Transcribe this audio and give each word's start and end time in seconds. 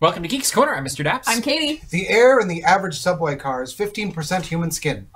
Welcome 0.00 0.22
to 0.22 0.28
Geeks 0.28 0.52
Corner. 0.52 0.74
I'm 0.74 0.84
Mr. 0.84 1.04
Daps. 1.04 1.24
I'm 1.26 1.42
Katie. 1.42 1.82
The 1.90 2.08
air 2.08 2.38
in 2.38 2.46
the 2.46 2.62
average 2.62 2.98
subway 2.98 3.34
car 3.34 3.62
is 3.64 3.74
15% 3.74 4.42
human 4.46 4.70
skin. 4.70 5.08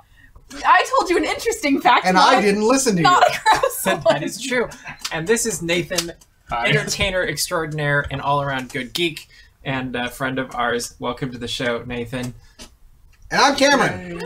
I 0.65 0.85
told 0.97 1.09
you 1.09 1.15
an 1.17 1.23
interesting 1.23 1.79
fact. 1.79 2.05
And 2.05 2.15
not 2.15 2.33
I 2.35 2.39
a- 2.39 2.41
didn't 2.41 2.67
listen 2.67 2.93
to 2.95 2.99
you. 2.99 3.03
Not 3.03 3.23
a 3.23 3.39
gross 3.43 3.81
that 3.83 4.03
one. 4.03 4.21
is 4.23 4.41
true. 4.41 4.67
And 5.11 5.25
this 5.25 5.45
is 5.45 5.61
Nathan, 5.61 6.11
entertainer 6.51 7.23
extraordinaire 7.25 8.05
and 8.11 8.21
all 8.21 8.41
around 8.41 8.71
good 8.73 8.93
geek 8.93 9.29
and 9.63 9.95
a 9.95 10.09
friend 10.09 10.37
of 10.37 10.53
ours. 10.53 10.95
Welcome 10.99 11.31
to 11.31 11.37
the 11.37 11.47
show, 11.47 11.83
Nathan. 11.83 12.33
And 13.31 13.41
I'm 13.41 13.55
Cameron. 13.55 14.19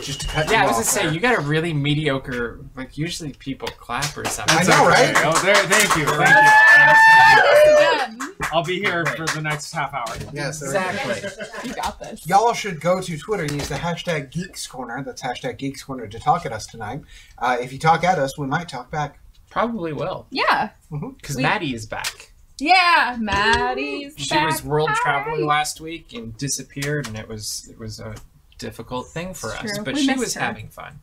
Just 0.00 0.20
to 0.22 0.28
cut 0.28 0.48
Yeah, 0.50 0.62
I 0.62 0.66
was 0.68 0.70
off 0.70 0.74
gonna 0.76 0.84
say 0.86 1.02
there. 1.06 1.12
you 1.12 1.20
got 1.20 1.36
a 1.36 1.40
really 1.42 1.72
mediocre. 1.74 2.60
Like 2.76 2.96
usually 2.96 3.32
people 3.34 3.66
clap 3.68 4.16
or 4.16 4.24
something. 4.26 4.56
I 4.56 4.62
know, 4.62 4.86
right? 4.86 5.12
Oh, 5.18 5.38
there, 5.44 5.56
thank 5.56 5.96
you, 5.96 6.06
thank 6.06 6.30
you. 6.30 8.16
Again. 8.16 8.30
I'll 8.54 8.62
be 8.62 8.78
here 8.78 9.04
for 9.04 9.26
the 9.26 9.40
next 9.42 9.72
half 9.72 9.92
hour. 9.92 10.04
Yes, 10.32 10.60
there 10.60 10.68
we 10.68 10.74
go. 10.74 11.10
Exactly. 11.10 11.68
You 11.68 11.74
got 11.74 11.98
this. 11.98 12.26
Y'all 12.26 12.52
should 12.54 12.80
go 12.80 13.00
to 13.00 13.18
Twitter 13.18 13.42
and 13.42 13.52
use 13.52 13.68
the 13.68 13.74
hashtag 13.74 14.30
Geeks 14.30 14.66
Corner. 14.68 15.02
That's 15.02 15.20
hashtag 15.22 15.58
Geeks 15.58 15.82
Corner 15.82 16.06
to 16.06 16.18
talk 16.20 16.46
at 16.46 16.52
us 16.52 16.66
tonight. 16.66 17.00
Uh, 17.36 17.56
if 17.60 17.72
you 17.72 17.78
talk 17.80 18.04
at 18.04 18.18
us, 18.18 18.38
we 18.38 18.46
might 18.46 18.68
talk 18.68 18.90
back. 18.92 19.18
Probably 19.50 19.92
will 19.92 20.26
Yeah. 20.30 20.70
because 20.90 21.36
We- 21.36 21.42
Maddie 21.42 21.74
is 21.74 21.84
back. 21.86 22.32
Yeah. 22.58 23.16
Maddie's 23.18 24.14
back. 24.14 24.24
She 24.24 24.34
back. 24.34 24.46
was 24.52 24.62
world 24.64 24.90
Hi. 24.92 24.96
traveling 25.02 25.46
last 25.46 25.80
week 25.80 26.12
and 26.12 26.36
disappeared, 26.36 27.08
and 27.08 27.16
it 27.18 27.28
was 27.28 27.66
it 27.68 27.78
was 27.78 27.98
a 27.98 28.14
difficult 28.58 29.08
thing 29.08 29.34
for 29.34 29.50
It's 29.54 29.64
us. 29.64 29.70
true. 29.74 29.84
But 29.84 29.94
We 29.94 30.06
she 30.06 30.14
was 30.14 30.34
her. 30.34 30.40
having 30.40 30.68
fun. 30.68 31.00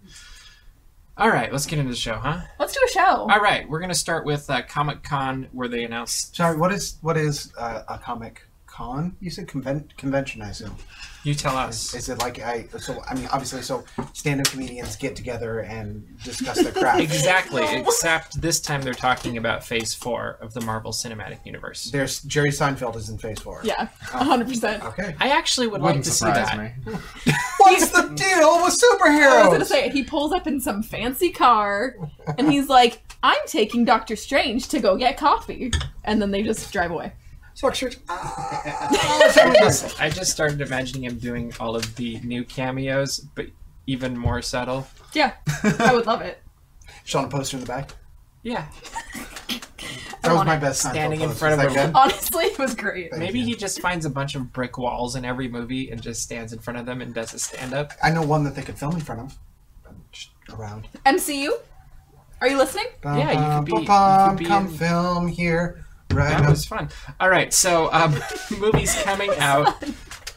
All 1.17 1.29
right, 1.29 1.51
let's 1.51 1.65
get 1.65 1.77
into 1.77 1.91
the 1.91 1.97
show, 1.97 2.15
huh? 2.15 2.39
Let's 2.57 2.73
do 2.73 2.79
a 2.85 2.89
show. 2.89 3.29
All 3.29 3.39
right, 3.41 3.67
we're 3.69 3.81
gonna 3.81 3.93
start 3.93 4.25
with 4.25 4.49
uh, 4.49 4.61
Comic 4.63 5.03
Con, 5.03 5.49
where 5.51 5.67
they 5.67 5.83
announced. 5.83 6.35
Sorry, 6.35 6.57
what 6.57 6.71
is 6.71 6.97
what 7.01 7.17
is 7.17 7.53
uh, 7.57 7.83
a 7.87 7.97
comic 7.97 8.47
con? 8.81 9.15
You 9.19 9.29
said 9.29 9.47
conven- 9.47 9.95
convention, 9.97 10.41
I 10.41 10.49
assume. 10.49 10.75
You 11.23 11.35
tell 11.35 11.55
us. 11.55 11.93
Is 11.93 12.09
it 12.09 12.17
like 12.17 12.41
I? 12.41 12.65
So 12.79 12.99
I 13.07 13.13
mean, 13.13 13.27
obviously, 13.31 13.61
so 13.61 13.83
stand-up 14.13 14.47
comedians 14.47 14.95
get 14.95 15.15
together 15.15 15.59
and 15.59 16.03
discuss 16.23 16.61
their 16.63 16.71
craft. 16.71 16.99
Exactly, 17.11 17.61
No. 17.61 17.81
except 17.81 18.41
this 18.41 18.59
time 18.59 18.81
they're 18.81 18.93
talking 18.95 19.37
about 19.37 19.63
Phase 19.63 19.93
Four 19.93 20.37
of 20.41 20.53
the 20.55 20.61
Marvel 20.61 20.91
Cinematic 20.91 21.45
Universe. 21.45 21.91
There's 21.91 22.21
Jerry 22.23 22.49
Seinfeld 22.49 22.95
is 22.95 23.09
in 23.09 23.19
Phase 23.19 23.39
Four. 23.39 23.61
Yeah. 23.63 23.87
Oh. 24.15 24.23
hundred 24.23 24.47
percent. 24.47 24.83
Okay. 24.83 25.15
I 25.19 25.29
actually 25.29 25.67
would 25.67 25.81
Wouldn't 25.81 25.97
like 25.97 26.05
to 26.05 26.11
see 26.11 26.25
that. 26.25 26.57
me. 26.57 26.93
What's 27.59 27.89
the 27.91 28.01
deal 28.15 28.63
with 28.63 28.73
superheroes? 28.73 29.31
Oh, 29.31 29.41
I 29.43 29.47
was 29.47 29.51
gonna 29.53 29.65
say 29.65 29.89
he 29.89 30.03
pulls 30.03 30.31
up 30.33 30.47
in 30.47 30.59
some 30.59 30.81
fancy 30.81 31.29
car, 31.29 31.95
and 32.39 32.51
he's 32.51 32.67
like, 32.67 33.01
"I'm 33.21 33.37
taking 33.45 33.85
Doctor 33.85 34.15
Strange 34.15 34.69
to 34.69 34.79
go 34.79 34.97
get 34.97 35.17
coffee," 35.17 35.71
and 36.03 36.19
then 36.19 36.31
they 36.31 36.41
just 36.41 36.71
drive 36.73 36.89
away. 36.89 37.13
Structured. 37.61 37.95
I 38.09 39.55
just, 39.59 40.01
I 40.01 40.09
just 40.09 40.31
started 40.31 40.61
imagining 40.61 41.03
him 41.03 41.19
doing 41.19 41.53
all 41.59 41.75
of 41.75 41.95
the 41.95 42.19
new 42.21 42.43
cameos, 42.43 43.19
but 43.35 43.45
even 43.85 44.17
more 44.17 44.41
subtle. 44.41 44.87
Yeah, 45.13 45.33
I 45.77 45.91
would 45.93 46.07
love 46.07 46.21
it. 46.21 46.41
Sean 47.05 47.25
a 47.25 47.27
poster 47.27 47.57
in 47.57 47.61
the 47.61 47.67
back. 47.67 47.91
Yeah, 48.41 48.65
That 50.23 50.33
was 50.33 50.43
my 50.43 50.57
best 50.57 50.81
Standing 50.81 51.21
in 51.21 51.29
front 51.29 51.53
of 51.53 51.59
that 51.59 51.71
a- 51.71 51.85
good? 51.85 51.95
Honestly, 51.95 52.45
it 52.45 52.57
was 52.57 52.73
great. 52.73 53.11
Thank 53.11 53.19
maybe 53.21 53.37
you. 53.41 53.45
he 53.45 53.55
just 53.55 53.79
finds 53.79 54.07
a 54.07 54.09
bunch 54.09 54.33
of 54.33 54.51
brick 54.51 54.79
walls 54.79 55.15
in 55.15 55.23
every 55.23 55.47
movie 55.47 55.91
and 55.91 56.01
just 56.01 56.23
stands 56.23 56.53
in 56.53 56.57
front 56.57 56.79
of 56.79 56.87
them 56.87 56.99
and 56.99 57.13
does 57.13 57.31
a 57.35 57.37
stand 57.37 57.75
up. 57.75 57.91
I 58.01 58.09
know 58.09 58.23
one 58.23 58.43
that 58.45 58.55
they 58.55 58.63
could 58.63 58.79
film 58.79 58.95
in 58.95 59.01
front 59.01 59.21
of. 59.21 59.37
Just 60.11 60.31
around. 60.49 60.87
MCU, 61.05 61.51
are 62.41 62.47
you 62.47 62.57
listening? 62.57 62.87
Yeah, 63.03 63.29
you 63.33 63.57
could 63.59 63.65
be- 63.65 63.71
you 63.83 63.87
could 63.87 64.37
be 64.39 64.45
come 64.45 64.65
in- 64.65 64.73
film 64.73 65.27
here. 65.27 65.85
Right 66.13 66.29
That 66.41 66.49
was 66.49 66.65
fun. 66.65 66.89
All 67.19 67.29
right, 67.29 67.53
so 67.53 67.91
um, 67.93 68.15
movies 68.59 68.93
coming 69.03 69.31
out. 69.37 69.83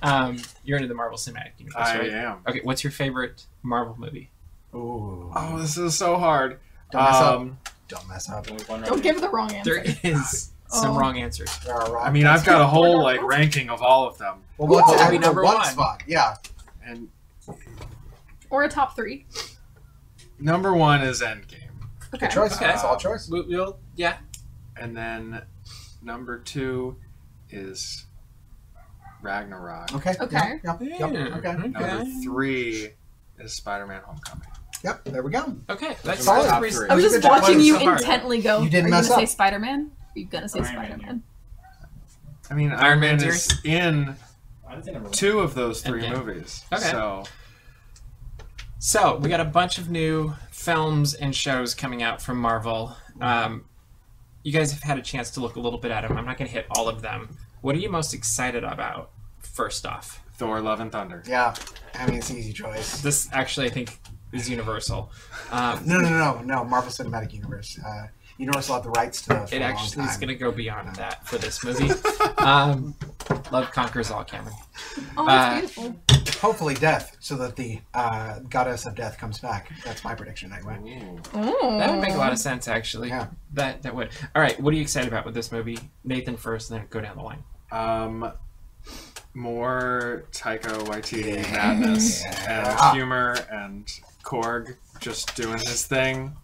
Um, 0.02 0.36
you're 0.64 0.76
into 0.76 0.88
the 0.88 0.94
Marvel 0.94 1.16
Cinematic 1.18 1.52
Universe, 1.58 1.76
I 1.78 1.98
right? 1.98 2.12
am. 2.12 2.38
Okay, 2.48 2.60
what's 2.62 2.84
your 2.84 2.90
favorite 2.90 3.46
Marvel 3.62 3.96
movie? 3.98 4.30
Ooh. 4.74 5.30
Oh, 5.34 5.58
this 5.58 5.76
is 5.78 5.96
so 5.96 6.16
hard. 6.18 6.58
Don't 6.90 7.02
mess 7.04 7.14
up. 7.16 7.34
Um, 7.40 7.58
Don't 7.88 8.08
mess 8.08 8.28
up. 8.30 8.46
Don't 8.86 9.02
give 9.02 9.20
the 9.20 9.28
wrong 9.30 9.52
answer. 9.52 9.82
There 9.82 9.94
is 10.02 10.50
some 10.68 10.92
Oh. 10.92 10.98
wrong 10.98 11.16
answers. 11.18 11.56
There 11.60 11.74
are 11.74 11.92
wrong 11.92 12.06
I 12.06 12.10
mean, 12.10 12.26
I've 12.26 12.44
got 12.44 12.60
a 12.60 12.66
whole 12.66 13.02
like 13.02 13.22
ranking 13.22 13.70
of 13.70 13.80
all 13.82 14.06
of 14.06 14.18
them, 14.18 14.42
Well, 14.58 14.68
what's 14.68 14.90
Ooh, 14.92 14.96
at 14.96 15.10
be 15.10 15.18
number 15.18 15.42
one 15.44 15.54
one. 15.54 15.64
spot? 15.66 16.02
Yeah. 16.06 16.36
and 16.84 17.08
Or 18.50 18.64
a 18.64 18.68
top 18.68 18.96
three. 18.96 19.26
number 20.38 20.74
one 20.74 21.02
is 21.02 21.22
Endgame, 21.22 21.70
Okay. 22.14 22.26
Good 22.26 22.30
choice. 22.30 22.56
Okay. 22.56 22.66
That's 22.66 22.84
all 22.84 22.96
choice. 22.96 23.28
We- 23.28 23.42
We'll, 23.42 23.78
yeah. 23.96 24.16
and 24.76 24.96
then 24.96 25.42
number 26.04 26.38
two 26.38 26.96
is 27.50 28.06
Ragnarok. 29.22 29.94
Okay. 29.94 30.14
Okay. 30.20 30.60
Yep. 30.64 30.80
Yep. 30.80 30.80
Yeah. 30.80 30.98
yep. 31.08 31.12
Okay. 31.36 31.48
Okay. 31.48 31.68
Number 31.68 32.04
three 32.22 32.90
is 33.38 33.54
Spider-Man: 33.54 34.02
Homecoming. 34.04 34.48
Yep. 34.82 35.04
There 35.04 35.22
we 35.22 35.30
go. 35.30 35.56
Okay, 35.70 35.96
that's, 36.04 36.24
Solid. 36.24 36.40
that's 36.40 36.48
Top 36.50 36.60
pretty- 36.60 36.76
three. 36.76 36.88
I 36.90 36.94
was 36.94 37.04
just 37.04 37.22
been 37.22 37.30
watching 37.30 37.60
you 37.60 37.78
so 37.80 37.92
intently 37.92 38.42
go. 38.42 38.60
You 38.60 38.68
didn't 38.68 38.88
Are 38.88 38.90
mess 38.90 39.04
you 39.04 39.10
gonna 39.10 39.22
up. 39.22 39.28
say 39.28 39.32
Spider 39.32 39.58
Man? 39.58 39.90
Are 40.14 40.18
you 40.18 40.26
gonna 40.26 40.48
say 40.48 40.62
Spider 40.62 40.98
Man? 40.98 41.22
I 42.50 42.54
mean, 42.54 42.70
Iron 42.70 42.80
Iron 42.84 43.00
Man 43.00 43.16
Man 43.16 43.28
is 43.28 43.60
in 43.64 44.14
two 45.12 45.40
of 45.40 45.54
those 45.54 45.80
three 45.80 46.02
Endgame. 46.02 46.18
movies. 46.26 46.64
Okay. 46.70 46.82
So 46.90 47.24
So 48.78 49.16
we 49.16 49.30
got 49.30 49.40
a 49.40 49.44
bunch 49.46 49.78
of 49.78 49.88
new 49.88 50.34
films 50.50 51.14
and 51.14 51.34
shows 51.34 51.74
coming 51.74 52.02
out 52.02 52.20
from 52.20 52.38
Marvel. 52.38 52.94
Um, 53.20 53.64
you 54.44 54.52
guys 54.52 54.70
have 54.72 54.82
had 54.82 54.98
a 54.98 55.02
chance 55.02 55.30
to 55.32 55.40
look 55.40 55.56
a 55.56 55.60
little 55.60 55.78
bit 55.80 55.90
at 55.90 56.02
them. 56.06 56.16
I'm 56.16 56.24
not 56.24 56.38
going 56.38 56.46
to 56.48 56.54
hit 56.54 56.66
all 56.70 56.88
of 56.88 57.02
them. 57.02 57.36
What 57.62 57.74
are 57.74 57.78
you 57.78 57.90
most 57.90 58.14
excited 58.14 58.62
about? 58.62 59.10
First 59.40 59.84
off, 59.86 60.22
Thor: 60.36 60.60
Love 60.60 60.78
and 60.80 60.92
Thunder. 60.92 61.22
Yeah. 61.26 61.54
I 61.94 62.06
mean, 62.06 62.16
it's 62.16 62.30
an 62.30 62.36
easy 62.38 62.52
choice. 62.52 63.00
this 63.02 63.28
actually 63.32 63.66
I 63.66 63.70
think 63.70 63.98
is 64.32 64.48
universal. 64.48 65.10
Um, 65.50 65.80
No, 65.86 65.98
no, 66.00 66.08
no, 66.10 66.40
no. 66.42 66.64
Marvel 66.64 66.90
Cinematic 66.92 67.32
Universe. 67.32 67.78
Uh, 67.84 68.06
Universal 68.36 68.74
had 68.74 68.82
the 68.84 68.90
rights 68.90 69.22
to 69.22 69.28
those 69.28 69.50
for 69.50 69.54
it 69.54 69.58
a 69.58 69.64
long 69.64 69.72
actually 69.74 70.04
is 70.06 70.16
going 70.16 70.28
to 70.28 70.34
go 70.34 70.50
beyond 70.50 70.96
that 70.96 71.24
for 71.24 71.38
this 71.38 71.62
movie. 71.64 71.88
um, 72.38 72.92
love 73.52 73.70
conquers 73.70 74.10
all, 74.10 74.24
Cameron. 74.24 74.56
Oh, 75.16 75.22
Uh, 75.24 75.36
that's 75.60 75.72
beautiful. 75.74 76.00
Hopefully, 76.44 76.74
death, 76.74 77.16
so 77.20 77.36
that 77.36 77.56
the 77.56 77.80
uh, 77.94 78.38
goddess 78.50 78.84
of 78.84 78.94
death 78.94 79.16
comes 79.16 79.38
back. 79.38 79.72
That's 79.82 80.04
my 80.04 80.14
prediction, 80.14 80.52
anyway. 80.52 80.76
Ooh. 81.34 81.38
Ooh. 81.38 81.78
That 81.78 81.90
would 81.90 82.00
make 82.02 82.12
a 82.12 82.18
lot 82.18 82.32
of 82.32 82.38
sense, 82.38 82.68
actually. 82.68 83.08
Yeah. 83.08 83.28
That 83.54 83.82
that 83.82 83.94
would. 83.94 84.10
All 84.36 84.42
right, 84.42 84.60
what 84.60 84.74
are 84.74 84.76
you 84.76 84.82
excited 84.82 85.08
about 85.08 85.24
with 85.24 85.34
this 85.34 85.50
movie? 85.50 85.78
Nathan 86.04 86.36
first, 86.36 86.70
and 86.70 86.80
then 86.80 86.86
go 86.90 87.00
down 87.00 87.16
the 87.16 87.22
line. 87.22 87.42
Um, 87.72 88.30
more 89.32 90.24
Taika 90.32 90.84
Waititi 90.86 91.42
Yeah. 91.42 91.50
madness 91.50 92.22
Yeah. 92.26 92.90
and 92.90 92.96
humor 92.96 93.38
and 93.50 93.86
Korg 94.22 94.76
just 95.00 95.34
doing 95.36 95.56
his 95.58 95.86
thing. 95.86 96.36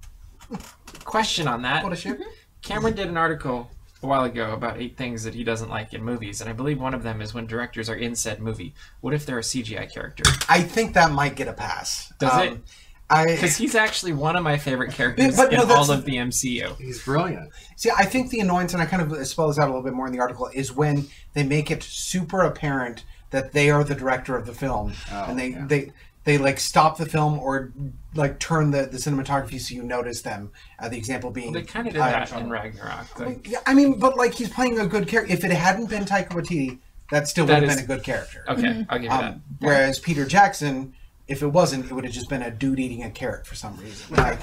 Question 1.04 1.46
on 1.46 1.60
that. 1.60 1.84
What 1.84 1.92
a 1.92 1.96
shit. 1.96 2.18
Cameron 2.62 2.94
did 2.94 3.08
an 3.08 3.18
article 3.18 3.70
a 4.02 4.06
while 4.06 4.24
ago 4.24 4.52
about 4.52 4.80
eight 4.80 4.96
things 4.96 5.24
that 5.24 5.34
he 5.34 5.44
doesn't 5.44 5.68
like 5.68 5.92
in 5.92 6.02
movies, 6.02 6.40
and 6.40 6.48
I 6.48 6.52
believe 6.52 6.80
one 6.80 6.94
of 6.94 7.02
them 7.02 7.20
is 7.20 7.34
when 7.34 7.46
directors 7.46 7.88
are 7.90 7.94
in 7.94 8.14
said 8.14 8.40
movie. 8.40 8.74
What 9.00 9.12
if 9.14 9.26
they're 9.26 9.38
a 9.38 9.42
CGI 9.42 9.92
character? 9.92 10.22
I 10.48 10.62
think 10.62 10.94
that 10.94 11.12
might 11.12 11.36
get 11.36 11.48
a 11.48 11.52
pass. 11.52 12.12
Does 12.18 12.32
Um, 12.32 12.40
it? 12.48 12.60
Because 13.26 13.56
he's 13.56 13.74
actually 13.74 14.12
one 14.12 14.36
of 14.36 14.44
my 14.44 14.56
favorite 14.56 14.92
characters 14.92 15.36
But 15.36 15.50
no, 15.50 15.62
in 15.64 15.70
all 15.72 15.90
of 15.90 16.04
the 16.04 16.14
MCU. 16.14 16.76
He's 16.78 17.02
brilliant. 17.04 17.50
See, 17.74 17.90
I 17.90 18.04
think 18.04 18.30
the 18.30 18.38
annoyance, 18.38 18.72
and 18.72 18.80
I 18.80 18.86
kind 18.86 19.02
of 19.02 19.26
spell 19.26 19.48
this 19.48 19.58
out 19.58 19.64
a 19.64 19.66
little 19.72 19.82
bit 19.82 19.94
more 19.94 20.06
in 20.06 20.12
the 20.12 20.20
article, 20.20 20.48
is 20.54 20.70
when 20.72 21.08
they 21.34 21.42
make 21.42 21.72
it 21.72 21.82
super 21.82 22.42
apparent 22.42 23.04
that 23.30 23.52
they 23.52 23.68
are 23.68 23.82
the 23.82 23.96
director 23.96 24.36
of 24.36 24.46
the 24.46 24.52
film, 24.54 24.92
Oh, 25.10 25.24
and 25.28 25.38
they 25.38 25.48
yeah. 25.48 25.66
they 25.66 25.92
they 26.24 26.38
like 26.38 26.60
stop 26.60 26.98
the 26.98 27.06
film 27.06 27.38
or 27.38 27.72
like 28.14 28.38
turn 28.38 28.70
the, 28.72 28.82
the 28.86 28.98
cinematography 28.98 29.60
so 29.60 29.74
you 29.74 29.82
notice 29.82 30.22
them. 30.22 30.50
Uh, 30.78 30.88
the 30.88 30.96
example 30.98 31.30
being 31.30 31.52
They 31.52 31.62
kind 31.62 31.86
of 31.86 31.94
did 31.94 32.00
uh, 32.02 32.10
that 32.10 32.32
in 32.32 32.50
Ragnarok. 32.50 33.18
Like, 33.18 33.48
Yeah, 33.48 33.60
I 33.66 33.74
mean, 33.74 33.98
but 33.98 34.16
like 34.16 34.34
he's 34.34 34.50
playing 34.50 34.78
a 34.78 34.86
good 34.86 35.08
character. 35.08 35.32
If 35.32 35.44
it 35.44 35.50
hadn't 35.50 35.88
been 35.88 36.04
Taika 36.04 36.28
Waititi, 36.30 36.78
that 37.10 37.26
still 37.28 37.46
would 37.46 37.54
have 37.54 37.64
is- 37.64 37.74
been 37.76 37.84
a 37.84 37.86
good 37.86 38.02
character. 38.04 38.44
okay, 38.48 38.84
I'll 38.88 38.98
give 38.98 39.04
you 39.04 39.08
that. 39.10 39.24
Um, 39.34 39.42
whereas 39.60 39.98
Peter 39.98 40.24
Jackson, 40.26 40.94
if 41.26 41.42
it 41.42 41.46
wasn't, 41.48 41.86
it 41.86 41.92
would 41.92 42.04
have 42.04 42.12
just 42.12 42.28
been 42.28 42.42
a 42.42 42.50
dude 42.50 42.78
eating 42.80 43.02
a 43.02 43.10
carrot 43.10 43.46
for 43.46 43.54
some 43.54 43.76
reason. 43.78 44.16
Like, 44.16 44.38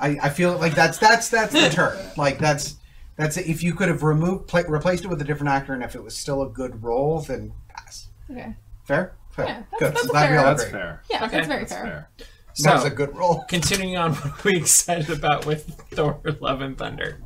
I, 0.00 0.18
I 0.24 0.28
feel 0.30 0.56
like 0.58 0.74
that's 0.74 0.98
that's 0.98 1.28
that's 1.28 1.52
the 1.52 1.68
turn. 1.70 1.96
Like 2.16 2.38
that's 2.38 2.76
that's 3.16 3.36
if 3.36 3.62
you 3.62 3.74
could 3.74 3.88
have 3.88 4.02
removed 4.02 4.48
pla 4.48 4.62
replaced 4.66 5.04
it 5.04 5.08
with 5.08 5.20
a 5.20 5.24
different 5.24 5.50
actor, 5.52 5.72
and 5.72 5.82
if 5.84 5.94
it 5.94 6.02
was 6.02 6.16
still 6.16 6.42
a 6.42 6.48
good 6.48 6.82
role, 6.82 7.20
then 7.20 7.52
pass. 7.68 8.08
Okay. 8.30 8.54
Fair, 8.84 9.14
fair, 9.32 9.46
Yeah, 9.46 9.54
that's- 9.54 9.78
good. 9.78 9.94
that's 9.94 10.04
I'm 10.06 10.12
fair. 10.28 10.42
That's 10.42 10.64
fair. 10.64 11.02
Yeah, 11.10 11.24
Okay, 11.24 11.36
that's 11.36 11.46
very 11.48 11.60
That's 11.60 11.72
fair. 11.72 11.84
fair. 11.84 12.26
That 12.64 12.74
was 12.74 12.84
a 12.84 12.90
good 12.90 13.16
role. 13.16 13.44
Continuing 13.48 13.96
on, 13.96 14.12
what 14.14 14.26
are 14.26 14.34
we 14.44 14.56
excited 14.56 15.10
about 15.10 15.46
with 15.46 15.64
Thor: 15.92 16.20
Love 16.40 16.60
and 16.60 16.76
Thunder? 16.76 17.18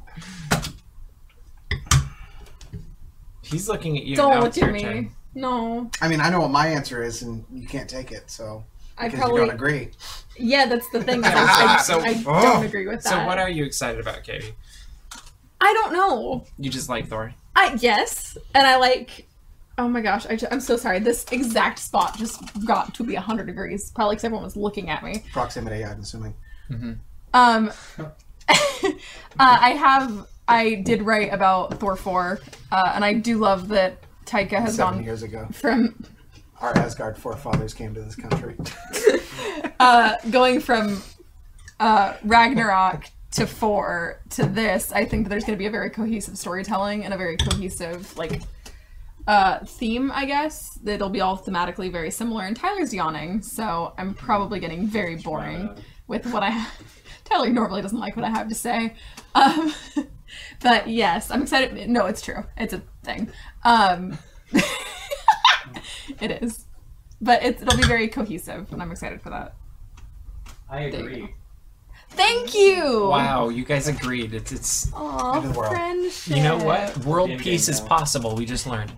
He's 3.42 3.68
looking 3.68 3.96
at 3.96 4.04
you. 4.04 4.16
Don't 4.16 4.44
it's 4.44 4.56
look 4.56 4.68
at 4.68 4.72
me. 4.74 4.80
turn. 4.82 5.10
No, 5.34 5.90
I 6.00 6.08
mean, 6.08 6.20
I 6.20 6.30
know 6.30 6.40
what 6.40 6.50
my 6.50 6.66
answer 6.68 7.02
is, 7.02 7.22
and 7.22 7.44
you 7.52 7.66
can't 7.66 7.88
take 7.90 8.10
it, 8.10 8.30
so 8.30 8.64
I 8.96 9.08
probably. 9.10 9.40
you 9.42 9.46
don't 9.46 9.54
agree. 9.54 9.90
Yeah, 10.38 10.66
that's 10.66 10.88
the 10.90 11.02
thing. 11.02 11.22
I, 11.24 11.30
I, 11.34 11.76
So- 11.82 12.00
I 12.00 12.22
Oh. 12.26 12.42
don't 12.42 12.64
agree 12.64 12.86
with 12.86 13.02
that. 13.04 13.10
So, 13.10 13.26
what 13.26 13.38
are 13.38 13.48
you 13.50 13.64
excited 13.64 14.00
about, 14.00 14.22
Katie? 14.24 14.54
I 15.60 15.72
don't 15.72 15.92
know. 15.92 16.44
You 16.58 16.70
just 16.70 16.88
like 16.88 17.08
Thor? 17.08 17.34
I 17.54 17.76
yes, 17.80 18.36
and 18.54 18.66
I 18.66 18.76
like 18.76 19.28
Oh 19.78 19.88
my 19.88 20.00
gosh, 20.00 20.26
I 20.26 20.38
am 20.50 20.60
so 20.60 20.76
sorry. 20.76 21.00
This 21.00 21.26
exact 21.30 21.78
spot 21.78 22.16
just 22.16 22.40
got 22.64 22.94
to 22.94 23.04
be 23.04 23.14
100 23.14 23.46
degrees, 23.46 23.90
probably 23.90 24.16
because 24.16 24.24
everyone 24.24 24.44
was 24.44 24.56
looking 24.56 24.88
at 24.88 25.04
me. 25.04 25.22
Proximity, 25.32 25.84
I'm 25.84 26.00
assuming. 26.00 26.34
Um, 27.34 27.70
uh, 28.48 28.92
I 29.38 29.70
have, 29.70 30.26
I 30.48 30.76
did 30.76 31.02
write 31.02 31.32
about 31.32 31.78
Thor 31.78 31.96
4, 31.96 32.40
uh, 32.72 32.92
and 32.94 33.04
I 33.04 33.14
do 33.14 33.38
love 33.38 33.68
that 33.68 33.98
Taika 34.24 34.60
has 34.60 34.76
Seven 34.76 34.94
gone 34.94 35.04
years 35.04 35.22
ago, 35.22 35.46
from 35.52 35.94
our 36.60 36.76
Asgard 36.78 37.18
forefathers 37.18 37.74
came 37.74 37.94
to 37.94 38.00
this 38.00 38.16
country. 38.16 38.56
uh, 39.80 40.14
going 40.30 40.60
from 40.60 41.02
uh, 41.80 42.14
Ragnarok 42.24 43.06
to 43.32 43.46
four 43.46 44.22
to 44.30 44.46
this, 44.46 44.92
I 44.92 45.04
think 45.04 45.24
that 45.24 45.30
there's 45.30 45.44
going 45.44 45.56
to 45.56 45.58
be 45.58 45.66
a 45.66 45.70
very 45.70 45.90
cohesive 45.90 46.38
storytelling 46.38 47.04
and 47.04 47.12
a 47.12 47.18
very 47.18 47.36
cohesive 47.36 48.16
like 48.16 48.40
uh, 49.26 49.64
theme. 49.64 50.10
I 50.14 50.24
guess 50.24 50.78
it'll 50.84 51.10
be 51.10 51.20
all 51.20 51.36
thematically 51.36 51.90
very 51.90 52.10
similar. 52.10 52.44
And 52.44 52.56
Tyler's 52.56 52.94
yawning, 52.94 53.42
so 53.42 53.94
I'm 53.98 54.14
probably 54.14 54.60
getting 54.60 54.86
very 54.86 55.16
boring 55.16 55.70
with 56.06 56.26
what 56.26 56.42
I. 56.42 56.50
Ha- 56.50 56.72
Tyler 57.24 57.50
normally 57.50 57.82
doesn't 57.82 57.98
like 57.98 58.14
what 58.14 58.24
I 58.24 58.30
have 58.30 58.48
to 58.48 58.54
say, 58.54 58.94
um, 59.34 59.74
but 60.62 60.86
yes, 60.86 61.30
I'm 61.30 61.42
excited. 61.42 61.88
No, 61.88 62.06
it's 62.06 62.22
true. 62.22 62.44
It's 62.56 62.72
a 62.72 62.82
thing. 63.02 63.30
Um, 63.64 64.16
it 66.20 66.42
is, 66.42 66.66
but 67.20 67.42
it's, 67.42 67.62
it'll 67.62 67.76
be 67.76 67.86
very 67.86 68.06
cohesive, 68.06 68.72
and 68.72 68.80
I'm 68.80 68.92
excited 68.92 69.20
for 69.20 69.30
that. 69.30 69.56
I 70.70 70.82
agree. 70.82 71.34
Thank 72.10 72.54
you. 72.54 73.08
Wow, 73.08 73.48
you 73.50 73.64
guys 73.64 73.88
agreed. 73.88 74.32
It's 74.34 74.52
it's. 74.52 74.92
Aw, 74.94 75.36
End 75.36 75.46
of 75.46 75.52
the 75.52 75.58
world. 75.58 75.72
friendship. 75.72 76.36
You 76.36 76.42
know 76.42 76.56
what? 76.58 76.96
World 77.04 77.30
In-game 77.30 77.44
peace 77.44 77.68
is 77.68 77.80
now. 77.82 77.88
possible. 77.88 78.34
We 78.34 78.46
just 78.46 78.66
learned. 78.66 78.92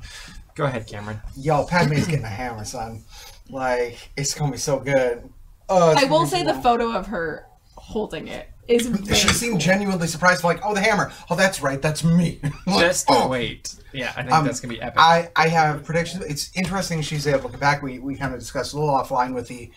Go 0.55 0.65
ahead, 0.67 0.87
Cameron. 0.87 1.21
Yo, 1.37 1.65
Padme's 1.65 2.07
getting 2.07 2.25
a 2.25 2.29
hammer, 2.29 2.65
son. 2.65 3.03
Like, 3.51 4.11
it's 4.17 4.35
gonna 4.35 4.53
be 4.53 4.59
so 4.59 4.79
good. 4.79 5.29
It's 5.71 5.71
I 5.71 6.05
will 6.05 6.09
gonna 6.19 6.25
be 6.25 6.31
say 6.31 6.45
so- 6.45 6.53
the 6.53 6.63
photo 6.63 6.93
of 6.93 7.07
her 7.09 7.47
holding 7.77 8.29
it 8.29 8.49
is. 8.69 8.87
Very 8.87 9.17
She 9.19 9.29
seemed 9.29 9.53
cool. 9.53 9.61
genuinely 9.61 10.07
surprised, 10.07 10.45
like, 10.45 10.61
oh, 10.65 10.75
the 10.75 10.81
hammer. 10.81 11.11
Oh, 11.31 11.37
that's 11.37 11.63
right, 11.63 11.81
that's 11.81 12.05
me. 12.05 12.41
Like, 12.67 12.81
Just 12.81 13.07
oh. 13.09 13.29
wait. 13.29 13.75
Yeah, 13.93 14.13
I 14.17 14.23
think 14.23 14.33
Um, 14.33 14.45
that's 14.45 14.61
gonna 14.61 14.75
be 14.75 14.81
epic. 14.83 14.99
I, 15.01 15.31
I 15.35 15.49
have 15.49 15.85
predictions. 15.85 16.25
It's 16.27 16.51
interesting 16.55 17.01
she's 17.03 17.27
able 17.27 17.45
to 17.45 17.49
come 17.51 17.61
back. 17.61 17.83
We, 17.83 17.99
we 17.99 18.15
kind 18.17 18.35
of 18.35 18.41
discussed 18.41 18.75
a 18.75 18.79
little 18.79 18.95
offline 18.95 19.33
with 19.35 19.49
the 19.49 19.71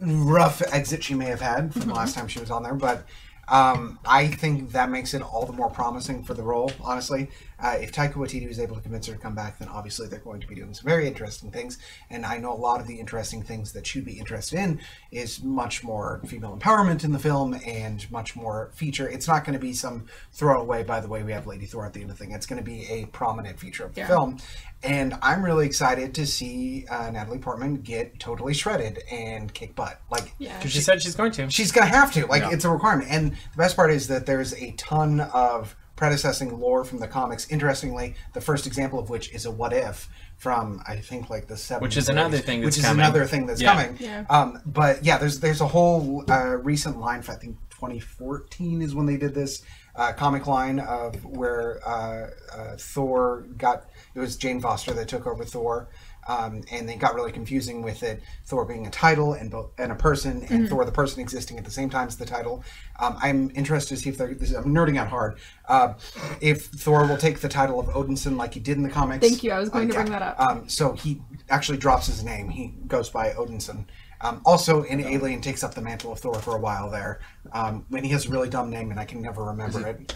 rough 0.00 0.62
exit 0.72 1.02
she 1.02 1.14
may 1.14 1.26
have 1.26 1.40
had 1.40 1.72
from 1.72 1.82
the 1.82 1.94
last 1.94 2.14
time 2.14 2.28
she 2.28 2.40
was 2.40 2.50
on 2.50 2.62
there, 2.62 2.74
but 2.74 3.06
um, 3.48 3.98
I 4.06 4.26
think 4.28 4.72
that 4.72 4.90
makes 4.90 5.14
it 5.14 5.22
all 5.22 5.46
the 5.46 5.52
more 5.52 5.70
promising 5.70 6.22
for 6.22 6.34
the 6.34 6.42
role, 6.42 6.70
honestly. 6.80 7.30
Uh, 7.60 7.76
if 7.80 7.92
Taika 7.92 8.14
Waititi 8.14 8.46
was 8.46 8.60
able 8.60 8.76
to 8.76 8.82
convince 8.82 9.06
her 9.06 9.12
to 9.14 9.18
come 9.18 9.34
back, 9.34 9.58
then 9.58 9.68
obviously 9.68 10.06
they're 10.06 10.18
going 10.20 10.40
to 10.40 10.46
be 10.46 10.54
doing 10.54 10.72
some 10.74 10.84
very 10.86 11.06
interesting 11.08 11.50
things. 11.50 11.78
And 12.08 12.24
I 12.24 12.38
know 12.38 12.52
a 12.52 12.54
lot 12.54 12.80
of 12.80 12.86
the 12.86 13.00
interesting 13.00 13.42
things 13.42 13.72
that 13.72 13.86
she'd 13.86 14.04
be 14.04 14.18
interested 14.18 14.58
in 14.58 14.80
is 15.10 15.42
much 15.42 15.82
more 15.82 16.20
female 16.26 16.56
empowerment 16.56 17.02
in 17.04 17.12
the 17.12 17.18
film 17.18 17.54
and 17.66 18.08
much 18.10 18.36
more 18.36 18.70
feature. 18.74 19.08
It's 19.08 19.26
not 19.26 19.44
going 19.44 19.54
to 19.54 19.58
be 19.58 19.72
some 19.72 20.06
throwaway, 20.32 20.84
by 20.84 21.00
the 21.00 21.08
way, 21.08 21.22
we 21.22 21.32
have 21.32 21.46
Lady 21.46 21.66
Thor 21.66 21.84
at 21.86 21.92
the 21.94 22.00
end 22.00 22.10
of 22.10 22.18
the 22.18 22.24
thing. 22.24 22.32
It's 22.34 22.46
going 22.46 22.62
to 22.62 22.64
be 22.64 22.86
a 22.88 23.06
prominent 23.06 23.58
feature 23.58 23.84
of 23.84 23.94
the 23.94 24.02
Yeah. 24.02 24.06
film. 24.06 24.38
And 24.84 25.14
I'm 25.22 25.44
really 25.44 25.66
excited 25.66 26.14
to 26.14 26.26
see 26.26 26.86
uh, 26.88 27.10
Natalie 27.10 27.38
Portman 27.38 27.78
get 27.80 28.20
totally 28.20 28.54
shredded 28.54 29.02
and 29.10 29.52
kick 29.52 29.74
butt. 29.74 30.00
Like, 30.10 30.32
Yeah. 30.38 30.56
Because 30.58 30.70
she 30.70 30.80
said 30.80 31.02
she's 31.02 31.16
going 31.16 31.32
to. 31.32 31.50
she's 31.50 31.72
gonna 31.72 31.86
have 31.88 32.12
to. 32.12 32.26
Like, 32.26 32.42
Yeah. 32.42 32.50
it's 32.52 32.64
a 32.64 32.70
requirement. 32.70 33.10
And 33.10 33.32
the 33.32 33.56
best 33.56 33.74
part 33.74 33.90
is 33.90 34.06
that 34.06 34.26
there's 34.26 34.54
a 34.54 34.70
ton 34.76 35.18
of 35.20 35.74
predecessing 36.08 36.60
lore 36.60 36.84
from 36.84 37.00
the 37.00 37.08
comics. 37.08 37.50
Interestingly, 37.50 38.14
the 38.32 38.40
first 38.40 38.68
example 38.68 39.00
of 39.00 39.10
which 39.10 39.34
is 39.34 39.44
a 39.46 39.50
what 39.50 39.72
if 39.72 40.08
from 40.36 40.80
I 40.86 40.94
think 40.96 41.28
like 41.28 41.48
the 41.48 41.54
70s. 41.54 41.80
Which 41.80 41.96
is 41.96 42.08
another 42.08 42.38
thing 42.38 42.62
Which 42.64 42.78
is 42.78 42.84
coming. 42.84 43.00
another 43.00 43.26
thing 43.26 43.46
that's 43.46 43.60
Yeah. 43.60 43.74
coming. 43.74 43.96
Yeah. 44.00 44.24
Um, 44.30 44.60
but 44.64 45.04
yeah, 45.04 45.18
there's 45.18 45.40
there's 45.40 45.60
a 45.60 45.66
whole 45.66 46.24
uh, 46.30 46.56
recent 46.62 47.00
line. 47.00 47.18
I 47.28 47.34
think 47.34 47.56
2014 47.70 48.80
is 48.80 48.94
when 48.94 49.06
they 49.06 49.16
did 49.16 49.34
this 49.34 49.62
uh, 49.96 50.12
comic 50.12 50.46
line 50.46 50.78
of 50.78 51.24
where 51.24 51.80
uh, 51.84 52.28
uh, 52.56 52.76
Thor 52.78 53.46
got. 53.56 53.86
It 54.14 54.20
was 54.20 54.36
Jane 54.36 54.60
Foster 54.60 54.92
that 54.92 55.08
took 55.08 55.26
over 55.26 55.44
Thor. 55.44 55.88
Um, 56.28 56.62
and 56.70 56.88
they 56.88 56.96
got 56.96 57.14
really 57.14 57.32
confusing 57.32 57.82
with 57.82 58.02
it. 58.02 58.22
Thor 58.44 58.64
being 58.64 58.86
a 58.86 58.90
title 58.90 59.32
and 59.32 59.50
both 59.50 59.70
and 59.78 59.90
a 59.90 59.94
person, 59.94 60.46
and 60.50 60.68
Thor 60.68 60.84
the 60.84 60.92
person 60.92 61.20
existing 61.20 61.58
at 61.58 61.64
the 61.64 61.70
same 61.70 61.88
time 61.88 62.06
as 62.06 62.16
the 62.16 62.26
title. 62.26 62.62
Um, 63.00 63.18
I'm 63.22 63.50
interested 63.54 63.96
to 63.96 64.00
see 64.02 64.10
if 64.10 64.18
they're. 64.18 64.34
This, 64.34 64.52
I'm 64.52 64.74
nerding 64.74 64.98
out 64.98 65.08
hard. 65.08 65.38
Uh, 65.66 65.94
if 66.40 66.66
Thor 66.66 67.06
will 67.06 67.16
take 67.16 67.40
the 67.40 67.48
title 67.48 67.80
of 67.80 67.86
Odinson 67.86 68.36
like 68.36 68.54
he 68.54 68.60
did 68.60 68.76
in 68.76 68.82
the 68.82 68.90
comics. 68.90 69.26
Thank 69.26 69.42
you, 69.42 69.52
I 69.52 69.58
was 69.58 69.70
going 69.70 69.88
to 69.88 69.94
bring 69.94 70.10
that 70.10 70.22
up. 70.22 70.38
Um, 70.38 70.68
so 70.68 70.92
he 70.92 71.22
actually 71.48 71.78
drops 71.78 72.06
his 72.06 72.22
name. 72.22 72.48
He 72.48 72.74
goes 72.86 73.08
by 73.08 73.30
Odinson. 73.30 73.86
Um, 74.20 74.42
also, 74.44 74.82
an 74.84 75.00
alien 75.00 75.40
takes 75.40 75.62
up 75.62 75.74
the 75.74 75.80
mantle 75.80 76.12
of 76.12 76.18
Thor 76.18 76.34
for 76.34 76.56
a 76.56 76.58
while 76.58 76.90
there. 76.90 77.20
Um, 77.52 77.84
when 77.88 78.04
he 78.04 78.10
has 78.10 78.26
a 78.26 78.30
really 78.30 78.48
dumb 78.48 78.68
name 78.70 78.90
and 78.90 78.98
I 78.98 79.04
can 79.04 79.22
never 79.22 79.44
remember 79.44 79.86
it. 79.86 80.14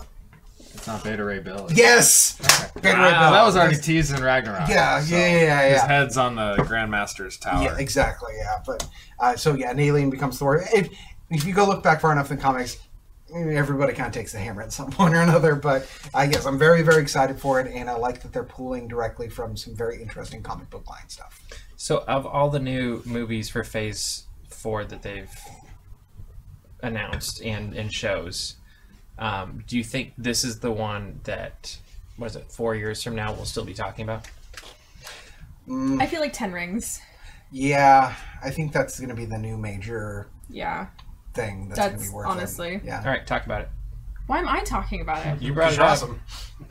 It's 0.83 0.89
not 0.89 1.05
Beta 1.05 1.23
Ray 1.23 1.39
Bill. 1.39 1.69
Yes, 1.73 2.37
Beta 2.75 2.97
Ray 2.99 3.11
Bill. 3.13 3.31
that 3.31 3.45
was 3.45 3.55
already 3.55 3.77
That's- 3.77 3.87
teased 3.87 4.13
in 4.13 4.21
Ragnarok. 4.21 4.69
Yeah, 4.69 5.01
so 5.01 5.15
yeah, 5.15 5.27
yeah, 5.29 5.41
yeah, 5.43 5.63
His 5.69 5.77
yeah. 5.77 5.87
head's 5.87 6.17
on 6.17 6.35
the 6.35 6.57
Grandmaster's 6.57 7.37
tower. 7.37 7.63
Yeah, 7.63 7.77
exactly. 7.79 8.33
Yeah, 8.37 8.59
but 8.67 8.89
uh, 9.21 9.37
so 9.37 9.55
yeah, 9.55 9.71
an 9.71 9.79
alien 9.79 10.11
becomes 10.11 10.41
Thor. 10.41 10.65
If 10.75 10.89
if 11.31 11.45
you 11.45 11.55
go 11.55 11.67
look 11.67 11.85
back 11.85 12.01
far 12.01 12.11
enough 12.11 12.33
in 12.33 12.39
comics, 12.39 12.79
everybody 13.33 13.93
kind 13.93 14.09
of 14.09 14.13
takes 14.13 14.33
the 14.33 14.41
hammer 14.41 14.61
at 14.61 14.73
some 14.73 14.91
point 14.91 15.15
or 15.15 15.21
another. 15.21 15.55
But 15.55 15.89
uh, 16.15 16.27
guess 16.27 16.47
I'm 16.47 16.59
very 16.59 16.83
very 16.83 17.01
excited 17.01 17.39
for 17.39 17.61
it, 17.61 17.69
and 17.73 17.89
I 17.89 17.95
like 17.95 18.21
that 18.23 18.33
they're 18.33 18.43
pulling 18.43 18.89
directly 18.89 19.29
from 19.29 19.57
some 19.57 19.77
very 19.77 20.03
interesting 20.03 20.43
comic 20.43 20.69
book 20.69 20.91
line 20.91 21.09
stuff. 21.09 21.41
So, 21.77 22.03
of 22.09 22.27
all 22.27 22.51
the 22.51 22.59
new 22.59 23.03
movies 23.07 23.49
for 23.49 23.63
Phase 23.63 24.25
Four 24.49 24.85
that 24.87 25.03
they've 25.03 25.31
announced 26.83 27.41
and 27.41 27.73
and 27.73 27.93
shows, 27.93 28.57
um, 29.23 29.63
do 29.67 29.77
you 29.77 29.85
think 29.85 30.13
this 30.19 30.43
is 30.45 30.59
the 30.61 30.71
one 30.73 31.21
that 31.25 31.79
was 32.19 32.37
it 32.37 32.51
four 32.51 32.75
years 32.75 33.03
from 33.03 33.15
now 33.15 33.33
we'll 33.33 33.45
still 33.45 33.65
be 33.65 33.75
talking 33.75 34.05
about? 34.05 34.27
I 35.71 36.07
feel 36.07 36.21
like 36.21 36.33
Ten 36.33 36.53
Rings. 36.53 37.01
Yeah, 37.51 38.15
I 38.43 38.51
think 38.51 38.73
that's 38.73 38.99
going 38.99 39.11
to 39.11 39.15
be 39.15 39.25
the 39.27 39.39
new 39.39 39.57
major 39.57 40.27
Yeah. 40.51 40.87
thing 41.35 41.69
that's, 41.69 41.79
going 41.79 41.91
to 41.93 41.97
That's 41.99 42.09
be 42.11 42.15
worth 42.15 42.27
honestly- 42.27 42.75
it. 42.77 42.85
Yeah. 42.85 42.99
All 43.01 43.07
right, 43.11 43.27
talk 43.27 43.45
about 43.47 43.61
it. 43.63 43.69
Why 44.27 44.39
am 44.39 44.49
I 44.49 44.61
talking 44.65 45.01
about 45.03 45.25
it? 45.27 45.43
You 45.43 45.53
brought 45.53 45.73
it 45.73 45.79
up. 45.79 45.91
awesome. 45.91 46.21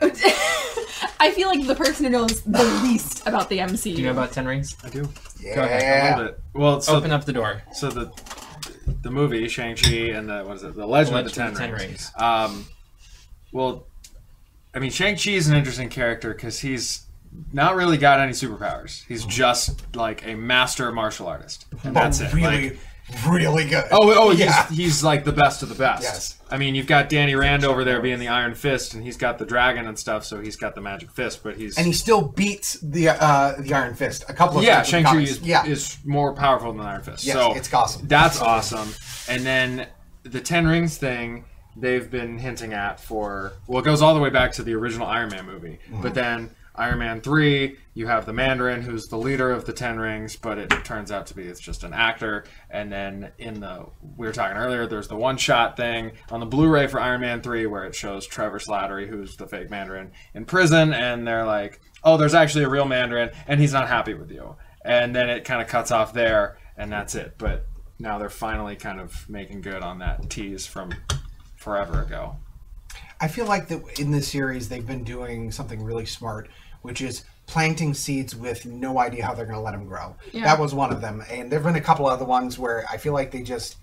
I 1.20 1.30
feel 1.30 1.48
like 1.48 1.66
the 1.66 1.74
person 1.74 2.04
who 2.06 2.10
knows 2.10 2.40
the 2.42 2.64
least 2.82 3.26
about 3.26 3.48
the 3.48 3.58
MCU. 3.58 3.82
Do 3.82 3.90
you 4.02 4.06
know 4.06 4.12
about 4.12 4.32
Ten 4.32 4.46
Rings? 4.46 4.76
I 4.82 4.88
do. 4.88 5.08
Yeah. 5.40 5.54
Go 5.54 5.62
ahead, 5.62 6.14
A 6.14 6.16
little 6.16 6.32
bit. 6.32 6.40
Well, 6.54 6.80
so 6.80 6.96
Open 6.96 7.12
up 7.12 7.24
the 7.24 7.32
door. 7.32 7.62
so 7.72 7.88
the 7.90 8.06
the 9.02 9.10
movie 9.10 9.48
Shang 9.48 9.76
Chi 9.76 9.90
and 9.90 10.28
the 10.28 10.42
what 10.44 10.56
is 10.56 10.62
it? 10.64 10.74
The 10.74 10.86
Legend, 10.86 11.16
of 11.18 11.24
the 11.24 11.30
Ten, 11.30 11.52
Legend 11.54 11.72
of 11.72 11.78
the 11.78 11.78
Ten 11.78 11.88
Rings. 11.88 12.12
Rings. 12.12 12.12
Um, 12.16 12.66
well, 13.52 13.86
I 14.74 14.78
mean 14.78 14.90
Shang 14.90 15.16
Chi 15.16 15.30
is 15.32 15.48
an 15.48 15.56
interesting 15.56 15.88
character 15.88 16.32
because 16.34 16.60
he's 16.60 17.06
not 17.52 17.76
really 17.76 17.96
got 17.96 18.20
any 18.20 18.32
superpowers. 18.32 19.04
He's 19.06 19.24
just 19.24 19.94
like 19.96 20.26
a 20.26 20.34
master 20.34 20.92
martial 20.92 21.26
artist, 21.26 21.66
and 21.84 21.96
that's 21.96 22.20
it. 22.20 22.32
Really, 22.34 22.70
Like- 22.70 22.78
really 23.26 23.64
good. 23.64 23.84
Oh, 23.90 24.12
oh, 24.14 24.30
yeah. 24.30 24.66
he's, 24.68 24.76
he's 24.76 25.04
like 25.04 25.24
the 25.24 25.32
best 25.32 25.62
of 25.62 25.68
the 25.68 25.74
best. 25.74 26.02
Yes. 26.02 26.38
I 26.50 26.58
mean, 26.58 26.74
you've 26.74 26.86
got 26.86 27.08
Danny 27.08 27.34
Rand 27.34 27.64
over 27.64 27.84
there 27.84 28.00
being 28.00 28.18
the 28.18 28.28
Iron 28.28 28.54
Fist, 28.54 28.94
and 28.94 29.02
he's 29.02 29.16
got 29.16 29.38
the 29.38 29.46
dragon 29.46 29.86
and 29.86 29.98
stuff, 29.98 30.24
so 30.24 30.40
he's 30.40 30.56
got 30.56 30.74
the 30.74 30.80
magic 30.80 31.10
fist. 31.10 31.42
But 31.42 31.56
he's 31.56 31.78
and 31.78 31.86
he 31.86 31.92
still 31.92 32.22
beats 32.22 32.74
the 32.80 33.08
uh, 33.10 33.54
the 33.58 33.72
Iron 33.72 33.94
Fist 33.94 34.24
a 34.28 34.34
couple 34.34 34.58
of 34.58 34.64
yeah, 34.64 34.76
times. 34.76 34.88
Shang 34.88 35.04
Chi 35.04 35.20
is, 35.20 35.40
yeah. 35.40 35.64
is 35.64 35.98
more 36.04 36.34
powerful 36.34 36.72
than 36.72 36.82
Iron 36.82 37.02
Fist. 37.02 37.24
Yes, 37.24 37.34
so 37.34 37.54
it's 37.54 37.72
awesome. 37.72 38.06
That's 38.06 38.40
awesome. 38.40 38.92
And 39.28 39.46
then 39.46 39.88
the 40.24 40.40
Ten 40.40 40.66
Rings 40.66 40.98
thing 40.98 41.46
they've 41.74 42.10
been 42.10 42.38
hinting 42.38 42.74
at 42.74 43.00
for 43.00 43.52
well, 43.66 43.80
it 43.80 43.84
goes 43.84 44.02
all 44.02 44.14
the 44.14 44.20
way 44.20 44.30
back 44.30 44.52
to 44.52 44.62
the 44.62 44.74
original 44.74 45.06
Iron 45.06 45.30
Man 45.30 45.46
movie. 45.46 45.78
Mm-hmm. 45.86 46.02
But 46.02 46.14
then 46.14 46.50
Iron 46.74 46.98
Man 47.00 47.20
three, 47.20 47.76
you 47.94 48.06
have 48.06 48.24
the 48.24 48.32
Mandarin 48.32 48.82
who's 48.82 49.06
the 49.06 49.18
leader 49.18 49.50
of 49.50 49.66
the 49.66 49.72
Ten 49.72 49.98
Rings, 49.98 50.36
but 50.36 50.56
it 50.58 50.70
turns 50.84 51.12
out 51.12 51.26
to 51.26 51.34
be 51.34 51.42
it's 51.42 51.60
just 51.60 51.84
an 51.84 51.92
actor. 51.92 52.44
And 52.70 52.90
then 52.90 53.32
in 53.38 53.60
the 53.60 53.86
we 54.16 54.26
were 54.26 54.32
talking 54.32 54.56
earlier, 54.56 54.86
there's 54.86 55.08
the 55.08 55.16
one 55.16 55.36
shot 55.36 55.76
thing 55.76 56.12
on 56.30 56.40
the 56.40 56.46
Blu-ray 56.46 56.86
for 56.86 56.98
Iron 56.98 57.20
Man 57.20 57.42
three 57.42 57.66
where 57.66 57.84
it 57.84 57.94
shows 57.94 58.26
Trevor 58.26 58.58
Slattery, 58.58 59.08
who's 59.08 59.36
the 59.36 59.46
fake 59.46 59.70
Mandarin, 59.70 60.12
in 60.34 60.46
prison, 60.46 60.94
and 60.94 61.26
they're 61.26 61.46
like, 61.46 61.80
oh, 62.02 62.16
there's 62.16 62.34
actually 62.34 62.64
a 62.64 62.70
real 62.70 62.86
Mandarin, 62.86 63.30
and 63.46 63.60
he's 63.60 63.72
not 63.72 63.88
happy 63.88 64.14
with 64.14 64.30
you. 64.30 64.56
And 64.84 65.14
then 65.14 65.28
it 65.28 65.44
kind 65.44 65.60
of 65.60 65.68
cuts 65.68 65.90
off 65.90 66.12
there, 66.12 66.58
and 66.76 66.90
that's 66.90 67.14
it. 67.14 67.34
But 67.38 67.66
now 67.98 68.18
they're 68.18 68.30
finally 68.30 68.76
kind 68.76 68.98
of 68.98 69.28
making 69.28 69.60
good 69.60 69.82
on 69.82 69.98
that 69.98 70.30
tease 70.30 70.66
from 70.66 70.92
forever 71.56 72.02
ago. 72.02 72.36
I 73.20 73.28
feel 73.28 73.46
like 73.46 73.68
that 73.68 74.00
in 74.00 74.10
this 74.10 74.26
series 74.26 74.68
they've 74.68 74.86
been 74.86 75.04
doing 75.04 75.52
something 75.52 75.80
really 75.80 76.06
smart, 76.06 76.48
which 76.82 77.00
is 77.00 77.24
planting 77.46 77.92
seeds 77.94 78.36
with 78.36 78.64
no 78.66 78.98
idea 78.98 79.24
how 79.26 79.34
they're 79.34 79.46
going 79.46 79.56
to 79.58 79.62
let 79.62 79.72
them 79.72 79.86
grow. 79.86 80.14
Yeah. 80.32 80.44
That 80.44 80.58
was 80.60 80.72
one 80.74 80.92
of 80.92 81.00
them, 81.00 81.22
and 81.30 81.50
there've 81.50 81.62
been 81.62 81.76
a 81.76 81.80
couple 81.80 82.06
other 82.06 82.24
ones 82.24 82.58
where 82.58 82.84
I 82.90 82.96
feel 82.98 83.12
like 83.12 83.30
they 83.30 83.42
just 83.42 83.76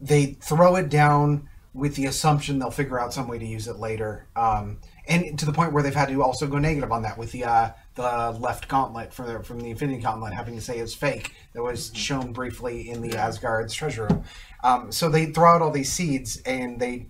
they 0.00 0.26
throw 0.40 0.76
it 0.76 0.88
down 0.88 1.48
with 1.74 1.94
the 1.94 2.06
assumption 2.06 2.58
they'll 2.58 2.70
figure 2.70 3.00
out 3.00 3.14
some 3.14 3.28
way 3.28 3.38
to 3.38 3.46
use 3.46 3.66
it 3.66 3.76
later. 3.76 4.26
Um, 4.36 4.78
and 5.08 5.38
to 5.38 5.46
the 5.46 5.52
point 5.52 5.72
where 5.72 5.82
they've 5.82 5.94
had 5.94 6.08
to 6.10 6.22
also 6.22 6.46
go 6.46 6.58
negative 6.58 6.92
on 6.92 7.02
that 7.02 7.16
with 7.18 7.32
the 7.32 7.44
uh, 7.44 7.70
the 7.94 8.36
left 8.38 8.68
gauntlet 8.68 9.12
from 9.12 9.26
the, 9.26 9.42
from 9.42 9.60
the 9.60 9.70
Infinity 9.70 10.00
Gauntlet, 10.00 10.32
having 10.32 10.54
to 10.54 10.60
say 10.60 10.78
it's 10.78 10.94
fake. 10.94 11.34
That 11.54 11.62
was 11.62 11.88
Mm-hmm. 11.88 11.96
shown 11.96 12.32
briefly 12.32 12.90
in 12.90 13.00
the 13.02 13.16
Asgard's 13.16 13.74
treasure 13.74 14.06
room. 14.06 14.24
Um, 14.62 14.92
so 14.92 15.08
they 15.08 15.26
throw 15.26 15.54
out 15.56 15.62
all 15.62 15.70
these 15.72 15.92
seeds, 15.92 16.40
and 16.46 16.78
they 16.78 17.08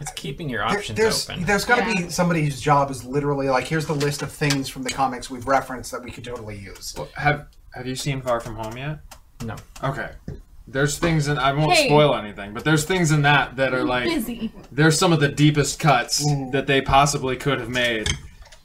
It's 0.00 0.12
keeping 0.12 0.48
your 0.48 0.60
there- 0.68 0.78
options 0.78 0.96
there's 0.98 1.30
open. 1.30 1.44
there's 1.44 1.64
got 1.64 1.76
to 1.84 1.88
Yeah. 1.94 2.02
be 2.06 2.10
somebody 2.10 2.44
whose 2.44 2.60
job 2.60 2.90
is 2.90 3.04
literally 3.04 3.48
like 3.48 3.66
here's 3.66 3.86
the 3.86 3.94
list 3.94 4.22
of 4.22 4.30
things 4.32 4.68
from 4.68 4.82
the 4.82 4.90
comics 4.90 5.30
we've 5.30 5.46
referenced 5.46 5.90
that 5.92 6.02
we 6.02 6.10
could 6.10 6.24
totally 6.24 6.56
use. 6.58 6.94
Have 7.14 7.46
Have 7.74 7.86
you 7.86 7.94
seen 7.96 8.20
Far 8.22 8.40
From 8.40 8.56
Home 8.56 8.76
yet? 8.76 8.98
No. 9.44 9.56
Okay. 9.82 10.10
There's 10.68 10.98
things 10.98 11.26
in 11.28 11.38
I 11.38 11.52
won't 11.52 11.72
Hey. 11.72 11.86
spoil 11.88 12.14
anything, 12.14 12.52
but 12.54 12.64
there's 12.64 12.84
things 12.84 13.10
in 13.10 13.22
that 13.22 13.56
that 13.56 13.74
are 13.74 13.84
like 13.84 14.04
Busy. 14.04 14.52
there's 14.70 14.98
some 14.98 15.12
of 15.12 15.20
the 15.20 15.28
deepest 15.28 15.78
cuts 15.80 16.24
Mm-hmm. 16.24 16.50
that 16.52 16.66
they 16.66 16.80
possibly 16.80 17.36
could 17.36 17.58
have 17.60 17.68
made, 17.70 18.08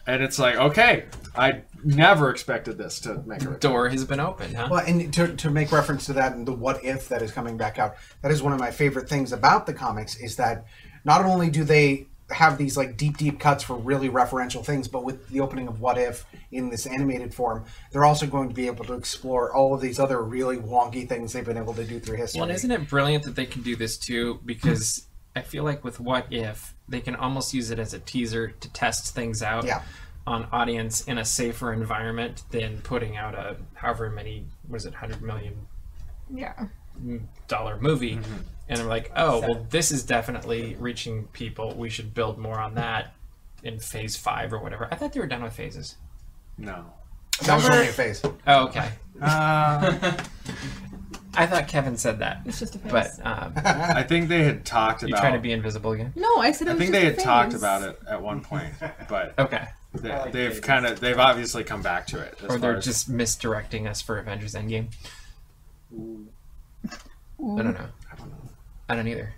and 0.05 0.21
it's 0.21 0.37
like 0.37 0.55
okay, 0.55 1.05
I 1.35 1.61
never 1.83 2.29
expected 2.31 2.77
this 2.79 2.99
to 3.01 3.21
make 3.27 3.41
a 3.43 3.49
return. 3.49 3.59
Door 3.71 3.89
has 3.89 4.05
been 4.05 4.19
opened, 4.19 4.55
huh? 4.55 4.67
Well, 4.71 4.83
and 4.85 5.13
to, 5.13 5.35
to 5.35 5.49
make 5.51 5.71
reference 5.71 6.05
to 6.07 6.13
that 6.13 6.33
and 6.33 6.47
the 6.47 6.51
what 6.53 6.83
if 6.83 7.09
that 7.09 7.21
is 7.21 7.31
coming 7.31 7.57
back 7.57 7.77
out, 7.77 7.95
that 8.23 8.31
is 8.31 8.41
one 8.41 8.53
of 8.53 8.59
my 8.59 8.71
favorite 8.71 9.07
things 9.07 9.31
about 9.31 9.65
the 9.67 9.73
comics 9.73 10.15
is 10.15 10.35
that 10.37 10.65
not 11.05 11.23
only 11.23 11.49
do 11.49 11.63
they 11.63 12.07
have 12.31 12.57
these 12.57 12.75
like 12.75 12.97
deep, 12.97 13.17
deep 13.17 13.39
cuts 13.39 13.63
for 13.63 13.75
really 13.75 14.09
referential 14.09 14.65
things, 14.65 14.87
but 14.87 15.03
with 15.03 15.27
the 15.29 15.39
opening 15.39 15.67
of 15.67 15.79
What 15.79 15.97
If 15.99 16.25
in 16.51 16.69
this 16.69 16.87
animated 16.87 17.33
form, 17.35 17.65
they're 17.91 18.03
also 18.05 18.25
going 18.25 18.49
to 18.49 18.55
be 18.55 18.65
able 18.65 18.83
to 18.85 18.93
explore 18.93 19.53
all 19.53 19.75
of 19.75 19.81
these 19.81 19.99
other 19.99 20.21
really 20.23 20.57
wonky 20.57 21.07
things 21.07 21.33
they've 21.33 21.45
been 21.45 21.57
able 21.57 21.75
to 21.75 21.83
do 21.83 21.99
through 21.99 22.17
history. 22.17 22.41
Well, 22.41 22.49
isn't 22.49 22.71
it 22.71 22.89
brilliant 22.89 23.25
that 23.25 23.35
they 23.35 23.45
can 23.45 23.61
do 23.61 23.75
this 23.75 23.95
too? 23.97 24.39
Because 24.43 25.05
I 25.35 25.41
feel 25.41 25.63
like 25.63 25.83
with 25.83 25.99
What 25.99 26.25
If, 26.31 26.73
they 26.89 26.99
can 26.99 27.15
almost 27.15 27.53
use 27.53 27.69
it 27.69 27.77
as 27.77 27.93
a 27.93 27.99
teaser 27.99 28.47
to 28.59 28.73
test 28.73 29.13
things 29.13 29.43
out 29.43 29.65
Yeah. 29.65 29.83
on 30.25 30.47
audience 30.51 31.01
in 31.01 31.19
a 31.19 31.25
safer 31.25 31.73
environment 31.73 32.41
than 32.49 32.81
putting 32.81 33.17
out 33.17 33.35
a 33.35 33.57
however 33.75 34.09
many, 34.09 34.45
was 34.67 34.87
it, 34.87 34.93
100 34.93 35.21
million 35.21 35.67
Yeah. 36.33 36.53
Dollar 37.47 37.79
movie. 37.79 38.15
Mm-hmm. 38.17 38.33
And 38.67 38.79
they're 38.79 38.87
like, 38.87 39.11
oh, 39.15 39.41
well, 39.41 39.67
this 39.69 39.91
is 39.91 40.03
definitely 40.03 40.75
reaching 40.79 41.25
people. 41.27 41.75
We 41.75 41.89
should 41.89 42.13
build 42.15 42.39
more 42.39 42.59
on 42.59 42.73
that 42.75 43.13
in 43.63 43.77
phase 43.79 44.15
five 44.17 44.53
or 44.53 44.59
whatever. 44.59 44.87
I 44.91 44.95
thought 44.95 45.13
they 45.13 45.19
were 45.19 45.27
done 45.27 45.43
with 45.43 45.53
phases. 45.53 45.95
No. 46.57 46.85
that 47.43 47.55
was 47.55 47.63
Remember- 47.65 47.73
only 47.77 47.89
a 47.89 47.93
phase. 47.93 48.23
Oh, 48.47 48.65
okay. 48.67 48.89
Uh, 49.21 50.17
I 51.37 51.45
thought 51.47 51.67
Kevin 51.67 51.97
said 51.97 52.19
that. 52.19 52.41
It's 52.45 52.59
just 52.59 52.75
a 52.75 52.79
face. 52.79 52.91
But 52.91 53.25
um, 53.25 53.53
I 53.57 54.03
think 54.03 54.29
they 54.29 54.43
had 54.43 54.65
talked 54.65 55.01
you 55.03 55.09
about. 55.09 55.19
trying 55.19 55.33
to 55.33 55.39
be 55.39 55.51
invisible 55.51 55.91
again? 55.91 56.13
no, 56.15 56.37
I 56.37 56.51
said 56.51 56.67
it 56.67 56.71
I 56.71 56.73
was 56.75 56.79
think 56.83 56.93
just 56.93 57.01
they 57.03 57.07
a 57.07 57.11
had 57.15 57.19
talked 57.19 57.53
about 57.53 57.83
it 57.83 57.99
at 58.09 58.21
one 58.21 58.41
point, 58.41 58.73
but 59.09 59.33
Okay. 59.37 59.67
They, 59.93 60.09
like 60.09 60.31
they've 60.31 60.61
kind 60.61 60.85
of 60.85 60.99
they've 60.99 61.19
obviously 61.19 61.63
come 61.63 61.81
back 61.81 62.07
to 62.07 62.19
it. 62.19 62.39
Or 62.49 62.57
they're 62.57 62.77
as- 62.77 62.85
just 62.85 63.09
misdirecting 63.09 63.85
us 63.87 64.01
for 64.01 64.17
Avengers 64.17 64.55
Endgame. 64.55 64.87
I 67.39 67.61
don't 67.61 67.73
know. 67.73 67.87
I 68.11 68.15
don't 68.15 68.29
know. 68.29 68.49
I 68.89 68.95
don't 68.95 69.07
either. 69.07 69.33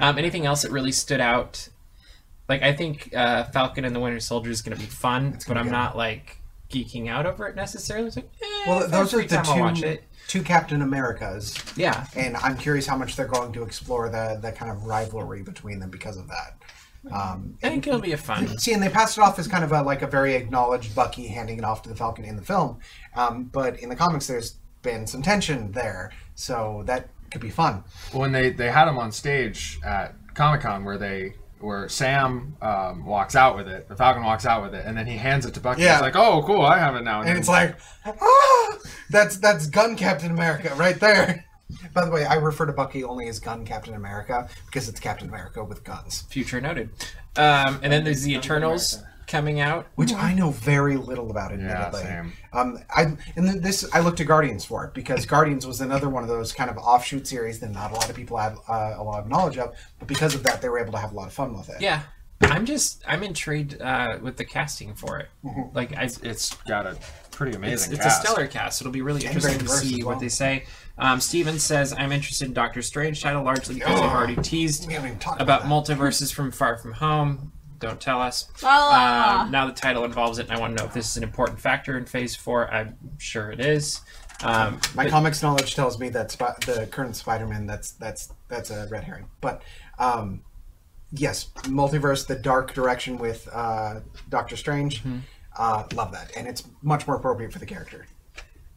Um, 0.00 0.18
anything 0.18 0.46
else 0.46 0.62
that 0.62 0.70
really 0.70 0.92
stood 0.92 1.20
out? 1.20 1.68
Like 2.48 2.62
I 2.62 2.72
think 2.72 3.14
uh, 3.14 3.44
Falcon 3.44 3.84
and 3.84 3.94
the 3.94 4.00
Winter 4.00 4.20
Soldier 4.20 4.50
is 4.50 4.62
going 4.62 4.76
to 4.76 4.82
be 4.82 4.88
fun, 4.88 5.38
but 5.46 5.56
I'm 5.56 5.70
not 5.70 5.96
like 5.96 6.38
geeking 6.70 7.08
out 7.08 7.26
over 7.26 7.46
it 7.48 7.54
necessarily. 7.54 8.08
It's 8.08 8.16
like, 8.16 8.30
eh, 8.42 8.46
Well, 8.66 8.78
if 8.78 8.92
I 8.92 8.96
have 8.96 9.10
those 9.10 9.14
are 9.14 9.26
the 9.26 9.74
two, 9.74 9.98
two 10.26 10.42
Captain 10.42 10.82
Americas, 10.82 11.62
Yeah, 11.76 12.06
and 12.16 12.36
I'm 12.38 12.56
curious 12.56 12.86
how 12.86 12.96
much 12.96 13.16
they're 13.16 13.26
going 13.26 13.52
to 13.52 13.62
explore 13.62 14.08
the, 14.08 14.38
the 14.40 14.52
kind 14.52 14.70
of 14.70 14.84
rivalry 14.84 15.42
between 15.42 15.78
them 15.78 15.90
because 15.90 16.16
of 16.16 16.28
that. 16.28 16.56
Um, 17.10 17.58
I 17.62 17.68
think 17.68 17.86
it'll 17.86 18.00
be 18.00 18.12
a 18.12 18.16
fun. 18.16 18.46
See, 18.58 18.72
and 18.72 18.82
they 18.82 18.88
passed 18.88 19.18
it 19.18 19.22
off 19.22 19.38
as 19.38 19.48
kind 19.48 19.64
of 19.64 19.72
a, 19.72 19.82
like 19.82 20.02
a 20.02 20.06
very 20.06 20.34
acknowledged 20.34 20.94
Bucky 20.94 21.26
handing 21.26 21.58
it 21.58 21.64
off 21.64 21.82
to 21.82 21.88
the 21.88 21.96
Falcon 21.96 22.24
in 22.24 22.36
the 22.36 22.42
film, 22.42 22.78
um, 23.16 23.44
but 23.44 23.78
in 23.80 23.88
the 23.88 23.96
comics, 23.96 24.26
there's 24.26 24.56
been 24.82 25.06
some 25.06 25.22
tension 25.22 25.72
there, 25.72 26.12
so 26.34 26.82
that 26.86 27.08
could 27.32 27.40
be 27.40 27.50
fun. 27.50 27.82
when 28.12 28.30
they 28.30 28.50
they 28.50 28.70
had 28.70 28.86
him 28.86 28.98
on 28.98 29.10
stage 29.10 29.80
at 29.84 30.14
Comic 30.34 30.60
Con 30.60 30.84
where 30.84 30.98
they 30.98 31.34
where 31.62 31.88
Sam 31.88 32.56
um, 32.60 33.06
walks 33.06 33.36
out 33.36 33.56
with 33.56 33.68
it, 33.68 33.88
the 33.88 33.96
Falcon 33.96 34.24
walks 34.24 34.44
out 34.44 34.62
with 34.62 34.74
it, 34.74 34.84
and 34.84 34.96
then 34.96 35.06
he 35.06 35.16
hands 35.16 35.46
it 35.46 35.54
to 35.54 35.60
Bucky. 35.60 35.82
Yeah. 35.82 35.94
It's 35.94 36.02
like, 36.02 36.16
oh, 36.16 36.42
cool, 36.44 36.62
I 36.62 36.78
have 36.78 36.96
it 36.96 37.02
now. 37.02 37.22
And 37.22 37.38
it's 37.38 37.48
like, 37.48 37.76
ah, 38.04 38.78
that's 39.10 39.36
that's 39.38 39.66
Gun 39.66 39.96
Captain 39.96 40.30
America 40.30 40.74
right 40.76 40.98
there. 40.98 41.44
By 41.94 42.04
the 42.04 42.10
way, 42.10 42.26
I 42.26 42.34
refer 42.34 42.66
to 42.66 42.72
Bucky 42.72 43.02
only 43.02 43.28
as 43.28 43.38
Gun 43.38 43.64
Captain 43.64 43.94
America 43.94 44.48
because 44.66 44.88
it's 44.88 45.00
Captain 45.00 45.28
America 45.28 45.64
with 45.64 45.84
guns, 45.84 46.22
Future 46.22 46.60
noted. 46.60 46.90
Um, 47.36 47.80
and 47.82 47.90
then 47.90 48.04
there's 48.04 48.22
the 48.22 48.34
Eternals 48.34 49.02
coming 49.32 49.60
out. 49.60 49.86
which 49.96 50.12
I 50.12 50.34
know 50.34 50.50
very 50.50 50.96
little 50.96 51.30
about. 51.30 51.52
admittedly. 51.52 52.02
yeah, 52.02 52.22
same. 52.22 52.32
Um, 52.52 52.78
I 52.90 53.16
and 53.34 53.62
this 53.62 53.88
I 53.92 54.00
looked 54.00 54.18
to 54.18 54.24
Guardians 54.24 54.64
for 54.64 54.84
it 54.84 54.94
because 54.94 55.26
Guardians 55.26 55.66
was 55.66 55.80
another 55.80 56.08
one 56.08 56.22
of 56.22 56.28
those 56.28 56.52
kind 56.52 56.70
of 56.70 56.76
offshoot 56.76 57.26
series 57.26 57.58
that 57.60 57.70
not 57.72 57.90
a 57.90 57.94
lot 57.94 58.08
of 58.08 58.14
people 58.14 58.36
have 58.36 58.58
uh, 58.68 58.94
a 58.96 59.02
lot 59.02 59.20
of 59.20 59.28
knowledge 59.28 59.58
of, 59.58 59.74
but 59.98 60.06
because 60.06 60.34
of 60.34 60.42
that, 60.44 60.60
they 60.60 60.68
were 60.68 60.78
able 60.78 60.92
to 60.92 60.98
have 60.98 61.12
a 61.12 61.14
lot 61.14 61.26
of 61.26 61.32
fun 61.32 61.56
with 61.56 61.68
it. 61.70 61.80
Yeah, 61.80 62.02
I'm 62.42 62.66
just 62.66 63.02
I'm 63.06 63.22
intrigued 63.22 63.80
uh, 63.80 64.18
with 64.20 64.36
the 64.36 64.44
casting 64.44 64.94
for 64.94 65.18
it. 65.18 65.28
Mm-hmm. 65.44 65.74
Like 65.74 65.96
I, 65.96 66.04
It's 66.22 66.54
got 66.68 66.86
a 66.86 66.96
pretty 67.30 67.50
it's, 67.50 67.56
amazing 67.56 67.92
it's 67.94 68.06
a 68.06 68.10
stellar 68.10 68.46
cast. 68.46 68.80
It'll 68.80 68.92
be 68.92 69.02
really 69.02 69.24
And 69.24 69.34
interesting 69.34 69.66
to 69.66 69.68
see 69.68 70.00
as 70.00 70.04
what 70.04 70.20
they 70.20 70.28
say. 70.28 70.64
Um, 70.98 71.20
Steven 71.20 71.58
says 71.58 71.94
I'm 71.96 72.12
interested 72.12 72.48
in 72.48 72.54
Doctor 72.54 72.82
Strange 72.82 73.22
title 73.22 73.42
largely 73.42 73.76
because 73.76 74.00
they've 74.00 74.10
already 74.10 74.36
teased 74.36 74.86
We 74.86 74.94
haven't 74.94 75.08
even 75.08 75.18
talked 75.20 75.40
about 75.40 75.62
about, 75.62 75.70
multiverses 75.70 76.32
from 76.32 76.50
Far 76.50 76.76
From 76.76 76.92
Home. 76.92 77.52
Don't 77.82 78.00
tell 78.00 78.20
us. 78.22 78.48
Ah. 78.62 79.42
Um, 79.44 79.50
now 79.50 79.66
the 79.66 79.72
title 79.72 80.04
involves 80.04 80.38
it, 80.38 80.46
and 80.48 80.52
I 80.56 80.60
want 80.60 80.76
to 80.76 80.82
know 80.82 80.88
if 80.88 80.94
this 80.94 81.10
is 81.10 81.16
an 81.16 81.24
important 81.24 81.60
factor 81.60 81.98
in 81.98 82.06
Phase 82.06 82.34
Four. 82.36 82.72
I'm 82.72 82.96
sure 83.18 83.50
it 83.50 83.60
is. 83.60 84.00
Um. 84.44 84.80
My 84.94 85.04
but- 85.04 85.10
comics 85.10 85.42
knowledge 85.42 85.74
tells 85.74 85.98
me 85.98 86.08
that 86.10 86.30
Sp- 86.32 86.56
the 86.64 86.88
current 86.90 87.16
Spider-Man 87.16 87.66
that's 87.66 87.90
that's 87.92 88.32
that's 88.48 88.70
a 88.70 88.86
red 88.90 89.04
herring, 89.04 89.26
but. 89.42 89.62
Um, 89.98 90.42
Yes, 91.14 91.50
multiverse, 91.64 92.26
the 92.26 92.36
dark 92.36 92.72
direction 92.72 93.18
with 93.18 93.46
uh, 93.52 94.00
Doctor 94.30 94.56
Strange. 94.56 95.00
Mm-hmm. 95.04 95.18
Uh, 95.54 95.84
love 95.94 96.10
that, 96.12 96.34
and 96.34 96.48
it's 96.48 96.64
much 96.80 97.06
more 97.06 97.16
appropriate 97.16 97.52
for 97.52 97.58
the 97.58 97.66
character. 97.66 98.06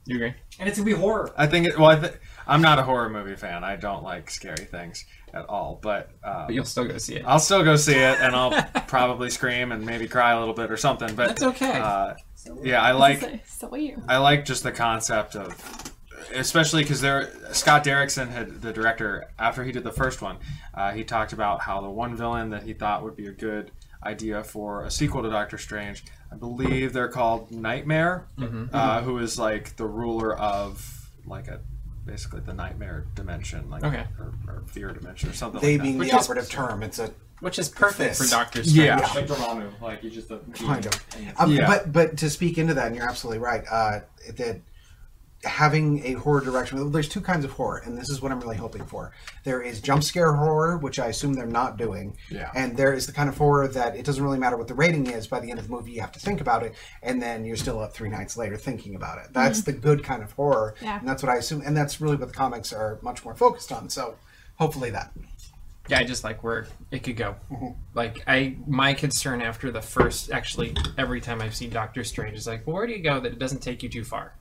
you 0.05 0.17
agree? 0.17 0.33
And 0.59 0.67
it's 0.67 0.77
gonna 0.77 0.85
be 0.85 0.91
horror. 0.91 1.31
I 1.37 1.47
think 1.47 1.65
it. 1.65 1.79
Well, 1.79 1.91
I 1.91 1.95
th- 1.97 2.13
I'm 2.45 2.61
not 2.61 2.77
a 2.77 2.83
horror 2.83 3.09
movie 3.09 3.37
fan. 3.37 3.63
I 3.63 3.77
don't 3.77 4.03
like 4.03 4.29
scary 4.29 4.65
things 4.65 5.05
at 5.35 5.47
all. 5.49 5.77
But, 5.81 6.09
um, 6.23 6.45
But 6.47 6.55
you'll 6.55 6.65
still 6.65 6.85
go 6.85 6.97
see 6.97 7.15
it. 7.15 7.23
I'll 7.25 7.39
still 7.39 7.63
go 7.63 7.75
see 7.75 7.95
it, 7.95 8.19
and 8.19 8.35
I'll 8.35 8.63
probably 8.87 9.29
scream 9.29 9.71
and 9.71 9.85
maybe 9.85 10.07
cry 10.07 10.31
a 10.31 10.39
little 10.39 10.53
bit 10.53 10.71
or 10.71 10.77
something. 10.77 11.13
But 11.15 11.27
That's 11.29 11.43
okay. 11.43 11.79
Uh, 11.79 12.13
yeah, 12.63 12.81
I 12.81 12.91
like. 12.93 13.19
So, 13.19 13.39
so 13.45 13.69
are 13.69 13.77
you. 13.77 14.01
I 14.07 14.17
like 14.17 14.45
just 14.45 14.63
the 14.63 14.71
concept 14.71 15.35
of, 15.35 15.93
especially 16.33 16.83
because 16.83 17.01
there, 17.01 17.31
Scott 17.51 17.83
Derrickson 17.83 18.29
had 18.29 18.61
the 18.61 18.71
director 18.71 19.25
after 19.37 19.63
he 19.63 19.71
did 19.71 19.83
the 19.83 19.91
first 19.91 20.21
one. 20.21 20.37
Uh, 20.73 20.91
he 20.93 21.03
talked 21.03 21.33
about 21.33 21.61
how 21.61 21.81
the 21.81 21.89
one 21.89 22.15
villain 22.15 22.49
that 22.51 22.63
he 22.63 22.73
thought 22.73 23.03
would 23.03 23.15
be 23.15 23.27
a 23.27 23.31
good 23.31 23.71
idea 24.03 24.43
for 24.43 24.85
a 24.85 24.91
sequel 24.91 25.23
to 25.23 25.29
Doctor 25.29 25.57
Strange. 25.57 26.03
I 26.31 26.35
believe 26.35 26.93
they're 26.93 27.07
called 27.07 27.49
Nightmare, 27.51 28.27
uh, 28.71 29.01
who 29.01 29.17
is 29.17 29.39
like 29.39 29.75
the 29.77 29.85
ruler 29.85 30.35
of 30.37 31.09
like 31.25 31.47
a 31.47 31.59
basically 32.05 32.41
the 32.41 32.53
nightmare 32.53 33.05
dimension, 33.15 33.69
like 33.69 33.83
Okay. 33.83 34.05
or, 34.19 34.33
or 34.47 34.63
fear 34.67 34.89
dimension 34.91 35.29
or 35.29 35.33
something 35.33 35.61
They 35.61 35.73
like 35.73 35.81
being 35.83 35.93
that. 35.95 35.99
Which 35.99 36.11
the 36.11 36.17
is- 36.17 36.25
operative 36.25 36.49
term, 36.49 36.83
it's 36.83 36.99
a 36.99 37.11
Which 37.39 37.59
is 37.59 37.67
perfect 37.69 38.17
This. 38.17 38.17
for 38.17 38.27
Doctor 38.35 38.63
Strange. 38.63 38.77
Yeah. 38.77 38.97
Like 38.99 39.27
Dormammu, 39.27 39.81
like 39.81 40.01
he's 40.01 40.13
just 40.13 40.31
a 40.31 40.39
kind 40.53 40.85
of. 40.85 40.93
Um, 41.37 41.51
Yeah. 41.51 41.67
But 41.67 41.91
but 41.91 42.17
to 42.17 42.29
speak 42.29 42.57
into 42.57 42.73
that, 42.75 42.87
and 42.87 42.95
you're 42.95 43.07
absolutely 43.09 43.39
right. 43.39 43.63
Uh, 43.69 43.99
that 44.37 44.61
having 45.45 46.03
a 46.05 46.13
horror 46.13 46.41
direction, 46.41 46.77
well, 46.79 46.89
there's 46.89 47.07
two 47.07 47.21
kinds 47.21 47.45
of 47.45 47.51
horror, 47.51 47.81
and 47.85 47.97
this 47.97 48.09
is 48.09 48.21
what 48.21 48.31
I'm 48.31 48.39
really 48.39 48.57
hoping 48.57 48.83
for. 48.85 49.11
There 49.43 49.61
is 49.61 49.79
jump 49.79 50.03
scare 50.03 50.33
horror, 50.33 50.77
which 50.77 50.99
I 50.99 51.07
assume 51.07 51.33
they're 51.33 51.45
not 51.45 51.77
doing, 51.77 52.17
Yeah. 52.29 52.49
and 52.55 52.75
there 52.75 52.93
is 52.93 53.05
the 53.05 53.11
kind 53.13 53.29
of 53.29 53.37
horror 53.37 53.67
that 53.69 53.95
it 53.95 54.05
doesn't 54.05 54.23
really 54.23 54.39
matter 54.39 54.57
what 54.57 54.67
the 54.67 54.73
rating 54.73 55.07
is. 55.07 55.27
By 55.27 55.39
the 55.39 55.49
end 55.49 55.59
of 55.59 55.67
the 55.67 55.71
movie, 55.71 55.91
you 55.91 56.01
have 56.01 56.11
to 56.13 56.19
think 56.19 56.41
about 56.41 56.63
it, 56.63 56.73
and 57.03 57.21
then 57.21 57.45
you're 57.45 57.57
still 57.57 57.79
up 57.79 57.93
three 57.93 58.09
nights 58.09 58.35
later 58.35 58.57
thinking 58.57 58.95
about 58.95 59.19
it. 59.19 59.27
That's 59.31 59.61
the 59.61 59.73
good 59.73 60.03
kind 60.03 60.23
of 60.23 60.31
horror, 60.33 60.75
Yeah. 60.81 60.99
and 60.99 61.07
that's 61.07 61.23
what 61.23 61.31
I 61.31 61.37
assume, 61.37 61.61
and 61.65 61.77
that's 61.77 62.01
really 62.01 62.15
what 62.15 62.27
the 62.27 62.33
comics 62.33 62.73
are 62.73 62.99
much 63.01 63.23
more 63.23 63.35
focused 63.35 63.71
on. 63.71 63.89
So 63.89 64.15
hopefully 64.57 64.89
that. 64.91 65.11
Yeah, 65.87 65.99
I 65.99 66.03
just 66.03 66.23
like 66.23 66.43
where 66.43 66.65
it 66.89 67.03
could 67.03 67.15
go. 67.15 67.35
Mm-hmm. 67.51 67.67
Like 67.93 68.23
I, 68.25 68.55
my 68.65 68.95
concern 68.95 69.39
after 69.43 69.69
the 69.69 69.83
first, 69.83 70.31
actually, 70.31 70.75
every 70.97 71.21
time 71.21 71.41
I've 71.43 71.55
seen 71.55 71.69
Doctor 71.69 72.03
Strange 72.03 72.35
is 72.35 72.47
like, 72.47 72.65
well, 72.65 72.75
where 72.77 72.87
do 72.87 72.93
you 72.93 73.03
go 73.03 73.19
that 73.19 73.31
it 73.31 73.37
doesn't 73.37 73.59
take 73.59 73.83
you 73.83 73.89
too 73.89 74.03
far? 74.03 74.33